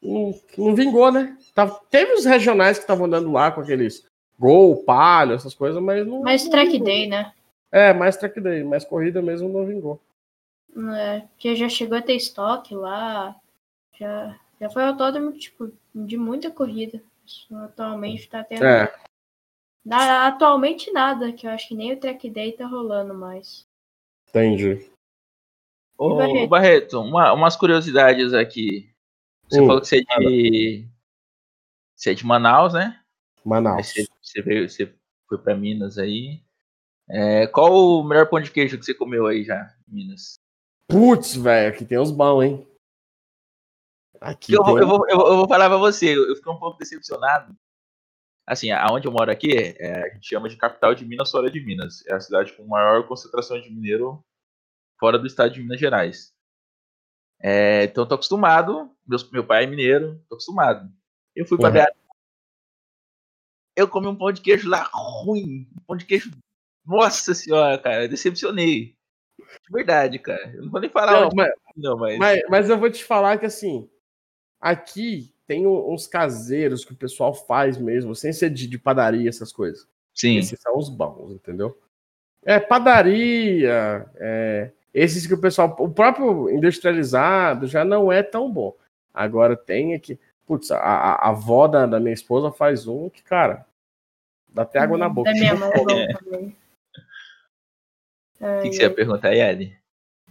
Não, 0.00 0.32
não 0.56 0.74
vingou, 0.76 1.10
né? 1.10 1.36
Tava, 1.54 1.80
teve 1.90 2.12
os 2.12 2.24
regionais 2.24 2.78
que 2.78 2.84
estavam 2.84 3.06
andando 3.06 3.32
lá 3.32 3.50
com 3.50 3.60
aqueles 3.60 4.06
gol, 4.38 4.84
palio, 4.84 5.34
essas 5.34 5.54
coisas, 5.54 5.82
mas 5.82 6.06
não. 6.06 6.22
Mais 6.22 6.44
não 6.44 6.50
track 6.50 6.70
vingou. 6.70 6.86
day, 6.86 7.08
né? 7.08 7.32
É, 7.72 7.92
mais 7.92 8.16
track 8.16 8.40
day, 8.40 8.62
mais 8.62 8.84
corrida 8.84 9.20
mesmo 9.20 9.48
não 9.48 9.66
vingou. 9.66 10.00
É, 10.94 11.20
porque 11.20 11.56
já 11.56 11.68
chegou 11.68 11.98
a 11.98 12.02
ter 12.02 12.14
estoque 12.14 12.74
lá. 12.76 13.34
Já, 13.98 14.36
já 14.60 14.70
foi 14.70 14.84
autódromo, 14.84 15.32
tipo, 15.32 15.72
de 15.92 16.16
muita 16.16 16.48
corrida. 16.50 17.02
Atualmente 17.64 18.28
tá 18.28 18.44
tendo. 18.44 18.64
É. 18.64 18.94
Na- 19.86 20.26
atualmente 20.26 20.90
nada, 20.90 21.32
que 21.32 21.46
eu 21.46 21.50
acho 21.52 21.68
que 21.68 21.74
nem 21.74 21.92
o 21.92 22.00
track 22.00 22.28
day 22.28 22.50
tá 22.50 22.66
rolando 22.66 23.14
mais. 23.14 23.64
Entendi. 24.28 24.90
Ô, 25.96 26.16
Barreto? 26.16 26.48
Barreto, 26.48 27.00
uma- 27.00 27.32
umas 27.32 27.54
curiosidades 27.56 28.34
aqui. 28.34 28.90
Você 29.48 29.62
Hum, 29.62 29.66
falou 29.66 29.80
que 29.80 29.86
você 29.86 29.98
é 29.98 30.18
de. 30.18 30.88
Você 31.94 32.10
é 32.10 32.14
de 32.14 32.26
Manaus, 32.26 32.74
né? 32.74 33.00
Manaus. 33.44 33.86
você, 33.86 34.06
você 34.20 34.42
veio, 34.42 34.68
você 34.68 34.92
foi 35.28 35.38
pra 35.38 35.56
Minas 35.56 35.98
aí. 35.98 36.42
É, 37.08 37.46
qual 37.46 37.72
o 37.72 38.02
melhor 38.02 38.28
pão 38.28 38.40
de 38.40 38.50
queijo 38.50 38.76
que 38.76 38.84
você 38.84 38.92
comeu 38.92 39.26
aí 39.26 39.44
já, 39.44 39.72
Minas? 39.86 40.34
Putz, 40.90 41.36
velho, 41.36 41.72
aqui 41.72 41.84
tem 41.84 41.98
uns 41.98 42.10
bons, 42.10 42.42
hein? 42.42 42.68
Aqui 44.20 44.52
Eu, 44.54 44.64
vou- 44.64 44.74
tem- 44.74 44.82
eu, 44.82 44.88
vou, 44.88 45.08
eu, 45.08 45.16
vou- 45.16 45.28
eu 45.28 45.36
vou 45.36 45.48
falar 45.48 45.68
pra 45.68 45.78
você, 45.78 46.16
eu, 46.16 46.28
eu 46.28 46.34
fiquei 46.34 46.52
um 46.52 46.58
pouco 46.58 46.76
decepcionado. 46.78 47.56
Assim, 48.46 48.70
aonde 48.70 49.08
eu 49.08 49.12
moro 49.12 49.30
aqui, 49.30 49.50
é, 49.78 50.04
a 50.04 50.14
gente 50.14 50.28
chama 50.28 50.48
de 50.48 50.56
capital 50.56 50.94
de 50.94 51.04
Minas 51.04 51.30
fora 51.30 51.50
de 51.50 51.60
Minas. 51.60 52.06
É 52.06 52.14
a 52.14 52.20
cidade 52.20 52.52
com 52.52 52.64
maior 52.64 53.06
concentração 53.08 53.60
de 53.60 53.68
mineiro 53.70 54.24
fora 55.00 55.18
do 55.18 55.26
estado 55.26 55.52
de 55.52 55.60
Minas 55.60 55.80
Gerais. 55.80 56.32
É, 57.40 57.84
então 57.84 58.04
eu 58.04 58.08
tô 58.08 58.14
acostumado, 58.14 58.90
meus, 59.06 59.28
meu 59.30 59.44
pai 59.44 59.64
é 59.64 59.66
mineiro, 59.66 60.22
tô 60.28 60.36
acostumado. 60.36 60.88
Eu 61.34 61.44
fui 61.44 61.58
pra 61.58 61.68
Uhum. 61.68 61.74
BH. 61.74 61.86
Eu 63.76 63.88
comi 63.88 64.06
um 64.06 64.16
pão 64.16 64.32
de 64.32 64.40
queijo 64.40 64.70
lá 64.70 64.88
ruim. 64.92 65.68
Um 65.76 65.84
pão 65.84 65.96
de 65.96 66.06
queijo. 66.06 66.30
Nossa 66.84 67.34
senhora, 67.34 67.76
cara, 67.78 68.08
decepcionei. 68.08 68.96
De 69.38 69.72
verdade, 69.72 70.18
cara. 70.18 70.50
Eu 70.54 70.62
não 70.62 70.70
vou 70.70 70.80
nem 70.80 70.88
falar 70.88 71.12
Não, 71.12 71.26
onde, 71.26 71.36
mas, 71.36 71.52
não, 71.76 71.98
mas. 71.98 72.18
mas, 72.18 72.42
mas 72.48 72.70
eu 72.70 72.78
vou 72.78 72.90
te 72.90 73.04
falar 73.04 73.38
que 73.38 73.44
assim, 73.44 73.90
aqui 74.60 75.35
tem 75.46 75.66
uns 75.66 76.06
caseiros 76.06 76.84
que 76.84 76.92
o 76.92 76.96
pessoal 76.96 77.32
faz 77.32 77.78
mesmo, 77.78 78.14
sem 78.14 78.32
ser 78.32 78.50
de, 78.50 78.66
de 78.66 78.78
padaria, 78.78 79.28
essas 79.28 79.52
coisas. 79.52 79.86
sim. 80.14 80.36
Esses 80.38 80.60
são 80.60 80.76
os 80.76 80.88
bons, 80.88 81.32
entendeu? 81.32 81.78
É 82.44 82.58
padaria, 82.60 84.06
é, 84.16 84.70
esses 84.94 85.26
que 85.26 85.34
o 85.34 85.40
pessoal, 85.40 85.74
o 85.78 85.88
próprio 85.88 86.48
industrializado 86.50 87.66
já 87.66 87.84
não 87.84 88.10
é 88.10 88.22
tão 88.22 88.50
bom. 88.50 88.74
Agora 89.12 89.56
tem 89.56 89.94
aqui, 89.94 90.18
putz, 90.46 90.70
a, 90.70 90.78
a, 90.78 91.28
avó 91.30 91.66
da, 91.66 91.86
da 91.86 91.98
minha 92.00 92.14
esposa 92.14 92.52
faz 92.52 92.86
um 92.86 93.08
que, 93.08 93.22
cara, 93.22 93.66
dá 94.48 94.62
até 94.62 94.78
água 94.78 94.96
na 94.98 95.08
boca. 95.08 95.32
Da 95.32 95.38
minha 95.38 95.54
mãe 95.56 95.70
é 95.70 95.84
bom 95.84 95.90
É. 95.90 96.12
também. 96.12 96.56
O 98.38 98.62
que, 98.62 98.68
que 98.68 98.76
você 98.76 98.82
ia 98.82 98.94
perguntar, 98.94 99.30
Yali? 99.30 99.76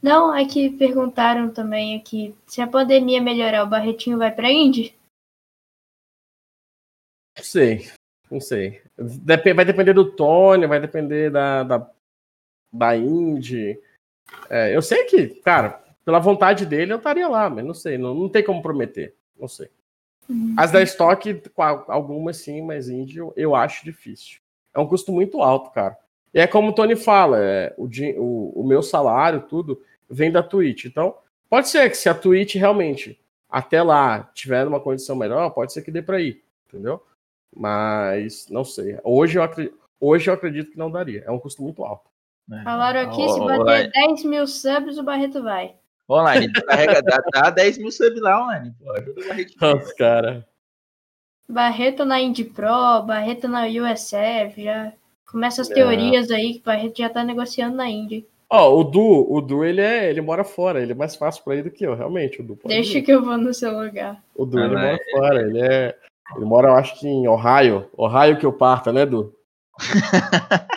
Não, 0.02 0.34
é 0.34 0.46
que 0.46 0.70
perguntaram 0.70 1.50
também 1.50 1.98
aqui, 1.98 2.36
se 2.46 2.62
a 2.62 2.68
pandemia 2.68 3.22
melhorar, 3.22 3.64
o 3.64 3.68
Barretinho 3.70 4.18
vai 4.18 4.32
pra 4.32 4.52
Indy? 4.52 4.96
Não 7.38 7.44
sei, 7.44 7.90
não 8.32 8.40
sei. 8.40 8.82
Dep- 8.98 9.54
vai 9.54 9.66
depender 9.66 9.94
do 9.94 10.12
Tony, 10.12 10.66
vai 10.68 10.80
depender 10.80 11.30
da, 11.30 11.64
da, 11.64 11.90
da 12.72 12.96
Indy. 12.98 13.80
É, 14.50 14.76
eu 14.76 14.82
sei 14.82 15.04
que, 15.06 15.28
cara, 15.42 15.84
pela 16.04 16.20
vontade 16.20 16.66
dele 16.66 16.94
eu 16.94 16.98
estaria 16.98 17.28
lá, 17.28 17.50
mas 17.50 17.66
não 17.66 17.74
sei, 17.74 17.98
não, 17.98 18.14
não 18.14 18.30
tem 18.30 18.44
como 18.44 18.62
prometer. 18.62 19.16
Não 19.38 19.48
sei. 19.48 19.70
As 20.58 20.72
da 20.72 20.82
a- 21.62 21.86
algumas 21.88 22.38
sim, 22.38 22.62
mas 22.62 22.90
Indy 22.90 23.18
eu, 23.18 23.34
acho 23.56 23.86
difícil. 23.86 24.40
É 24.74 24.80
um 24.80 24.88
custo 24.88 25.12
muito 25.12 25.42
alto, 25.42 25.72
cara. 25.72 25.98
E 26.34 26.40
é 26.40 26.48
como 26.48 26.70
o 26.70 26.74
Tony 26.74 26.96
fala, 26.96 27.38
é, 27.40 27.74
o, 27.78 27.88
o, 28.18 28.62
o 28.62 28.68
meu 28.68 28.82
salário, 28.82 29.42
tudo, 29.42 29.82
vem 30.10 30.32
da 30.32 30.42
Twitch. 30.44 30.86
Então, 30.86 31.16
pode 31.50 31.70
ser 31.70 31.90
que 31.90 31.96
se 31.98 32.10
a 32.10 32.14
Twitch 32.16 32.56
realmente 32.56 33.20
até 33.50 33.82
lá 33.84 34.24
tiver 34.34 34.68
uma 34.68 34.80
condição 34.80 35.16
melhor, 35.16 35.50
pode 35.52 35.72
ser 35.72 35.82
que 35.82 35.92
dê 35.92 36.02
pra 36.02 36.20
ir, 36.20 36.44
entendeu? 36.68 37.02
Mas 37.56 38.48
não 38.50 38.64
sei. 38.64 39.00
Hoje 39.04 39.38
eu, 39.40 39.44
acre- 39.44 39.74
hoje 40.00 40.30
eu 40.30 40.34
acredito 40.34 40.72
que 40.72 40.78
não 40.78 40.92
daria. 40.92 41.24
É 41.26 41.32
um 41.32 41.40
custo 41.40 41.64
muito 41.64 41.84
alto. 41.84 42.10
Falaram 42.64 43.00
aqui, 43.02 43.28
se 43.30 43.40
Ô, 43.40 43.44
ô, 43.44 43.46
bater 43.48 43.88
ô, 43.88 43.92
10 43.92 44.24
mil 44.26 44.46
subs, 44.46 44.98
o 44.98 45.04
Barreto 45.04 45.42
vai. 45.42 45.74
Online, 46.08 46.52
carrega, 46.54 47.02
dá, 47.02 47.18
dá 47.34 47.50
10 47.50 47.80
mil 47.80 47.92
subs 47.92 48.22
lá, 48.22 48.44
online. 48.44 48.72
Pô, 48.78 48.92
ajuda 48.92 49.22
o 49.22 49.28
Barretinho. 49.28 49.58
Nossa, 49.62 49.96
cara. 49.96 50.48
Barreto 51.50 52.06
na 52.06 52.20
Indy 52.22 52.44
Pro, 52.44 53.02
Barreto 53.04 53.48
na 53.48 53.66
USF, 53.66 54.64
já 54.64 54.94
começa 55.28 55.62
as 55.62 55.72
É. 55.72 55.74
teorias 55.74 56.30
aí 56.32 56.54
que 56.56 56.60
o 56.60 56.64
Barreto 56.64 56.98
já 56.98 57.10
tá 57.10 57.24
negociando 57.24 57.76
na 57.76 57.90
Indy. 57.90 58.28
Ó, 58.50 58.80
o 58.80 58.84
Du, 58.84 59.26
o 59.32 59.42
Du, 59.42 59.64
ele 59.64 59.82
é, 59.82 60.10
ele 60.10 60.22
mora 60.22 60.44
fora, 60.44 60.80
ele 60.82 60.92
é 60.92 60.96
mais 60.96 61.16
fácil 61.16 61.44
pra 61.44 61.56
ir 61.56 61.64
do 61.64 61.72
que 61.72 61.86
eu, 61.86 61.96
realmente, 61.96 62.42
o 62.42 62.44
Du. 62.44 62.56
pode 62.56 62.74
Deixa 62.74 63.00
ir. 63.00 63.02
que 63.02 63.12
eu 63.12 63.24
vou 63.24 63.38
no 63.38 63.54
seu 63.54 63.72
lugar. 63.80 64.24
O 64.36 64.46
Du, 64.46 64.60
Ah, 64.60 64.66
ele 64.66 64.76
não, 64.76 64.82
mora 64.82 65.00
fora, 65.12 65.42
ele 65.42 65.60
é. 65.62 65.98
Ele 66.36 66.46
mora, 66.46 66.70
eu 66.70 66.76
acho 66.76 67.00
que 67.00 67.08
em 67.08 67.28
Ohio. 67.28 67.90
Ohio 67.98 68.40
que 68.40 68.46
eu 68.46 68.54
parta, 68.54 68.92
né, 68.92 69.06
Du? 69.06 69.36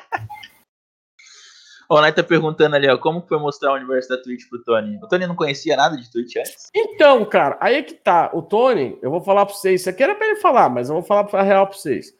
O 1.91 1.95
Online 1.95 2.15
tá 2.15 2.23
perguntando 2.23 2.77
ali, 2.77 2.87
ó, 2.87 2.99
como 2.99 3.23
foi 3.23 3.39
mostrar 3.39 3.73
o 3.73 3.77
universo 3.77 4.11
da 4.11 4.23
Twitch 4.23 4.47
pro 4.51 4.63
Tony? 4.63 4.99
O 5.03 5.09
Tony 5.09 5.27
não 5.27 5.35
conhecia 5.35 5.75
nada 5.75 5.97
de 5.97 6.11
Twitch 6.11 6.37
antes? 6.37 6.69
Então, 6.75 7.25
cara, 7.25 7.57
aí 7.61 7.77
é 7.77 7.83
que 7.83 7.95
tá. 7.95 8.31
O 8.35 8.43
Tony, 8.43 8.99
eu 9.01 9.11
vou 9.11 9.23
falar 9.23 9.47
pra 9.47 9.55
vocês, 9.55 9.81
isso 9.81 9.89
aqui 9.89 10.03
era 10.03 10.15
pra 10.15 10.27
ele 10.27 10.37
falar, 10.37 10.69
mas 10.69 10.91
eu 10.91 10.97
vou 10.97 11.03
falar 11.03 11.25
pra 11.25 11.41
real 11.41 11.67
pra 11.67 11.79
vocês. 11.79 12.15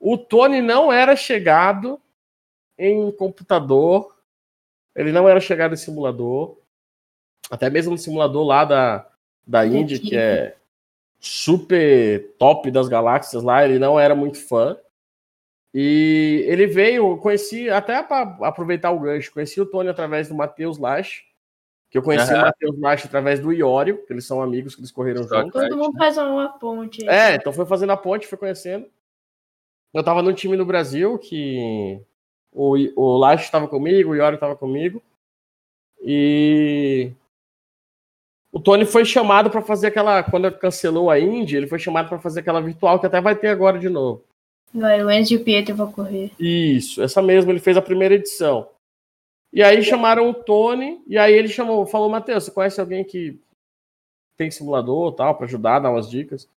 O 0.00 0.16
Tony 0.16 0.62
não 0.62 0.90
era 0.90 1.14
chegado 1.14 2.00
em 2.78 3.12
computador, 3.12 4.16
ele 4.96 5.12
não 5.12 5.28
era 5.28 5.40
chegado 5.40 5.74
em 5.74 5.76
simulador, 5.76 6.56
até 7.50 7.68
mesmo 7.68 7.92
no 7.92 7.98
simulador 7.98 8.46
lá 8.46 8.64
da, 8.64 9.06
da 9.46 9.66
Indy, 9.66 9.98
que 9.98 10.16
é 10.16 10.56
super 11.22 12.34
top 12.36 12.68
das 12.70 12.88
galáxias 12.88 13.44
lá, 13.44 13.64
ele 13.64 13.78
não 13.78 13.98
era 13.98 14.14
muito 14.14 14.38
fã. 14.38 14.76
E 15.72 16.44
ele 16.48 16.66
veio, 16.66 17.16
conheci, 17.16 17.70
até 17.70 18.02
para 18.02 18.36
aproveitar 18.42 18.90
o 18.90 18.98
gancho, 18.98 19.32
conheci 19.32 19.58
o 19.60 19.64
Tony 19.64 19.88
através 19.88 20.28
do 20.28 20.34
Matheus 20.34 20.76
Lash, 20.76 21.24
que 21.88 21.96
eu 21.96 22.02
conheci 22.02 22.30
o 22.32 22.36
Aham. 22.36 22.46
Matheus 22.46 22.78
Lash 22.78 23.06
através 23.06 23.40
do 23.40 23.52
Iório, 23.52 24.04
que 24.04 24.12
eles 24.12 24.26
são 24.26 24.42
amigos, 24.42 24.74
que 24.74 24.82
eles 24.82 24.90
correram 24.90 25.22
Stock 25.22 25.44
juntos. 25.44 25.62
Todo 25.62 25.76
mundo 25.76 25.96
faz 25.96 26.18
uma 26.18 26.48
ponte 26.58 27.08
aí. 27.08 27.32
É, 27.32 27.34
então 27.36 27.52
foi 27.52 27.64
fazendo 27.64 27.92
a 27.92 27.96
ponte, 27.96 28.26
foi 28.26 28.36
conhecendo. 28.36 28.86
Eu 29.94 30.02
tava 30.02 30.22
num 30.22 30.34
time 30.34 30.56
no 30.56 30.66
Brasil 30.66 31.18
que 31.18 32.02
o, 32.50 32.76
o 32.96 33.16
Lash 33.18 33.42
estava 33.42 33.68
comigo, 33.68 34.10
o 34.10 34.16
Iório 34.16 34.36
estava 34.36 34.56
comigo. 34.56 35.02
E 36.02 37.12
o 38.52 38.60
Tony 38.60 38.84
foi 38.84 39.04
chamado 39.04 39.48
para 39.50 39.62
fazer 39.62 39.86
aquela. 39.86 40.22
Quando 40.22 40.52
cancelou 40.52 41.10
a 41.10 41.18
Indy, 41.18 41.56
ele 41.56 41.66
foi 41.66 41.78
chamado 41.78 42.08
para 42.10 42.18
fazer 42.18 42.40
aquela 42.40 42.60
virtual 42.60 43.00
que 43.00 43.06
até 43.06 43.18
vai 43.18 43.34
ter 43.34 43.48
agora 43.48 43.78
de 43.78 43.88
novo. 43.88 44.22
Vai, 44.74 45.02
o 45.02 45.10
Enzo 45.10 45.34
e 45.34 45.36
o 45.36 45.44
Pietro 45.44 45.74
vão 45.74 45.90
correr. 45.90 46.30
Isso, 46.38 47.02
essa 47.02 47.20
mesma, 47.20 47.50
ele 47.50 47.60
fez 47.60 47.76
a 47.76 47.82
primeira 47.82 48.14
edição. 48.14 48.68
E 49.52 49.62
aí 49.62 49.82
chamaram 49.82 50.30
o 50.30 50.34
Tony, 50.34 51.02
e 51.06 51.18
aí 51.18 51.32
ele 51.32 51.48
chamou, 51.48 51.84
falou, 51.86 52.08
Matheus, 52.08 52.44
você 52.44 52.50
conhece 52.50 52.80
alguém 52.80 53.04
que 53.04 53.38
tem 54.36 54.50
simulador 54.50 55.12
tal, 55.12 55.34
para 55.34 55.44
ajudar, 55.44 55.78
dar 55.78 55.90
umas 55.90 56.08
dicas? 56.08 56.48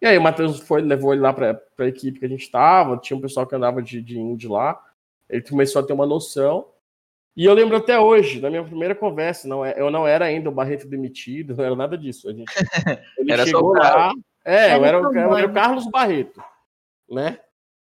E 0.00 0.06
aí 0.06 0.16
o 0.16 0.22
Matheus 0.22 0.58
foi, 0.60 0.80
levou 0.80 1.12
ele 1.12 1.20
lá 1.20 1.34
para 1.34 1.60
a 1.78 1.86
equipe 1.86 2.18
que 2.18 2.24
a 2.24 2.28
gente 2.28 2.42
estava, 2.42 2.96
tinha 2.96 3.16
um 3.16 3.20
pessoal 3.20 3.46
que 3.46 3.54
andava 3.54 3.82
de, 3.82 4.00
de 4.00 4.18
Indy 4.18 4.48
lá, 4.48 4.82
ele 5.28 5.42
começou 5.42 5.82
a 5.82 5.84
ter 5.84 5.92
uma 5.92 6.06
noção. 6.06 6.66
E 7.36 7.44
eu 7.44 7.54
lembro 7.54 7.76
até 7.76 7.98
hoje, 7.98 8.40
na 8.40 8.50
minha 8.50 8.64
primeira 8.64 8.94
conversa, 8.94 9.46
não, 9.48 9.64
é- 9.64 9.74
eu 9.80 9.90
não 9.90 10.06
era 10.06 10.24
ainda 10.26 10.48
o 10.48 10.52
Barreto 10.52 10.88
demitido, 10.88 11.54
não 11.56 11.64
era 11.64 11.76
nada 11.76 11.96
disso. 11.96 12.28
A 12.28 12.32
gente, 12.32 12.50
ele 13.18 13.32
Era 13.32 13.42
só 13.44 13.46
chegou 13.46 13.70
o 13.70 13.72
Carlos. 13.74 14.16
lá. 14.16 14.22
É, 14.44 14.74
eu 14.76 14.84
Era 14.84 14.98
eu 14.98 15.36
era 15.36 15.46
o 15.46 15.52
Carlos. 15.52 15.86
Barreto, 15.90 16.42
né? 17.08 17.38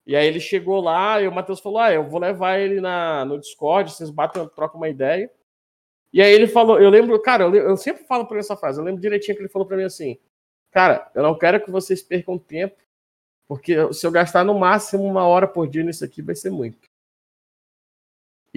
E 0.05 0.15
aí 0.15 0.25
ele 0.25 0.39
chegou 0.39 0.79
lá 0.79 1.21
e 1.21 1.27
o 1.27 1.31
Matheus 1.31 1.59
falou: 1.59 1.79
Ah, 1.79 1.91
eu 1.93 2.07
vou 2.07 2.19
levar 2.19 2.57
ele 2.59 2.79
na, 2.79 3.25
no 3.25 3.37
Discord, 3.39 3.91
vocês 3.91 4.09
batem, 4.09 4.47
trocam 4.55 4.77
uma 4.79 4.89
ideia. 4.89 5.29
E 6.13 6.21
aí 6.21 6.31
ele 6.31 6.47
falou, 6.47 6.79
eu 6.79 6.89
lembro, 6.89 7.21
cara, 7.21 7.43
eu, 7.43 7.53
eu 7.53 7.75
sempre 7.77 8.05
falo 8.05 8.25
por 8.25 8.37
essa 8.37 8.55
frase, 8.55 8.79
eu 8.79 8.85
lembro 8.85 9.01
direitinho 9.01 9.35
que 9.35 9.41
ele 9.43 9.49
falou 9.49 9.67
pra 9.67 9.75
mim 9.77 9.83
assim: 9.83 10.17
Cara, 10.71 11.11
eu 11.13 11.21
não 11.21 11.37
quero 11.37 11.59
que 11.63 11.69
vocês 11.69 12.01
percam 12.01 12.37
tempo 12.37 12.75
Porque 13.47 13.75
se 13.93 14.07
eu 14.07 14.11
gastar 14.11 14.43
no 14.45 14.57
máximo 14.57 15.03
uma 15.03 15.25
hora 15.27 15.47
por 15.47 15.67
dia 15.67 15.83
nisso 15.83 16.03
aqui, 16.05 16.21
vai 16.21 16.35
ser 16.35 16.49
muito. 16.49 16.77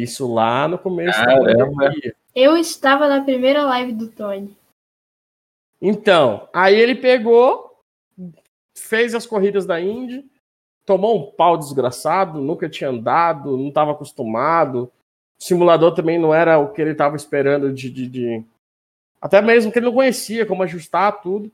Isso 0.03 0.33
lá 0.33 0.67
no 0.69 0.79
começo 0.79 1.19
Caramba. 1.19 1.55
da 1.55 1.67
pandemia. 1.67 2.15
Eu 2.35 2.57
estava 2.57 3.09
na 3.09 3.23
primeira 3.23 3.65
live 3.65 3.93
do 3.93 4.09
Tony. 4.09 4.57
Então, 5.81 6.49
aí 6.53 6.79
ele 6.79 6.95
pegou, 6.95 7.81
fez 8.77 9.15
as 9.15 9.27
corridas 9.27 9.65
da 9.67 9.81
Indy, 9.81 10.25
tomou 10.85 11.19
um 11.19 11.31
pau 11.33 11.57
desgraçado, 11.57 12.41
nunca 12.41 12.69
tinha 12.69 12.91
andado, 12.91 13.57
não 13.57 13.69
estava 13.69 13.93
acostumado. 13.93 14.91
O 15.41 15.45
simulador 15.45 15.95
também 15.95 16.19
não 16.19 16.35
era 16.35 16.59
o 16.59 16.69
que 16.73 16.81
ele 16.83 16.91
estava 16.93 17.17
esperando 17.17 17.73
de, 17.73 17.89
de, 17.89 18.07
de- 18.07 18.45
Até 19.21 19.41
mesmo 19.41 19.73
que 19.73 19.79
ele 19.79 19.87
não 19.87 19.95
conhecia 19.95 20.45
como 20.45 20.63
ajustar 20.63 21.21
tudo. 21.23 21.51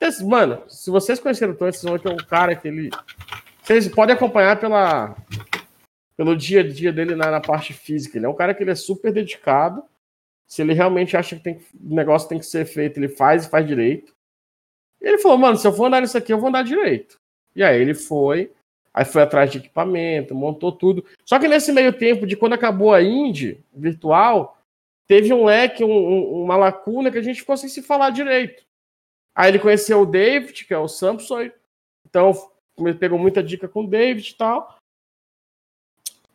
Esse- 0.00 0.24
Mano, 0.24 0.62
se 0.68 0.90
vocês 0.90 1.20
conheceram 1.20 1.52
o 1.52 1.56
Tony, 1.56 1.72
vocês 1.72 1.82
vão 1.84 1.92
ver 1.92 1.98
que 2.00 2.08
é 2.08 2.12
um 2.12 2.16
cara 2.16 2.56
que 2.56 2.66
ele. 2.68 2.90
Vocês 3.62 3.86
podem 3.88 4.14
acompanhar 4.14 4.58
pela, 4.58 5.14
pelo 6.16 6.36
dia 6.36 6.60
a 6.60 6.68
dia 6.68 6.92
dele 6.92 7.14
na, 7.14 7.30
na 7.30 7.40
parte 7.40 7.72
física. 7.72 8.18
Ele 8.18 8.26
é 8.26 8.28
um 8.28 8.34
cara 8.34 8.54
que 8.54 8.62
ele 8.62 8.70
é 8.70 8.74
super 8.74 9.12
dedicado. 9.12 9.82
Se 10.46 10.62
ele 10.62 10.72
realmente 10.74 11.16
acha 11.16 11.36
que 11.36 11.42
tem, 11.42 11.54
o 11.74 11.94
negócio 11.94 12.28
tem 12.28 12.38
que 12.38 12.46
ser 12.46 12.64
feito, 12.66 12.98
ele 12.98 13.08
faz 13.08 13.46
e 13.46 13.50
faz 13.50 13.66
direito. 13.66 14.14
E 15.00 15.06
ele 15.06 15.18
falou, 15.18 15.38
mano, 15.38 15.56
se 15.56 15.66
eu 15.66 15.72
for 15.72 15.86
andar 15.86 16.00
nisso 16.00 16.16
aqui, 16.16 16.32
eu 16.32 16.38
vou 16.38 16.48
andar 16.48 16.62
direito. 16.64 17.18
E 17.56 17.62
aí 17.62 17.80
ele 17.80 17.94
foi, 17.94 18.52
aí 18.92 19.04
foi 19.04 19.22
atrás 19.22 19.50
de 19.50 19.58
equipamento, 19.58 20.34
montou 20.34 20.70
tudo. 20.72 21.04
Só 21.24 21.38
que 21.38 21.48
nesse 21.48 21.72
meio 21.72 21.92
tempo, 21.92 22.26
de 22.26 22.36
quando 22.36 22.52
acabou 22.52 22.92
a 22.92 23.02
Indy 23.02 23.64
virtual, 23.72 24.58
teve 25.06 25.32
um 25.32 25.44
leque, 25.44 25.84
um- 25.84 25.90
um- 25.90 26.42
uma 26.42 26.56
lacuna 26.56 27.10
que 27.10 27.18
a 27.18 27.22
gente 27.22 27.40
ficou 27.40 27.56
sem 27.56 27.68
se 27.68 27.82
falar 27.82 28.10
direito. 28.10 28.64
Aí 29.34 29.50
ele 29.50 29.58
conheceu 29.58 30.00
o 30.00 30.06
David, 30.06 30.64
que 30.64 30.72
é 30.72 30.78
o 30.78 30.88
Samson, 30.88 31.50
então 32.06 32.32
pegou 32.98 33.18
muita 33.18 33.42
dica 33.42 33.68
com 33.68 33.84
o 33.84 33.86
David 33.86 34.30
e 34.30 34.34
tal. 34.34 34.76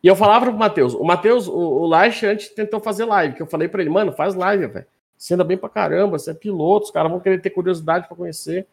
E 0.02 0.08
eu 0.08 0.16
falava 0.16 0.46
pro 0.46 0.54
Matheus, 0.54 0.94
o 0.94 1.04
Matheus, 1.04 1.46
o, 1.46 1.52
o 1.52 1.86
Lash 1.86 2.22
antes 2.24 2.48
tentou 2.48 2.80
fazer 2.80 3.04
live, 3.04 3.34
que 3.34 3.42
eu 3.42 3.46
falei 3.46 3.68
pra 3.68 3.82
ele, 3.82 3.90
mano, 3.90 4.12
faz 4.12 4.34
live, 4.34 4.66
velho. 4.66 4.86
Você 5.16 5.34
anda 5.34 5.44
bem 5.44 5.58
pra 5.58 5.68
caramba, 5.68 6.18
você 6.18 6.30
é 6.30 6.34
piloto, 6.34 6.86
os 6.86 6.90
caras 6.90 7.10
vão 7.10 7.20
querer 7.20 7.42
ter 7.42 7.50
curiosidade 7.50 8.08
pra 8.08 8.16
conhecer. 8.16 8.66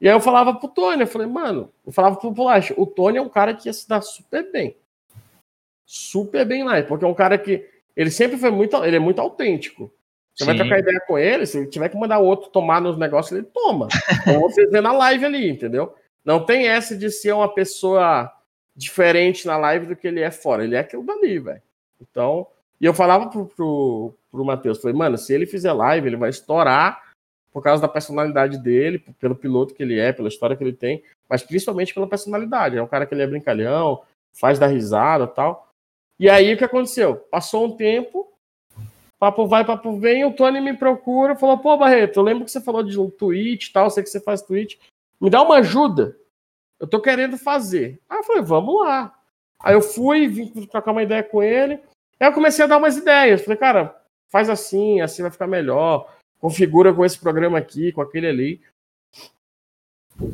E 0.00 0.08
aí 0.08 0.14
eu 0.14 0.20
falava 0.20 0.54
pro 0.54 0.68
Tony, 0.68 1.02
eu 1.02 1.06
falei, 1.06 1.28
mano, 1.28 1.70
eu 1.86 1.92
falava 1.92 2.16
pro, 2.16 2.34
pro 2.34 2.44
Lash, 2.44 2.72
o 2.76 2.84
Tony 2.84 3.18
é 3.18 3.22
um 3.22 3.28
cara 3.28 3.54
que 3.54 3.68
ia 3.68 3.72
se 3.72 3.88
dar 3.88 4.00
super 4.00 4.50
bem. 4.50 4.76
Super 5.86 6.44
bem 6.44 6.64
lá, 6.64 6.82
porque 6.82 7.04
é 7.04 7.08
um 7.08 7.14
cara 7.14 7.38
que 7.38 7.64
ele 7.96 8.10
sempre 8.10 8.36
foi 8.36 8.50
muito, 8.50 8.76
ele 8.84 8.96
é 8.96 9.00
muito 9.00 9.20
autêntico. 9.20 9.90
Você 10.34 10.44
vai 10.44 10.54
Sim. 10.54 10.60
trocar 10.60 10.78
ideia 10.80 11.00
com 11.06 11.18
ele, 11.18 11.46
se 11.46 11.58
ele 11.58 11.66
tiver 11.66 11.88
que 11.88 11.96
mandar 11.96 12.18
outro 12.18 12.50
tomar 12.50 12.80
nos 12.80 12.96
negócios, 12.96 13.36
ele 13.36 13.48
toma. 13.52 13.88
Ou 14.34 14.48
você 14.48 14.66
vê 14.66 14.80
na 14.80 14.92
live 14.92 15.24
ali, 15.24 15.50
entendeu? 15.50 15.94
Não 16.24 16.44
tem 16.44 16.68
essa 16.68 16.96
de 16.96 17.10
ser 17.10 17.32
uma 17.32 17.52
pessoa 17.52 18.32
diferente 18.78 19.44
na 19.44 19.56
live 19.56 19.86
do 19.86 19.96
que 19.96 20.06
ele 20.06 20.20
é 20.20 20.30
fora. 20.30 20.62
Ele 20.62 20.76
é 20.76 20.78
aquilo 20.78 21.04
dali, 21.04 21.40
velho. 21.40 21.60
Então, 22.00 22.46
e 22.80 22.84
eu 22.86 22.94
falava 22.94 23.28
pro, 23.28 23.46
pro, 23.46 24.14
pro 24.30 24.44
Matheus, 24.44 24.80
falei, 24.80 24.96
mano, 24.96 25.18
se 25.18 25.34
ele 25.34 25.46
fizer 25.46 25.72
live, 25.72 26.06
ele 26.06 26.16
vai 26.16 26.30
estourar 26.30 27.08
por 27.52 27.60
causa 27.60 27.82
da 27.82 27.88
personalidade 27.88 28.56
dele, 28.56 29.00
pelo 29.18 29.34
piloto 29.34 29.74
que 29.74 29.82
ele 29.82 29.98
é, 29.98 30.12
pela 30.12 30.28
história 30.28 30.54
que 30.54 30.62
ele 30.62 30.72
tem, 30.72 31.02
mas 31.28 31.42
principalmente 31.42 31.92
pela 31.92 32.06
personalidade. 32.06 32.76
É 32.76 32.82
um 32.82 32.86
cara 32.86 33.04
que 33.04 33.12
ele 33.12 33.22
é 33.22 33.26
brincalhão, 33.26 34.00
faz 34.32 34.60
dar 34.60 34.68
risada 34.68 35.26
tal. 35.26 35.68
E 36.20 36.30
aí 36.30 36.54
o 36.54 36.56
que 36.56 36.64
aconteceu? 36.64 37.16
Passou 37.16 37.66
um 37.66 37.76
tempo, 37.76 38.32
papo 39.18 39.46
vai, 39.48 39.64
papo 39.64 39.98
vem, 39.98 40.24
o 40.24 40.32
Tony 40.32 40.60
me 40.60 40.76
procura, 40.76 41.34
falou, 41.34 41.58
pô, 41.58 41.76
Barreto, 41.76 42.20
eu 42.20 42.22
lembro 42.22 42.44
que 42.44 42.50
você 42.50 42.60
falou 42.60 42.84
de 42.84 43.00
um 43.00 43.10
tweet 43.10 43.72
tal, 43.72 43.90
sei 43.90 44.04
que 44.04 44.10
você 44.10 44.20
faz 44.20 44.40
tweet, 44.40 44.78
me 45.20 45.28
dá 45.28 45.42
uma 45.42 45.56
ajuda. 45.56 46.16
Eu 46.80 46.86
tô 46.86 47.00
querendo 47.00 47.36
fazer. 47.36 48.00
Aí 48.08 48.18
eu 48.18 48.24
falei, 48.24 48.42
vamos 48.42 48.80
lá. 48.80 49.14
Aí 49.60 49.74
eu 49.74 49.82
fui, 49.82 50.28
vim 50.28 50.48
trocar 50.66 50.92
uma 50.92 51.02
ideia 51.02 51.22
com 51.22 51.42
ele, 51.42 51.74
aí 52.20 52.28
eu 52.28 52.32
comecei 52.32 52.64
a 52.64 52.68
dar 52.68 52.76
umas 52.78 52.96
ideias. 52.96 53.42
Falei, 53.42 53.58
cara, 53.58 54.00
faz 54.30 54.48
assim, 54.48 55.00
assim 55.00 55.22
vai 55.22 55.30
ficar 55.30 55.46
melhor, 55.48 56.14
configura 56.40 56.94
com 56.94 57.04
esse 57.04 57.18
programa 57.18 57.58
aqui, 57.58 57.90
com 57.92 58.00
aquele 58.00 58.28
ali. 58.28 58.62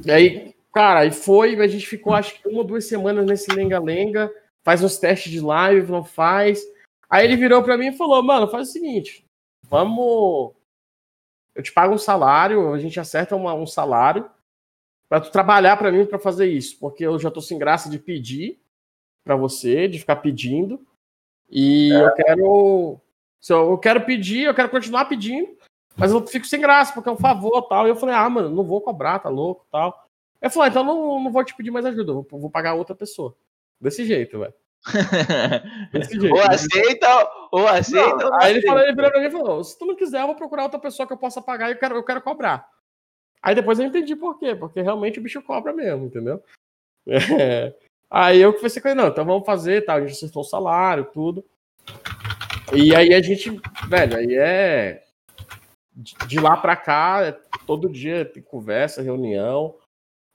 E 0.05 0.11
aí, 0.11 0.55
cara, 0.73 1.01
aí 1.01 1.11
foi, 1.11 1.59
a 1.61 1.67
gente 1.67 1.87
ficou 1.87 2.13
acho 2.13 2.41
que 2.41 2.49
uma 2.49 2.59
ou 2.59 2.65
duas 2.65 2.87
semanas 2.87 3.25
nesse 3.25 3.51
lenga-lenga, 3.53 4.33
faz 4.63 4.83
uns 4.83 4.99
testes 4.99 5.33
de 5.33 5.41
live, 5.41 5.91
não 5.91 6.05
faz. 6.05 6.63
Aí 7.09 7.25
ele 7.25 7.37
virou 7.37 7.63
pra 7.63 7.79
mim 7.79 7.89
e 7.89 7.97
falou, 7.97 8.23
mano, 8.23 8.49
faz 8.49 8.69
o 8.69 8.73
seguinte, 8.73 9.25
vamos. 9.63 10.53
Eu 11.55 11.63
te 11.63 11.73
pago 11.73 11.95
um 11.95 11.99
salário, 11.99 12.75
a 12.75 12.79
gente 12.79 12.99
acerta 12.99 13.37
uma- 13.37 13.55
um 13.55 13.67
salário 13.67 14.29
pra 15.15 15.21
tu 15.21 15.31
trabalhar 15.31 15.77
pra 15.77 15.93
mim 15.93 16.05
pra 16.05 16.19
fazer 16.19 16.47
isso, 16.47 16.77
porque 16.81 17.07
eu 17.07 17.19
já 17.21 17.31
tô 17.31 17.41
sem 17.41 17.57
graça 17.57 17.89
de 17.89 18.01
pedir 18.01 18.59
pra 19.23 19.37
você, 19.37 19.87
de 19.87 20.01
ficar 20.01 20.17
pedindo. 20.17 20.85
E 21.49 21.91
eu 21.91 22.13
quero. 22.15 23.01
se 23.41 23.53
Eu 23.53 23.79
quero 23.79 24.01
pedir, 24.01 24.43
eu 24.43 24.55
quero 24.55 24.69
continuar 24.69 25.05
pedindo, 25.05 25.57
mas 25.97 26.11
eu 26.11 26.27
fico 26.27 26.45
sem 26.47 26.61
graça, 26.61 26.93
porque 26.93 27.09
é 27.09 27.13
um 27.13 27.17
favor 27.17 27.63
tal. 27.63 27.87
E 27.87 27.91
eu 27.91 27.97
falei, 27.97 28.15
ah, 28.15 28.29
mano, 28.29 28.51
não 28.51 28.65
vou 28.65 28.81
cobrar, 28.81 29.21
tá 29.21 29.29
louco 29.29 29.65
tal. 29.71 30.05
Ele 30.43 30.51
falou, 30.51 30.65
ah, 30.65 30.69
então 30.69 30.83
não, 30.83 31.23
não 31.23 31.31
vou 31.31 31.45
te 31.45 31.55
pedir 31.55 31.71
mais 31.71 31.87
ajuda, 31.87 32.11
eu 32.11 32.27
vou, 32.29 32.41
vou 32.41 32.51
pagar 32.51 32.75
outra 32.75 32.97
pessoa. 32.97 33.37
Desse 33.81 34.05
jeito, 34.05 34.41
velho. 34.41 34.55
Desse 35.93 36.21
jeito. 36.21 36.35
ou 36.35 36.43
aceita, 36.43 37.31
ou 37.53 37.69
aceita. 37.69 38.27
ou 38.27 38.31
não 38.33 38.41
Aí 38.41 38.51
ele 38.51 38.59
aceita. 38.59 38.67
falou, 38.67 38.83
ele 38.83 38.95
virou 38.97 39.11
pra 39.13 39.21
mim 39.21 39.27
e 39.29 39.31
falou: 39.31 39.63
se 39.63 39.79
tu 39.79 39.87
não 39.87 39.95
quiser, 39.95 40.23
eu 40.23 40.27
vou 40.27 40.35
procurar 40.35 40.65
outra 40.65 40.81
pessoa 40.81 41.07
que 41.07 41.13
eu 41.13 41.19
possa 41.19 41.41
pagar 41.41 41.69
e 41.69 41.75
eu 41.75 41.79
quero, 41.79 41.95
eu 41.95 42.03
quero 42.03 42.21
cobrar. 42.21 42.69
Aí 43.45 43.55
depois 43.55 43.79
eu 43.79 43.85
entendi 43.85 44.17
por 44.17 44.39
quê, 44.39 44.55
porque 44.55 44.81
realmente 44.81 45.19
o 45.19 45.23
bicho 45.23 45.43
cobra 45.43 45.71
mesmo, 45.75 46.07
entendeu? 46.07 46.43
É. 47.39 47.75
Aí 48.11 48.41
eu 48.41 48.55
comecei 48.55 48.81
com 48.81 48.89
ele, 48.89 49.01
não, 49.01 49.09
então 49.09 49.25
vamos 49.27 49.45
fazer, 49.45 49.85
tal, 49.85 49.97
a 49.97 50.01
gente 50.01 50.13
acertou 50.13 50.41
o 50.41 50.47
salário, 50.47 51.05
tudo. 51.13 51.45
E 52.73 52.95
aí 52.95 53.13
a 53.13 53.21
gente, 53.21 53.61
velho, 53.89 54.17
aí 54.17 54.35
é. 54.35 55.03
De 55.93 56.15
de 56.27 56.41
lá 56.41 56.57
pra 56.57 56.77
cá, 56.77 57.23
é 57.23 57.37
todo 57.67 57.91
dia 57.91 58.25
tem 58.25 58.43
conversa, 58.43 59.03
reunião, 59.03 59.75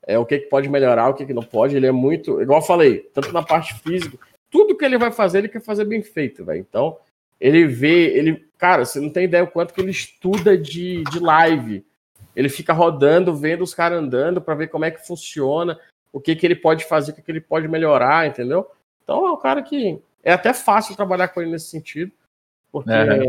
é 0.05 0.20
o 0.20 0.26
que, 0.26 0.39
que 0.39 0.49
pode 0.49 0.70
melhorar, 0.70 1.10
o 1.10 1.16
que, 1.16 1.26
que 1.26 1.34
não 1.34 1.41
pode. 1.41 1.76
Ele 1.76 1.88
é 1.88 1.91
muito, 1.91 2.39
igual 2.39 2.60
eu 2.60 2.66
falei, 2.66 2.99
tanto 3.14 3.32
na 3.32 3.41
parte 3.41 3.74
física, 3.80 4.20
tudo 4.51 4.78
que 4.78 4.86
ele 4.86 4.97
vai 4.97 5.12
fazer, 5.12 5.39
ele 5.39 5.49
quer 5.49 5.62
fazer 5.62 5.86
bem 5.86 6.03
feito, 6.03 6.45
velho. 6.45 6.60
Então, 6.60 6.99
ele 7.39 7.66
vê, 7.66 8.16
ele, 8.16 8.47
cara, 8.57 8.86
você 8.86 8.99
não 8.99 9.10
tem 9.10 9.24
ideia 9.24 9.43
o 9.43 9.51
quanto 9.51 9.74
que 9.74 9.82
ele 9.82 9.91
estuda 9.91 10.55
de, 10.55 11.03
de 11.05 11.20
live. 11.20 11.84
Ele 12.40 12.48
fica 12.48 12.72
rodando, 12.72 13.36
vendo 13.36 13.66
os 13.66 13.74
caras 13.74 14.00
andando 14.00 14.40
para 14.40 14.56
ver 14.56 14.68
como 14.68 14.86
é 14.86 14.92
que 14.92 15.06
funciona, 15.06 15.78
o 16.14 16.22
que 16.22 16.34
que 16.38 16.48
ele 16.48 16.56
pode 16.56 16.86
fazer, 16.86 17.12
o 17.12 17.16
que 17.16 17.22
que 17.22 17.30
ele 17.30 17.42
pode 17.42 17.68
melhorar, 17.68 18.26
entendeu? 18.28 18.66
Então 19.04 19.28
é 19.28 19.32
um 19.34 19.36
cara 19.36 19.62
que 19.62 20.00
é 20.24 20.32
até 20.32 20.54
fácil 20.54 20.96
trabalhar 20.96 21.28
com 21.28 21.42
ele 21.42 21.52
nesse 21.52 21.66
sentido, 21.66 22.14
porque 22.72 22.90
Aham. 22.90 23.26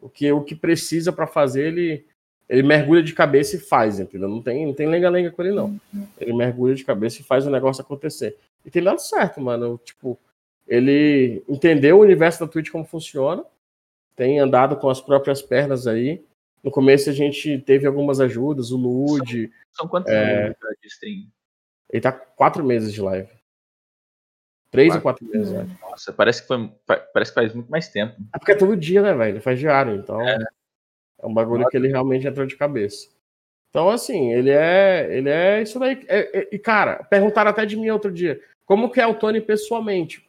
o 0.00 0.08
que 0.08 0.32
o 0.32 0.40
que 0.40 0.54
precisa 0.54 1.12
para 1.12 1.26
fazer 1.26 1.66
ele 1.66 2.06
ele 2.48 2.62
mergulha 2.62 3.02
de 3.02 3.12
cabeça 3.12 3.56
e 3.56 3.58
faz, 3.58 4.00
entendeu? 4.00 4.30
Não 4.30 4.40
tem 4.40 4.64
não 4.64 4.72
tem 4.72 4.88
lenga-lenga 4.88 5.30
com 5.30 5.42
ele 5.42 5.54
não. 5.54 5.78
Ele 6.18 6.32
mergulha 6.32 6.74
de 6.74 6.86
cabeça 6.86 7.20
e 7.20 7.24
faz 7.24 7.46
o 7.46 7.50
negócio 7.50 7.82
acontecer. 7.82 8.34
E 8.64 8.70
tem 8.70 8.82
dado 8.82 8.98
certo, 8.98 9.42
mano. 9.42 9.78
Tipo, 9.84 10.18
ele 10.66 11.42
entendeu 11.46 11.98
o 11.98 12.02
universo 12.02 12.40
da 12.40 12.50
Twitch 12.50 12.70
como 12.70 12.86
funciona, 12.86 13.44
tem 14.16 14.40
andado 14.40 14.76
com 14.76 14.88
as 14.88 15.02
próprias 15.02 15.42
pernas 15.42 15.86
aí. 15.86 16.24
No 16.64 16.70
começo 16.70 17.10
a 17.10 17.12
gente 17.12 17.58
teve 17.58 17.86
algumas 17.86 18.20
ajudas, 18.20 18.70
o 18.72 18.76
Lude, 18.78 19.52
São 19.72 19.86
quantos 19.86 20.10
É. 20.10 20.46
anos 20.46 20.56
de 20.80 20.88
stream? 20.88 21.26
ele 21.90 22.00
tá 22.00 22.10
com 22.10 22.24
quatro 22.34 22.64
meses 22.64 22.92
de 22.92 23.00
live. 23.02 23.28
Três 24.70 24.88
Quatro. 24.88 24.98
ou 24.98 25.02
quatro 25.02 25.26
meses, 25.26 25.52
velho. 25.52 25.70
Nossa, 25.82 26.12
parece 26.12 26.42
que, 26.42 26.48
foi, 26.48 26.68
pa- 26.86 26.96
parece 27.12 27.30
que 27.30 27.34
faz 27.36 27.54
muito 27.54 27.70
mais 27.70 27.88
tempo. 27.88 28.16
É 28.34 28.38
porque 28.38 28.52
é 28.52 28.56
todo 28.56 28.76
dia, 28.76 29.02
né, 29.02 29.12
velho? 29.14 29.32
Ele 29.34 29.40
faz 29.40 29.58
diário, 29.60 29.94
então 29.96 30.20
é, 30.20 30.34
É. 31.22 31.26
um 31.26 31.32
bagulho 31.34 31.68
que 31.68 31.76
ele 31.76 31.88
realmente 31.88 32.26
entrou 32.26 32.46
de 32.46 32.56
cabeça. 32.56 33.08
Então, 33.70 33.88
assim, 33.90 34.32
ele 34.32 34.50
é. 34.50 35.08
Ele 35.16 35.28
é 35.28 35.62
isso 35.62 35.78
daí. 35.78 36.04
É- 36.08 36.40
é- 36.40 36.48
e, 36.50 36.58
cara, 36.58 37.04
perguntaram 37.04 37.50
até 37.50 37.64
de 37.66 37.76
mim 37.76 37.90
outro 37.90 38.10
dia. 38.10 38.40
Como 38.64 38.90
que 38.90 39.00
é 39.00 39.06
o 39.06 39.14
Tony 39.14 39.40
pessoalmente? 39.40 40.28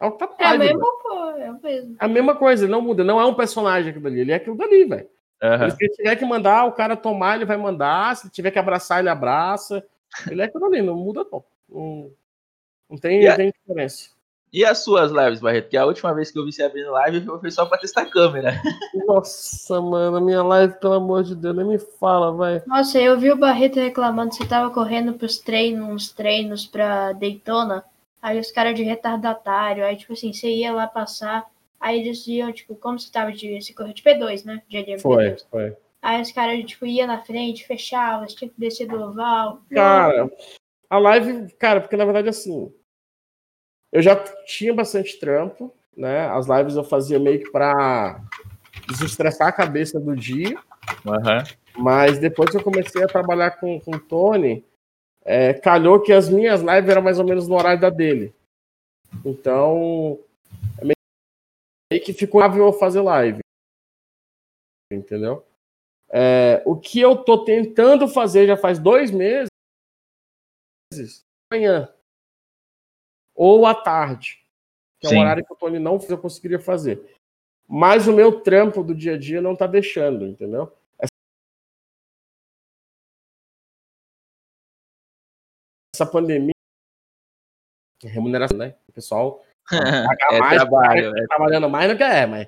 É 0.00 0.06
o 0.06 0.12
que 0.12 0.18
tá 0.18 0.34
É 0.38 0.44
a 0.46 0.58
mesma 0.58 0.92
coisa, 1.00 1.38
é 1.38 1.50
o 1.50 1.60
mesmo. 1.62 1.96
A 1.98 2.08
mesma 2.08 2.36
coisa, 2.36 2.64
ele 2.64 2.72
não 2.72 2.82
muda. 2.82 3.02
Não 3.02 3.20
é 3.20 3.24
um 3.26 3.34
personagem 3.34 3.90
aquilo 3.90 4.04
dali, 4.04 4.20
ele 4.20 4.32
é 4.32 4.36
aquilo 4.36 4.56
dali, 4.56 4.84
velho. 4.84 5.08
Aham. 5.42 5.70
Se 5.70 5.76
ele 5.84 5.94
tiver 5.94 6.16
que 6.16 6.24
mandar 6.24 6.64
o 6.66 6.72
cara 6.72 6.96
tomar, 6.96 7.34
ele 7.36 7.44
vai 7.44 7.56
mandar. 7.56 8.16
Se 8.16 8.30
tiver 8.30 8.50
que 8.50 8.58
abraçar, 8.58 9.00
ele 9.00 9.08
abraça. 9.08 9.84
Ele 10.30 10.40
é 10.42 10.44
aquilo 10.44 10.66
ali, 10.66 10.80
não 10.82 10.94
muda, 10.96 11.26
não. 11.32 11.44
Não, 11.68 12.10
não 12.90 12.98
tem, 12.98 13.26
a- 13.26 13.36
tem 13.36 13.50
diferença. 13.52 14.10
E 14.52 14.66
as 14.66 14.84
suas 14.84 15.10
lives, 15.10 15.40
Barreto? 15.40 15.70
Que 15.70 15.78
a 15.78 15.86
última 15.86 16.12
vez 16.12 16.30
que 16.30 16.38
eu 16.38 16.44
vi 16.44 16.52
você 16.52 16.62
abrindo 16.62 16.90
live 16.90 17.24
foi 17.40 17.50
só 17.50 17.64
pra 17.64 17.78
testar 17.78 18.02
a 18.02 18.06
câmera. 18.10 18.52
Nossa, 19.06 19.80
mano, 19.80 20.18
a 20.18 20.20
minha 20.20 20.42
live, 20.42 20.74
pelo 20.74 20.92
amor 20.92 21.24
de 21.24 21.34
Deus, 21.34 21.56
nem 21.56 21.64
me 21.66 21.78
fala, 21.78 22.30
vai. 22.32 22.62
Nossa, 22.66 23.00
eu 23.00 23.18
vi 23.18 23.32
o 23.32 23.36
Barreto 23.38 23.80
reclamando 23.80 24.30
que 24.30 24.36
você 24.36 24.46
tava 24.46 24.68
correndo 24.70 25.14
pros 25.14 25.38
treinos, 25.38 25.88
uns 25.88 26.12
treinos 26.12 26.66
pra 26.66 27.12
Daytona. 27.14 27.82
Aí 28.20 28.38
os 28.38 28.52
caras 28.52 28.74
de 28.74 28.82
retardatário, 28.82 29.84
aí 29.86 29.96
tipo 29.96 30.12
assim, 30.12 30.34
você 30.34 30.48
ia 30.48 30.70
lá 30.70 30.86
passar, 30.86 31.46
aí 31.82 32.00
eles 32.00 32.18
diziam, 32.18 32.52
tipo, 32.52 32.76
como 32.76 32.98
você 32.98 33.10
tava 33.10 33.32
de. 33.32 33.60
Você 33.60 33.74
correu 33.74 33.92
de 33.92 34.02
P2, 34.02 34.44
né? 34.44 34.62
De 34.68 34.78
LMP2. 34.78 35.00
Foi, 35.00 35.36
foi. 35.50 35.76
Aí 36.00 36.22
os 36.22 36.32
caras, 36.32 36.64
tipo, 36.64 36.86
ia 36.86 37.06
na 37.06 37.22
frente, 37.22 37.66
fechava, 37.66 38.26
você 38.26 38.36
tinha 38.36 38.50
que 38.50 38.58
descer 38.58 38.88
do 38.88 39.00
oval. 39.00 39.62
Cara, 39.70 40.30
A 40.88 40.98
live, 40.98 41.52
cara, 41.54 41.80
porque 41.80 41.96
na 41.96 42.04
verdade 42.04 42.28
assim, 42.28 42.72
eu 43.92 44.02
já 44.02 44.16
tinha 44.44 44.74
bastante 44.74 45.18
trampo, 45.20 45.72
né? 45.96 46.26
As 46.28 46.48
lives 46.48 46.74
eu 46.74 46.82
fazia 46.82 47.20
meio 47.20 47.40
que 47.40 47.50
para 47.50 48.20
desestressar 48.88 49.48
a 49.48 49.52
cabeça 49.52 50.00
do 50.00 50.16
dia. 50.16 50.56
Uhum. 51.04 51.82
Mas 51.82 52.18
depois 52.18 52.50
que 52.50 52.56
eu 52.56 52.64
comecei 52.64 53.02
a 53.04 53.08
trabalhar 53.08 53.52
com, 53.52 53.78
com 53.80 53.92
o 53.92 54.00
Tony, 54.00 54.64
é, 55.24 55.54
calhou 55.54 56.00
que 56.00 56.12
as 56.12 56.28
minhas 56.28 56.60
lives 56.60 56.88
eram 56.88 57.02
mais 57.02 57.18
ou 57.18 57.24
menos 57.24 57.46
no 57.46 57.54
horário 57.54 57.80
da 57.80 57.90
dele. 57.90 58.34
Então, 59.24 60.18
meio 61.92 62.04
que 62.04 62.12
ficou 62.12 62.42
eu 62.42 62.72
fazer 62.72 63.00
live. 63.00 63.40
Entendeu? 64.90 65.46
É, 66.08 66.62
o 66.66 66.78
que 66.78 67.00
eu 67.00 67.16
tô 67.24 67.44
tentando 67.44 68.06
fazer 68.08 68.46
já 68.46 68.56
faz 68.56 68.78
dois 68.78 69.10
meses, 69.10 69.48
amanhã 71.50 71.92
ou 73.34 73.64
à 73.64 73.74
tarde, 73.74 74.46
que 75.00 75.06
é 75.06 75.10
um 75.10 75.20
horário 75.20 75.44
que 75.44 75.52
o 75.52 75.56
Tony 75.56 75.78
não 75.78 75.98
eu 76.08 76.20
conseguiria 76.20 76.60
fazer. 76.60 77.16
Mas 77.66 78.06
o 78.06 78.12
meu 78.12 78.42
trampo 78.42 78.84
do 78.84 78.94
dia 78.94 79.14
a 79.14 79.18
dia 79.18 79.40
não 79.40 79.56
tá 79.56 79.66
deixando, 79.66 80.26
entendeu? 80.26 80.70
Essa 85.94 86.10
pandemia 86.10 86.52
remuneração, 88.04 88.58
né? 88.58 88.76
O 88.88 88.92
pessoal 88.92 89.42
é 89.72 90.38
mais, 90.38 90.60
trabalho, 90.60 91.16
é. 91.16 91.26
trabalhando 91.26 91.70
mais 91.70 91.90
do 91.90 91.96
que 91.96 92.02
é, 92.02 92.26
mas 92.26 92.46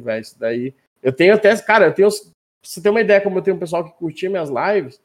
velho. 0.00 0.22
Isso 0.22 0.38
daí. 0.38 0.74
Eu 1.02 1.12
tenho 1.12 1.34
até, 1.34 1.56
cara, 1.62 1.86
eu 1.86 1.94
tenho. 1.94 2.08
Você 2.62 2.82
tem 2.82 2.90
uma 2.90 3.00
ideia 3.00 3.20
como 3.20 3.38
eu 3.38 3.42
tenho 3.42 3.56
um 3.56 3.60
pessoal 3.60 3.84
que 3.84 3.96
curtia 3.98 4.30
minhas 4.30 4.50
lives. 4.50 5.00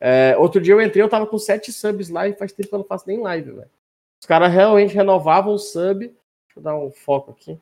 É, 0.00 0.36
outro 0.36 0.60
dia 0.60 0.74
eu 0.74 0.82
entrei, 0.82 1.02
eu 1.02 1.08
tava 1.08 1.26
com 1.26 1.38
sete 1.38 1.72
subs 1.72 2.08
lá 2.08 2.28
e 2.28 2.34
faz 2.34 2.52
tempo 2.52 2.68
que 2.68 2.74
eu 2.74 2.78
não 2.78 2.86
faço 2.86 3.06
nem 3.06 3.20
live, 3.20 3.52
velho. 3.52 3.70
Os 4.20 4.26
caras 4.26 4.52
realmente 4.52 4.94
renovavam 4.94 5.54
o 5.54 5.58
sub. 5.58 6.06
Deixa 6.06 6.14
eu 6.56 6.62
dar 6.62 6.76
um 6.76 6.90
foco 6.90 7.30
aqui. 7.30 7.58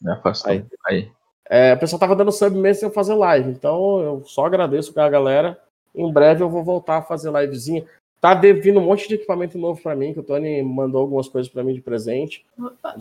Me 0.00 0.12
afastou. 0.12 0.50
Aí. 0.50 0.64
aí. 0.86 1.12
É, 1.48 1.74
o 1.74 1.78
pessoal 1.78 2.00
tava 2.00 2.16
dando 2.16 2.32
sub 2.32 2.56
mesmo 2.56 2.80
sem 2.80 2.88
eu 2.88 2.92
fazer 2.92 3.14
live. 3.14 3.50
Então 3.50 4.00
eu 4.00 4.24
só 4.24 4.46
agradeço 4.46 4.98
a 4.98 5.08
galera. 5.08 5.58
Em 5.94 6.12
breve 6.12 6.42
eu 6.42 6.50
vou 6.50 6.64
voltar 6.64 6.98
a 6.98 7.02
fazer 7.02 7.32
livezinha. 7.32 7.84
Tá 8.20 8.34
vindo 8.34 8.80
um 8.80 8.84
monte 8.84 9.08
de 9.08 9.14
equipamento 9.14 9.58
novo 9.58 9.80
para 9.80 9.94
mim, 9.94 10.12
que 10.12 10.20
o 10.20 10.22
Tony 10.22 10.62
mandou 10.62 11.02
algumas 11.02 11.28
coisas 11.28 11.50
para 11.50 11.62
mim 11.62 11.74
de 11.74 11.80
presente. 11.80 12.44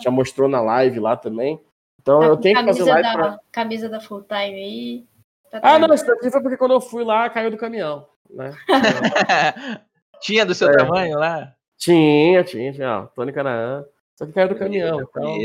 Já 0.03 0.11
mostrou 0.11 0.47
na 0.47 0.61
live 0.61 0.99
lá 0.99 1.15
também. 1.15 1.59
Então 2.01 2.19
tá 2.19 2.25
eu 2.27 2.37
tenho 2.37 2.57
que 2.57 2.65
fazer 2.65 2.83
live. 2.83 3.03
Da, 3.03 3.13
pra... 3.13 3.39
Camisa 3.51 3.89
da 3.89 3.99
Full 3.99 4.23
Time 4.23 4.37
aí. 4.37 5.05
Tá 5.49 5.59
ah, 5.63 5.79
não, 5.79 5.93
isso 5.93 6.05
daqui 6.05 6.29
foi 6.29 6.41
porque 6.41 6.57
quando 6.57 6.73
eu 6.73 6.81
fui 6.81 7.03
lá, 7.03 7.29
caiu 7.29 7.49
do 7.49 7.57
caminhão. 7.57 8.07
Né? 8.29 8.51
tinha 10.21 10.45
do 10.45 10.53
seu 10.53 10.69
é. 10.69 10.77
tamanho 10.77 11.17
lá? 11.17 11.53
Tinha, 11.77 12.43
tinha, 12.43 12.71
tinha. 12.73 12.99
Ó, 12.99 13.05
Tony 13.07 13.31
Canaã. 13.31 13.85
Só 14.15 14.25
que 14.25 14.33
caiu 14.33 14.49
do 14.49 14.55
caminhão. 14.55 15.01
Então, 15.01 15.37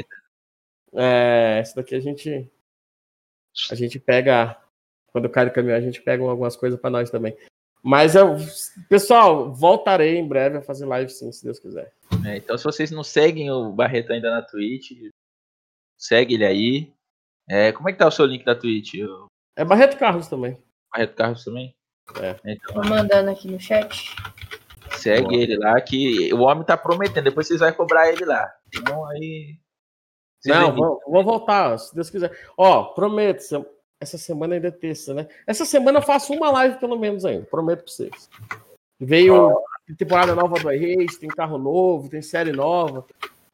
é, 0.95 1.61
esse 1.63 1.75
daqui 1.75 1.95
a 1.95 2.01
gente. 2.01 2.51
A 3.71 3.75
gente 3.75 3.99
pega. 3.99 4.57
Quando 5.13 5.29
cai 5.29 5.45
do 5.45 5.53
caminhão, 5.53 5.77
a 5.77 5.81
gente 5.81 6.01
pega 6.01 6.23
algumas 6.23 6.57
coisas 6.57 6.79
para 6.79 6.91
nós 6.91 7.11
também. 7.11 7.37
Mas 7.83 8.15
eu, 8.15 8.37
pessoal, 8.89 9.53
voltarei 9.53 10.17
em 10.17 10.29
breve 10.29 10.59
a 10.59 10.63
fazer 10.63 10.87
live 10.87 11.11
sim, 11.11 11.33
se 11.33 11.43
Deus 11.43 11.59
quiser. 11.59 11.93
É, 12.27 12.37
então, 12.37 12.57
se 12.57 12.65
vocês 12.65 12.91
não 12.91 13.03
seguem 13.03 13.51
o 13.51 13.73
Barreto 13.73 14.13
ainda 14.13 14.31
na 14.31 14.43
Twitch, 14.43 14.93
Segue 16.01 16.35
ele 16.35 16.47
aí. 16.47 16.93
É, 17.47 17.73
como 17.73 17.91
é 17.91 17.93
que 17.93 17.99
tá 17.99 18.09
o 18.09 18.11
seu 18.11 18.25
link 18.25 18.43
da 18.43 18.55
Twitch? 18.55 18.95
É 19.55 19.65
Barreto 19.65 19.99
Carlos 19.99 20.29
também. 20.29 20.57
Barreto 20.91 21.15
Carlos 21.15 21.45
também? 21.45 21.77
É. 22.19 22.37
Então, 22.45 22.81
Tô 22.81 22.89
mandando 22.89 23.31
aqui 23.31 23.49
no 23.51 23.61
chat. 23.61 24.17
Segue 24.93 25.29
Boa. 25.29 25.43
ele 25.43 25.59
lá, 25.59 25.79
que 25.79 26.33
o 26.33 26.41
homem 26.41 26.65
tá 26.65 26.77
prometendo. 26.77 27.25
Depois 27.25 27.47
vocês 27.47 27.61
vão 27.61 27.71
cobrar 27.75 28.11
ele 28.11 28.25
lá. 28.25 28.51
Então 28.75 29.05
aí. 29.09 29.59
Não, 30.47 30.75
vou, 30.75 31.01
vou, 31.07 31.25
voltar, 31.25 31.79
se 31.79 31.95
Deus 31.95 32.11
quiser. 32.11 32.37
Ó, 32.57 32.85
prometo. 32.85 33.67
Essa 34.01 34.17
semana 34.17 34.55
ainda 34.55 34.69
é 34.69 34.71
terça, 34.71 35.13
né? 35.13 35.29
Essa 35.47 35.67
semana 35.67 35.99
eu 35.99 36.03
faço 36.03 36.33
uma 36.33 36.51
live 36.51 36.79
pelo 36.79 36.99
menos 36.99 37.25
ainda. 37.27 37.45
Prometo 37.45 37.85
pra 37.85 37.93
vocês. 37.93 38.31
Veio 38.99 39.61
temporada 39.97 40.35
nova 40.35 40.59
do 40.59 40.73
iRace, 40.73 41.19
tem 41.19 41.29
carro 41.29 41.59
novo, 41.59 42.09
tem 42.09 42.23
série 42.23 42.53
nova. 42.53 43.05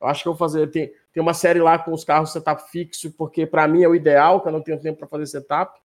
Eu 0.01 0.07
acho 0.07 0.23
que 0.23 0.29
eu 0.29 0.35
vou 0.35 0.39
fazer. 0.39 0.71
Tem, 0.71 0.93
tem 1.13 1.23
uma 1.23 1.35
série 1.35 1.61
lá 1.61 1.79
com 1.79 1.93
os 1.93 2.05
carros 2.05 2.33
setup 2.33 2.71
fixo, 2.71 3.11
porque 3.13 3.47
para 3.47 3.67
mim 3.67 3.83
é 3.83 3.89
o 3.89 3.95
ideal, 3.95 4.41
que 4.41 4.49
eu 4.49 4.53
não 4.53 4.61
tenho 4.61 4.81
tempo 4.81 4.99
para 4.99 5.09
fazer 5.09 5.27
setup, 5.27 5.81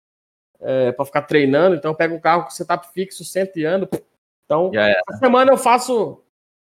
é, 0.59 0.91
para 0.91 1.05
ficar 1.05 1.23
treinando. 1.23 1.75
Então 1.75 1.91
eu 1.91 1.95
pego 1.95 2.15
um 2.15 2.19
carro 2.19 2.43
com 2.43 2.51
setup 2.51 2.87
fixo, 2.93 3.25
sento 3.25 3.57
e 3.57 3.65
ando. 3.65 3.89
Então, 4.45 4.69
essa 4.75 5.17
semana 5.19 5.51
eu 5.51 5.57
faço. 5.57 6.21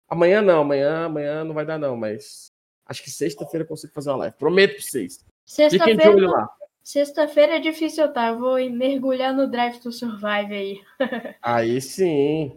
Amanhã 0.09 0.41
não, 0.41 0.63
amanhã, 0.63 1.05
amanhã 1.07 1.45
não 1.45 1.55
vai 1.55 1.67
dar, 1.67 1.79
não, 1.79 1.97
mas 1.97 2.51
acho 2.87 3.03
que 3.03 3.11
sexta-feira 3.11 3.65
eu 3.65 3.69
consigo 3.69 3.93
fazer 3.93 4.11
uma 4.11 4.17
live. 4.19 4.37
Prometo 4.37 4.75
para 4.75 4.83
vocês. 4.83 5.25
Fiquem 5.71 5.97
de 5.97 6.09
olho 6.09 6.31
lá. 6.31 6.49
Sexta-feira 6.83 7.57
é 7.57 7.61
difícil, 7.61 8.13
tá? 8.13 8.29
Eu 8.29 8.39
vou 8.39 8.71
mergulhar 8.71 9.35
no 9.35 9.51
Drive 9.51 9.81
to 9.81 9.91
Survive 9.91 10.55
aí. 10.55 10.81
aí 11.43 11.81
sim. 11.81 12.57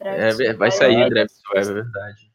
É, 0.00 0.52
vai 0.54 0.70
sair 0.70 1.10
Drive 1.10 1.28
to 1.28 1.34
Survive, 1.34 1.70
é 1.70 1.74
verdade. 1.74 2.32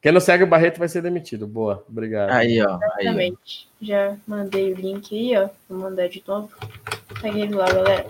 Quem 0.00 0.12
não 0.12 0.20
segue 0.20 0.44
o 0.44 0.46
Barreto 0.46 0.78
vai 0.78 0.88
ser 0.88 1.02
demitido. 1.02 1.48
Boa, 1.48 1.84
obrigado. 1.88 2.30
Aí, 2.30 2.62
ó. 2.62 2.76
Exatamente. 2.76 3.68
Aí. 3.80 3.88
Já 3.88 4.16
mandei 4.24 4.72
o 4.72 4.76
link 4.76 5.12
aí, 5.12 5.36
ó. 5.36 5.50
Vou 5.68 5.80
mandar 5.80 6.08
de 6.08 6.22
novo. 6.24 6.48
Segue 7.20 7.40
ele 7.40 7.54
lá, 7.54 7.66
galera. 7.66 8.06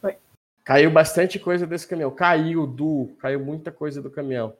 Foi. 0.00 0.16
Caiu 0.64 0.90
bastante 0.90 1.38
coisa 1.38 1.66
desse 1.66 1.86
caminhão. 1.86 2.10
Caiu, 2.10 2.66
Du. 2.66 3.14
Caiu 3.18 3.38
muita 3.38 3.70
coisa 3.70 4.00
do 4.00 4.10
caminhão. 4.10 4.56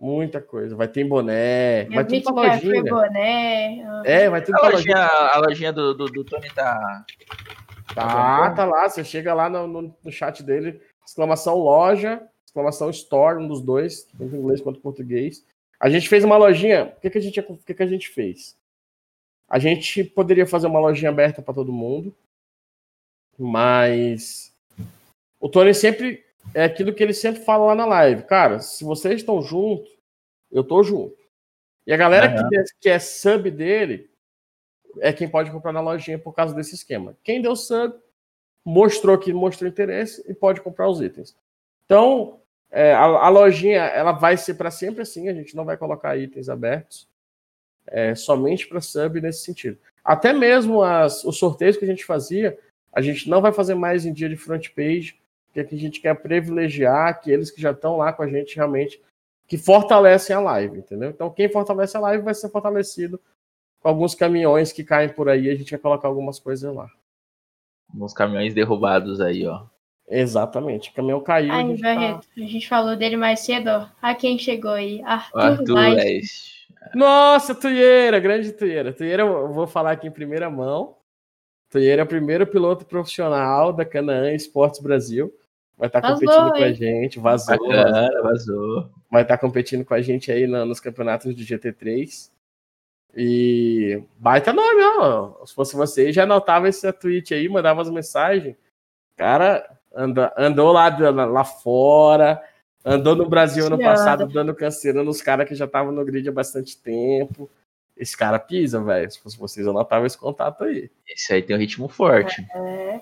Muita 0.00 0.40
coisa. 0.40 0.76
Vai 0.76 0.88
ter 0.88 1.04
boné. 1.04 1.86
Eu 1.86 1.92
vai 1.92 2.04
ter 2.04 2.22
lojinha. 2.24 2.84
Boné. 2.84 4.02
É, 4.04 4.30
vai 4.30 4.40
ter 4.40 4.52
uma 4.52 4.68
lojinha. 4.68 4.96
A 4.96 5.38
lojinha 5.38 5.72
do, 5.72 5.94
do, 5.94 6.06
do 6.06 6.24
Tony 6.24 6.48
tá. 6.50 7.04
Tá, 7.94 8.50
tá 8.52 8.64
lá. 8.64 8.88
Você 8.88 9.02
chega 9.02 9.34
lá 9.34 9.48
no, 9.50 9.66
no, 9.66 9.96
no 10.04 10.12
chat 10.12 10.42
dele, 10.42 10.80
exclamação 11.04 11.56
loja 11.56 12.22
exclamação 12.48 12.90
Store, 12.90 13.42
um 13.42 13.46
dos 13.46 13.60
dois, 13.60 14.04
tanto 14.18 14.34
em 14.34 14.38
inglês 14.38 14.60
quanto 14.60 14.78
em 14.78 14.82
português. 14.82 15.46
A 15.78 15.88
gente 15.88 16.08
fez 16.08 16.24
uma 16.24 16.36
lojinha. 16.36 16.86
O 16.96 17.00
que, 17.00 17.10
que, 17.10 17.18
a, 17.18 17.20
gente, 17.20 17.40
o 17.40 17.56
que, 17.58 17.74
que 17.74 17.82
a 17.82 17.86
gente 17.86 18.08
fez? 18.08 18.56
A 19.48 19.58
gente 19.58 20.02
poderia 20.02 20.46
fazer 20.46 20.66
uma 20.66 20.80
lojinha 20.80 21.10
aberta 21.10 21.40
para 21.40 21.54
todo 21.54 21.72
mundo, 21.72 22.14
mas 23.38 24.52
o 25.40 25.48
Tony 25.48 25.72
sempre 25.72 26.24
é 26.54 26.64
aquilo 26.64 26.92
que 26.92 27.02
ele 27.02 27.14
sempre 27.14 27.44
fala 27.44 27.66
lá 27.66 27.74
na 27.74 27.86
live. 27.86 28.22
Cara, 28.24 28.60
se 28.60 28.84
vocês 28.84 29.16
estão 29.16 29.42
juntos, 29.42 29.90
eu 30.50 30.64
tô 30.64 30.82
junto. 30.82 31.16
E 31.86 31.92
a 31.92 31.96
galera 31.96 32.42
uhum. 32.42 32.48
que, 32.48 32.56
é, 32.56 32.64
que 32.80 32.88
é 32.88 32.98
sub 32.98 33.50
dele 33.50 34.10
é 35.00 35.12
quem 35.12 35.28
pode 35.28 35.50
comprar 35.50 35.72
na 35.72 35.80
lojinha 35.80 36.18
por 36.18 36.32
causa 36.32 36.54
desse 36.54 36.74
esquema. 36.74 37.16
Quem 37.22 37.40
deu 37.40 37.56
sub 37.56 37.94
mostrou 38.64 39.16
que 39.16 39.32
mostrou 39.32 39.68
interesse 39.68 40.22
e 40.28 40.34
pode 40.34 40.60
comprar 40.60 40.88
os 40.88 41.00
itens. 41.00 41.34
Então, 41.84 42.40
é, 42.70 42.92
a, 42.92 43.04
a, 43.04 43.28
lojinha 43.28 43.80
ela 43.80 44.12
vai 44.12 44.36
ser 44.36 44.54
para 44.54 44.70
sempre 44.70 45.02
assim, 45.02 45.28
a 45.28 45.34
gente 45.34 45.56
não 45.56 45.64
vai 45.64 45.76
colocar 45.76 46.16
itens 46.18 46.50
abertos, 46.50 47.08
é, 47.86 48.14
somente 48.14 48.66
para 48.66 48.80
sub 48.80 49.20
nesse 49.20 49.44
sentido. 49.44 49.78
Até 50.04 50.32
mesmo 50.32 50.82
as, 50.82 51.24
os 51.24 51.38
sorteios 51.38 51.76
que 51.76 51.84
a 51.84 51.88
gente 51.88 52.04
fazia, 52.04 52.58
a 52.92 53.00
gente 53.00 53.28
não 53.28 53.40
vai 53.40 53.52
fazer 53.52 53.74
mais 53.74 54.04
em 54.04 54.12
dia 54.12 54.28
de 54.28 54.36
front 54.36 54.68
page, 54.74 55.18
porque 55.62 55.76
a 55.76 55.78
gente 55.78 56.00
quer 56.00 56.14
privilegiar 56.14 57.08
aqueles 57.08 57.50
que 57.50 57.60
já 57.60 57.70
estão 57.70 57.96
lá 57.96 58.12
com 58.12 58.22
a 58.22 58.28
gente 58.28 58.56
realmente, 58.56 59.00
que 59.46 59.56
fortalecem 59.56 60.34
a 60.34 60.40
live, 60.40 60.78
entendeu? 60.78 61.10
Então, 61.10 61.30
quem 61.30 61.48
fortalece 61.48 61.96
a 61.96 62.00
live 62.00 62.22
vai 62.22 62.34
ser 62.34 62.50
fortalecido 62.50 63.20
com 63.80 63.88
alguns 63.88 64.14
caminhões 64.14 64.72
que 64.72 64.84
caem 64.84 65.08
por 65.08 65.28
aí, 65.28 65.48
a 65.48 65.54
gente 65.54 65.70
vai 65.70 65.80
colocar 65.80 66.08
algumas 66.08 66.38
coisas 66.38 66.74
lá. 66.74 66.90
Alguns 67.92 68.12
caminhões 68.12 68.52
derrubados 68.52 69.20
aí, 69.20 69.46
ó. 69.46 69.64
Exatamente. 70.10 70.90
O 70.90 70.94
caminhão 70.94 71.20
caiu. 71.20 71.52
Ai, 71.52 71.62
a, 71.62 71.66
gente 71.66 71.82
tá... 71.82 72.20
a 72.36 72.40
gente 72.40 72.68
falou 72.68 72.96
dele 72.96 73.16
mais 73.16 73.40
cedo, 73.40 73.68
ó. 73.68 73.88
A 74.00 74.14
quem 74.14 74.38
chegou 74.38 74.72
aí? 74.72 75.02
Arthur, 75.02 75.38
Arthur 75.38 75.74
Nossa, 76.94 77.54
Tuieira, 77.54 78.18
grande 78.18 78.52
Tuieira. 78.52 78.92
Tuieira, 78.92 79.22
eu 79.22 79.52
vou 79.52 79.66
falar 79.66 79.92
aqui 79.92 80.06
em 80.06 80.12
primeira 80.12 80.50
mão. 80.50 80.96
Tuieira 81.70 82.02
é 82.02 82.04
o 82.04 82.08
primeiro 82.08 82.46
piloto 82.46 82.86
profissional 82.86 83.72
da 83.72 83.84
Canaã 83.84 84.32
Esportes 84.32 84.80
Brasil. 84.80 85.32
Vai 85.78 85.88
estar 85.88 86.00
tá 86.00 86.12
competindo 86.12 86.44
hein? 86.44 86.52
com 86.52 86.64
a 86.64 86.72
gente. 86.72 87.18
Vazou. 87.18 87.56
Bacana, 87.56 88.22
vazou. 88.22 88.90
Vai 89.10 89.22
estar 89.22 89.36
tá 89.36 89.40
competindo 89.40 89.84
com 89.84 89.94
a 89.94 90.02
gente 90.02 90.32
aí 90.32 90.46
nos 90.46 90.80
campeonatos 90.80 91.34
de 91.34 91.44
GT3. 91.44 92.30
E 93.16 94.02
baita 94.18 94.52
nome, 94.52 94.82
ó. 94.98 95.46
Se 95.46 95.54
fosse 95.54 95.76
você, 95.76 96.12
já 96.12 96.24
anotava 96.24 96.68
esse 96.68 96.92
tweet 96.92 97.32
aí, 97.32 97.48
mandava 97.48 97.80
as 97.80 97.90
mensagens. 97.90 98.56
Cara, 99.16 99.78
anda, 99.94 100.32
andou 100.36 100.72
lá, 100.72 100.88
lá 101.26 101.44
fora, 101.44 102.42
Andou 102.84 103.14
no 103.14 103.28
Brasil 103.28 103.66
ano 103.66 103.78
passado 103.78 104.26
dando 104.26 104.54
canseira 104.54 105.02
nos 105.02 105.20
caras 105.20 105.46
que 105.46 105.54
já 105.54 105.64
estavam 105.66 105.92
no 105.92 106.04
grid 106.04 106.28
há 106.28 106.32
bastante 106.32 106.76
tempo. 106.76 107.50
Esse 107.94 108.16
cara 108.16 108.38
pisa, 108.38 108.82
velho. 108.82 109.10
Se 109.10 109.20
fosse 109.20 109.36
vocês, 109.36 109.66
eu 109.66 109.74
notava 109.74 110.06
esse 110.06 110.16
contato 110.16 110.64
aí. 110.64 110.90
Esse 111.06 111.34
aí 111.34 111.42
tem 111.42 111.54
um 111.54 111.58
ritmo 111.58 111.88
forte. 111.88 112.46
É, 112.54 113.00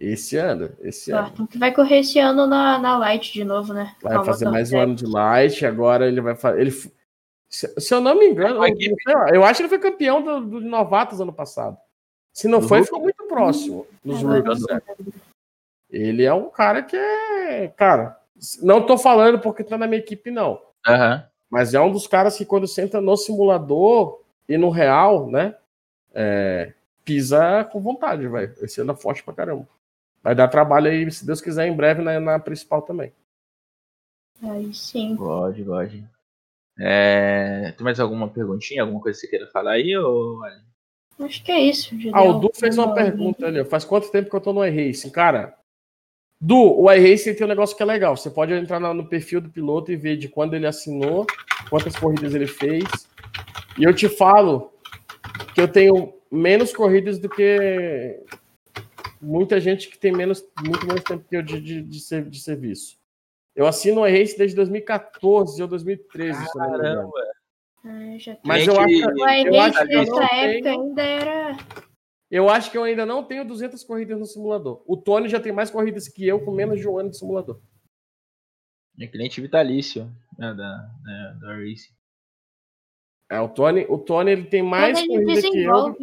Esse 0.00 0.36
ano, 0.36 0.70
esse 0.80 1.12
o 1.12 1.16
ano. 1.16 1.48
Que 1.48 1.58
vai 1.58 1.74
correr 1.74 1.98
esse 2.00 2.18
ano 2.18 2.46
na, 2.46 2.78
na 2.78 2.96
Light 2.96 3.32
de 3.32 3.44
novo, 3.44 3.72
né? 3.72 3.96
Vai 4.00 4.24
fazer 4.24 4.44
Motor 4.44 4.52
mais 4.52 4.72
um 4.72 4.78
ano 4.78 4.94
de 4.94 5.06
light, 5.06 5.66
agora 5.66 6.06
ele 6.06 6.20
vai 6.20 6.36
fazer. 6.36 6.60
Ele... 6.60 6.70
Se, 6.70 7.80
se 7.80 7.94
eu 7.94 8.00
não 8.00 8.16
me 8.16 8.26
engano, 8.26 8.64
eu, 8.64 9.18
eu 9.34 9.44
acho 9.44 9.56
que 9.56 9.62
ele 9.62 9.68
foi 9.68 9.78
campeão 9.78 10.22
do, 10.22 10.40
do 10.40 10.60
novatos 10.60 11.20
ano 11.20 11.32
passado. 11.32 11.76
Se 12.32 12.46
não 12.46 12.62
foi, 12.62 12.84
ficou 12.84 13.00
muito 13.00 13.24
próximo 13.26 13.86
nos 14.04 14.22
rookies. 14.22 14.60
não 14.60 14.76
né? 14.76 14.82
Ele 15.90 16.24
é 16.24 16.32
um 16.32 16.50
cara 16.50 16.82
que 16.82 16.96
é. 16.96 17.68
Cara, 17.76 18.16
não 18.62 18.84
tô 18.84 18.96
falando 18.96 19.40
porque 19.40 19.64
tá 19.64 19.76
na 19.76 19.86
minha 19.86 19.98
equipe, 19.98 20.30
não. 20.30 20.60
Aham. 20.86 21.24
Mas 21.50 21.74
é 21.74 21.80
um 21.80 21.90
dos 21.90 22.06
caras 22.06 22.36
que 22.36 22.44
quando 22.44 22.68
senta 22.68 23.00
no 23.00 23.16
simulador 23.16 24.20
e 24.46 24.56
no 24.58 24.68
real, 24.68 25.28
né? 25.28 25.54
é, 26.14 26.72
pisa 27.04 27.64
com 27.64 27.80
vontade, 27.80 28.26
velho. 28.26 28.52
Esse 28.60 28.80
ano 28.80 28.92
é 28.92 28.96
forte 28.96 29.22
pra 29.22 29.34
caramba. 29.34 29.66
Vai 30.22 30.34
dar 30.34 30.48
trabalho 30.48 30.90
aí, 30.90 31.10
se 31.10 31.24
Deus 31.26 31.40
quiser, 31.40 31.66
em 31.68 31.76
breve 31.76 32.02
na, 32.02 32.18
na 32.20 32.38
principal 32.38 32.82
também. 32.82 33.12
Aí 34.42 34.72
sim. 34.74 35.16
Pode, 35.16 35.64
pode. 35.64 36.04
É, 36.78 37.72
tem 37.76 37.84
mais 37.84 37.98
alguma 37.98 38.28
perguntinha? 38.28 38.82
Alguma 38.82 39.00
coisa 39.00 39.18
que 39.18 39.26
você 39.26 39.30
queira 39.30 39.46
falar 39.48 39.72
aí? 39.72 39.96
Ou... 39.96 40.40
Acho 41.20 41.42
que 41.42 41.50
é 41.50 41.60
isso. 41.60 41.98
já 42.00 42.10
Ah, 42.14 42.22
o 42.22 42.38
Du 42.38 42.50
fez 42.54 42.78
uma 42.78 42.94
pergunta 42.94 43.46
ali. 43.46 43.60
ó. 43.60 43.64
Faz 43.64 43.84
quanto 43.84 44.10
tempo 44.10 44.30
que 44.30 44.36
eu 44.36 44.40
tô 44.40 44.52
no 44.52 44.64
iRacing? 44.64 45.10
Cara, 45.10 45.56
Du, 46.40 46.80
o 46.80 46.92
iRacing 46.92 47.34
tem 47.34 47.44
um 47.44 47.48
negócio 47.48 47.76
que 47.76 47.82
é 47.82 47.86
legal. 47.86 48.16
Você 48.16 48.30
pode 48.30 48.52
entrar 48.52 48.78
no 48.78 49.08
perfil 49.08 49.40
do 49.40 49.50
piloto 49.50 49.90
e 49.90 49.96
ver 49.96 50.16
de 50.16 50.28
quando 50.28 50.54
ele 50.54 50.66
assinou, 50.68 51.26
quantas 51.68 51.96
corridas 51.96 52.32
ele 52.32 52.46
fez. 52.46 52.84
E 53.76 53.82
eu 53.82 53.92
te 53.92 54.08
falo 54.08 54.72
que 55.52 55.60
eu 55.60 55.66
tenho 55.66 56.14
menos 56.30 56.72
corridas 56.72 57.18
do 57.18 57.28
que 57.28 58.22
muita 59.20 59.58
gente 59.60 59.88
que 59.88 59.98
tem 59.98 60.12
menos, 60.12 60.44
muito 60.64 60.86
menos 60.86 61.02
tempo 61.04 61.24
que 61.28 61.36
eu 61.36 61.42
de, 61.42 61.60
de, 61.60 61.82
de, 61.82 62.00
ser- 62.00 62.28
de 62.28 62.40
serviço. 62.40 62.98
Eu 63.54 63.66
assino 63.66 64.02
o 64.02 64.06
iRacing 64.06 64.36
desde 64.38 64.54
2014 64.56 65.60
ou 65.60 65.68
2013, 65.68 66.38
se 66.38 66.44
eu 66.58 66.62
não 66.62 66.70
me 66.70 66.76
engano. 66.78 67.10
Caramba. 67.10 67.38
Tem. 67.82 68.38
Mas 68.44 68.66
eu 68.66 68.78
acho, 68.78 69.06
O 69.06 69.18
eu 69.18 69.24
acho 69.24 69.48
iRace 69.48 69.86
que 69.88 69.94
eu 69.94 70.04
não 70.06 70.22
época 70.22 70.62
tenho- 70.62 70.80
ainda 70.80 71.02
era. 71.02 71.56
Eu 72.30 72.48
acho 72.50 72.70
que 72.70 72.76
eu 72.76 72.82
ainda 72.84 73.06
não 73.06 73.24
tenho 73.24 73.44
200 73.46 73.82
corridas 73.84 74.18
no 74.18 74.26
simulador. 74.26 74.82
O 74.86 74.96
Tony 74.96 75.28
já 75.28 75.40
tem 75.40 75.50
mais 75.52 75.70
corridas 75.70 76.08
que 76.08 76.26
eu 76.26 76.44
com 76.44 76.50
menos 76.52 76.78
de 76.78 76.86
um 76.86 76.98
ano 76.98 77.10
de 77.10 77.16
simulador. 77.18 77.58
É 79.00 79.06
cliente 79.06 79.40
vitalício 79.40 80.04
né, 80.38 80.52
da, 80.54 80.90
da, 81.02 81.32
da 81.40 81.56
Racing. 81.56 81.94
É, 83.30 83.40
o 83.40 83.48
Tony, 83.48 83.86
o 83.88 83.96
Tony 83.98 84.30
ele 84.32 84.44
tem 84.44 84.62
mais 84.62 84.98
Mas 84.98 85.08
ele 85.08 85.24
corrida 85.24 85.50
que 85.50 85.62
eu. 85.62 85.96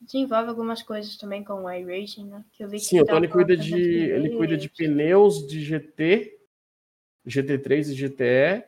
Desenvolve, 0.00 0.48
algumas 0.48 0.82
coisas 0.82 1.16
também 1.16 1.44
com 1.44 1.64
o 1.64 1.70
iRacing, 1.70 2.26
né? 2.26 2.44
Que 2.52 2.64
eu 2.64 2.68
vi 2.68 2.78
que 2.78 2.84
Sim, 2.84 3.00
o 3.00 3.04
Tony 3.04 3.28
cuida 3.28 3.56
de, 3.56 3.74
ele 3.74 4.36
cuida 4.36 4.56
de 4.56 4.68
pneus 4.68 5.46
de 5.46 5.60
GT, 5.60 6.38
GT3 7.26 7.90
e 7.90 7.94
GTE, 7.94 8.64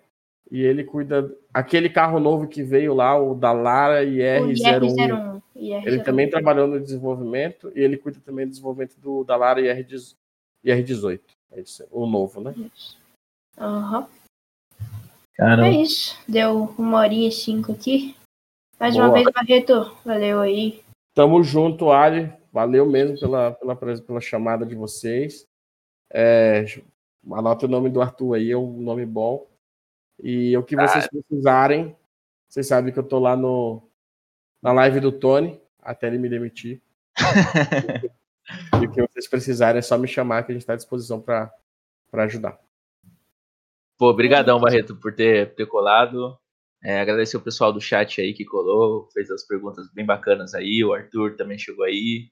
e 0.51 0.61
ele 0.61 0.85
cuida 0.85 1.35
aquele 1.53 1.89
carro 1.89 2.21
novo 2.21 2.47
que 2.47 2.63
veio 2.63 2.93
lá, 2.95 3.19
o 3.19 3.35
da 3.35 3.53
Lara 3.53 4.03
O 4.03 4.07
IR01. 4.07 4.53
IR01. 4.59 5.43
IR01. 5.57 5.87
Ele 5.87 6.03
também 6.03 6.29
trabalhou 6.29 6.67
no 6.67 6.81
desenvolvimento 6.81 7.73
e 7.75 7.81
ele 7.81 7.97
cuida 7.97 8.21
também 8.21 8.47
do 8.47 8.51
desenvolvimento 8.51 8.97
do 9.01 9.25
da 9.25 9.37
Lara 9.37 9.61
IR18. 9.61 10.15
IR18. 10.65 11.21
É 11.53 11.61
isso, 11.61 11.87
o 11.91 12.07
novo, 12.07 12.41
né? 12.41 12.55
Isso. 12.57 12.97
Aham. 13.59 14.07
Caramba. 15.35 15.69
É 15.69 15.83
isso. 15.83 16.19
Deu 16.29 16.75
uma 16.79 16.99
horinha 16.99 17.29
e 17.29 17.33
cinco 17.33 17.73
aqui. 17.73 18.15
Mais 18.79 18.95
Boa. 18.95 19.07
uma 19.07 19.15
vez, 19.15 19.27
Barreto. 19.33 19.97
Valeu 20.05 20.41
aí. 20.41 20.83
Tamo 21.15 21.43
junto, 21.43 21.91
Ali. 21.91 22.33
Valeu 22.53 22.85
mesmo 22.87 23.19
pela, 23.19 23.53
pela, 23.53 23.77
pela 23.77 24.21
chamada 24.21 24.67
de 24.67 24.75
vocês. 24.75 25.49
É, 26.13 26.65
anota 27.31 27.67
o 27.67 27.69
nome 27.69 27.89
do 27.89 28.01
Arthur 28.01 28.35
aí, 28.35 28.51
é 28.51 28.57
um 28.57 28.81
nome 28.81 29.07
bom. 29.07 29.49
E 30.23 30.57
o 30.57 30.63
que 30.63 30.77
vocês 30.77 31.09
precisarem, 31.09 31.97
vocês 32.49 32.67
sabem 32.67 32.93
que 32.93 32.99
eu 32.99 33.03
tô 33.03 33.19
lá 33.19 33.35
no, 33.35 33.83
na 34.63 34.73
live 34.73 35.01
do 35.01 35.11
Tony, 35.11 35.61
até 35.81 36.07
ele 36.07 36.19
me 36.19 36.29
demitir. 36.29 36.81
e 38.81 38.87
o 38.87 38.91
que 38.91 39.03
vocês 39.03 39.29
precisarem 39.29 39.79
é 39.79 39.83
só 39.83 39.97
me 39.97 40.07
chamar 40.07 40.45
que 40.45 40.53
a 40.53 40.55
gente 40.55 40.63
está 40.63 40.75
à 40.75 40.77
disposição 40.77 41.21
para 41.21 41.51
ajudar. 42.13 42.59
Pô, 43.99 44.13
brigadão, 44.13 44.61
Barreto, 44.61 44.97
por 44.97 45.15
ter, 45.15 45.49
por 45.49 45.57
ter 45.57 45.67
colado. 45.67 46.39
É, 46.85 47.01
agradecer 47.01 47.37
o 47.37 47.43
pessoal 47.43 47.73
do 47.73 47.81
chat 47.81 48.21
aí 48.21 48.35
que 48.35 48.45
colou, 48.45 49.09
fez 49.13 49.31
as 49.31 49.47
perguntas 49.47 49.89
bem 49.93 50.05
bacanas 50.05 50.53
aí. 50.53 50.85
O 50.85 50.93
Arthur 50.93 51.37
também 51.37 51.57
chegou 51.57 51.85
aí. 51.85 52.29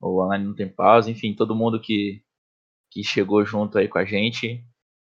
O 0.00 0.20
Online 0.22 0.44
não 0.44 0.54
tem 0.54 0.68
pausa. 0.68 1.10
Enfim, 1.10 1.32
todo 1.34 1.54
mundo 1.54 1.80
que, 1.80 2.20
que 2.90 3.04
chegou 3.04 3.44
junto 3.44 3.78
aí 3.78 3.86
com 3.86 3.98
a 3.98 4.04
gente, 4.04 4.64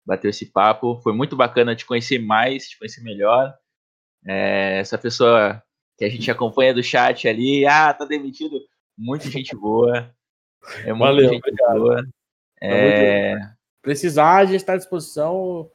bateu 0.06 0.28
esse 0.28 0.46
papo. 0.46 1.00
Foi 1.02 1.14
muito 1.14 1.34
bacana 1.34 1.74
te 1.74 1.86
conhecer 1.86 2.18
mais, 2.18 2.68
te 2.68 2.78
conhecer 2.78 3.02
melhor. 3.02 3.54
É, 4.26 4.78
essa 4.80 4.98
pessoa 4.98 5.62
que 5.96 6.04
a 6.04 6.08
gente 6.10 6.30
acompanha 6.30 6.74
do 6.74 6.82
chat 6.82 7.26
ali, 7.26 7.66
ah, 7.66 7.92
tá 7.94 8.04
demitido. 8.04 8.60
Muita 8.96 9.30
gente 9.30 9.56
boa. 9.56 10.14
É 10.84 10.92
Valeu, 10.92 11.28
gente 11.30 11.38
obrigado. 11.38 11.78
boa. 11.78 12.06
É, 12.62 13.34
Precisar, 13.82 14.36
a 14.36 14.44
gente 14.44 14.56
está 14.56 14.74
à 14.74 14.76
disposição. 14.78 15.70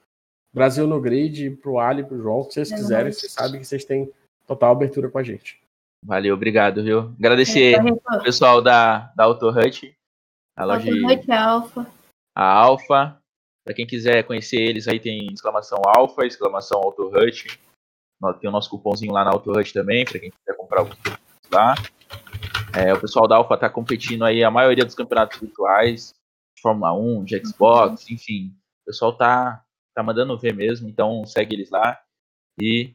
Brasil 0.53 0.87
no 0.87 0.99
grid, 0.99 1.51
pro 1.57 1.79
Ali, 1.79 2.03
pro 2.03 2.17
João, 2.21 2.39
o 2.39 2.45
que 2.45 2.53
vocês 2.53 2.71
É 2.71 2.75
quiserem, 2.75 3.11
vocês 3.11 3.31
sabem 3.31 3.59
que 3.61 3.67
vocês 3.67 3.85
têm 3.85 4.11
total 4.47 4.71
abertura 4.71 5.09
com 5.09 5.17
a 5.19 5.23
gente. 5.23 5.61
valeu, 6.03 6.33
obrigado, 6.33 6.83
viu? 6.83 7.13
Agradecer. 7.19 7.77
Barreto. 7.77 8.23
pessoal 8.23 8.61
da, 8.61 9.11
da 9.15 9.25
Auto 9.25 9.47
Hut, 9.49 9.93
a 10.57 10.65
loja 10.65 10.91
de- 10.91 11.01
Noite 11.01 11.31
Alfa. 11.31 11.85
a 12.35 12.43
Alfa. 12.43 13.17
Para 13.65 13.75
quem 13.75 13.85
quiser 13.85 14.23
conhecer 14.23 14.59
eles, 14.59 14.87
aí 14.87 14.99
tem 14.99 15.27
exclamação 15.31 15.79
Alfa, 15.85 16.25
exclamação 16.25 16.79
Auto 16.81 17.07
Hut. 17.15 17.59
Tem 18.41 18.49
o 18.49 18.51
nosso 18.51 18.69
cupomzinho 18.69 19.13
lá 19.13 19.23
na 19.23 19.31
Auto 19.31 19.51
Hut 19.51 19.71
também, 19.71 20.03
para 20.03 20.19
quem 20.19 20.31
quiser 20.31 20.57
comprar 20.57 20.79
alguns 20.79 20.95
produtos 20.95 21.25
lá. 21.51 21.75
É, 22.75 22.93
o 22.93 22.99
pessoal 22.99 23.27
da 23.27 23.35
Alfa 23.35 23.53
está 23.53 23.69
competindo 23.69 24.23
aí 24.25 24.43
a 24.43 24.49
maioria 24.51 24.83
dos 24.85 24.95
campeonatos 24.95 25.39
virtuais, 25.39 26.13
de 26.55 26.61
Fórmula 26.61 26.93
1, 26.93 27.23
de 27.23 27.39
Xbox, 27.45 28.09
enfim. 28.09 28.47
O 28.81 28.85
pessoal 28.87 29.15
tá, 29.15 29.63
tá 29.99 30.03
mandando 30.03 30.37
ver 30.37 30.53
mesmo, 30.55 30.89
então 30.89 31.25
segue 31.25 31.55
eles 31.55 31.69
lá. 31.69 31.97
E 32.61 32.93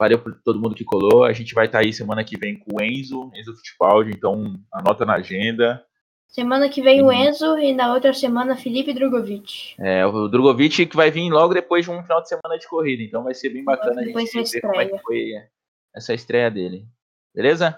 valeu 0.00 0.18
por 0.18 0.34
todo 0.42 0.60
mundo 0.60 0.74
que 0.74 0.84
colou. 0.84 1.24
A 1.24 1.32
gente 1.32 1.54
vai 1.54 1.66
estar 1.66 1.80
aí 1.80 1.92
semana 1.92 2.24
que 2.24 2.36
vem 2.36 2.58
com 2.58 2.76
o 2.76 2.82
Enzo, 2.82 3.30
Enzo 3.34 3.54
Fittipaldi, 3.56 4.10
então 4.10 4.54
anota 4.72 5.04
na 5.04 5.14
agenda. 5.14 5.84
Semana 6.28 6.68
que 6.68 6.82
vem 6.82 7.00
o 7.00 7.06
Uhum. 7.06 7.12
Enzo 7.12 7.58
e 7.58 7.72
na 7.72 7.94
outra 7.94 8.12
semana 8.12 8.56
Felipe 8.56 8.92
Drogovic. 8.92 9.74
É, 9.78 10.04
o 10.04 10.26
Drogovic 10.26 10.86
que 10.86 10.96
vai 10.96 11.10
vir 11.10 11.30
logo 11.30 11.54
depois 11.54 11.84
de 11.84 11.90
um 11.92 12.02
final 12.02 12.20
de 12.20 12.28
semana 12.28 12.58
de 12.58 12.66
corrida, 12.66 13.04
então 13.04 13.22
vai 13.22 13.34
ser 13.34 13.50
bem 13.50 13.62
bacana 13.62 14.00
a 14.00 14.04
gente 14.04 14.50
ver 14.50 14.60
como 14.60 14.80
é 14.80 14.86
que 14.86 14.98
foi 14.98 15.30
essa 15.94 16.12
estreia 16.12 16.50
dele. 16.50 16.88
Beleza? 17.32 17.72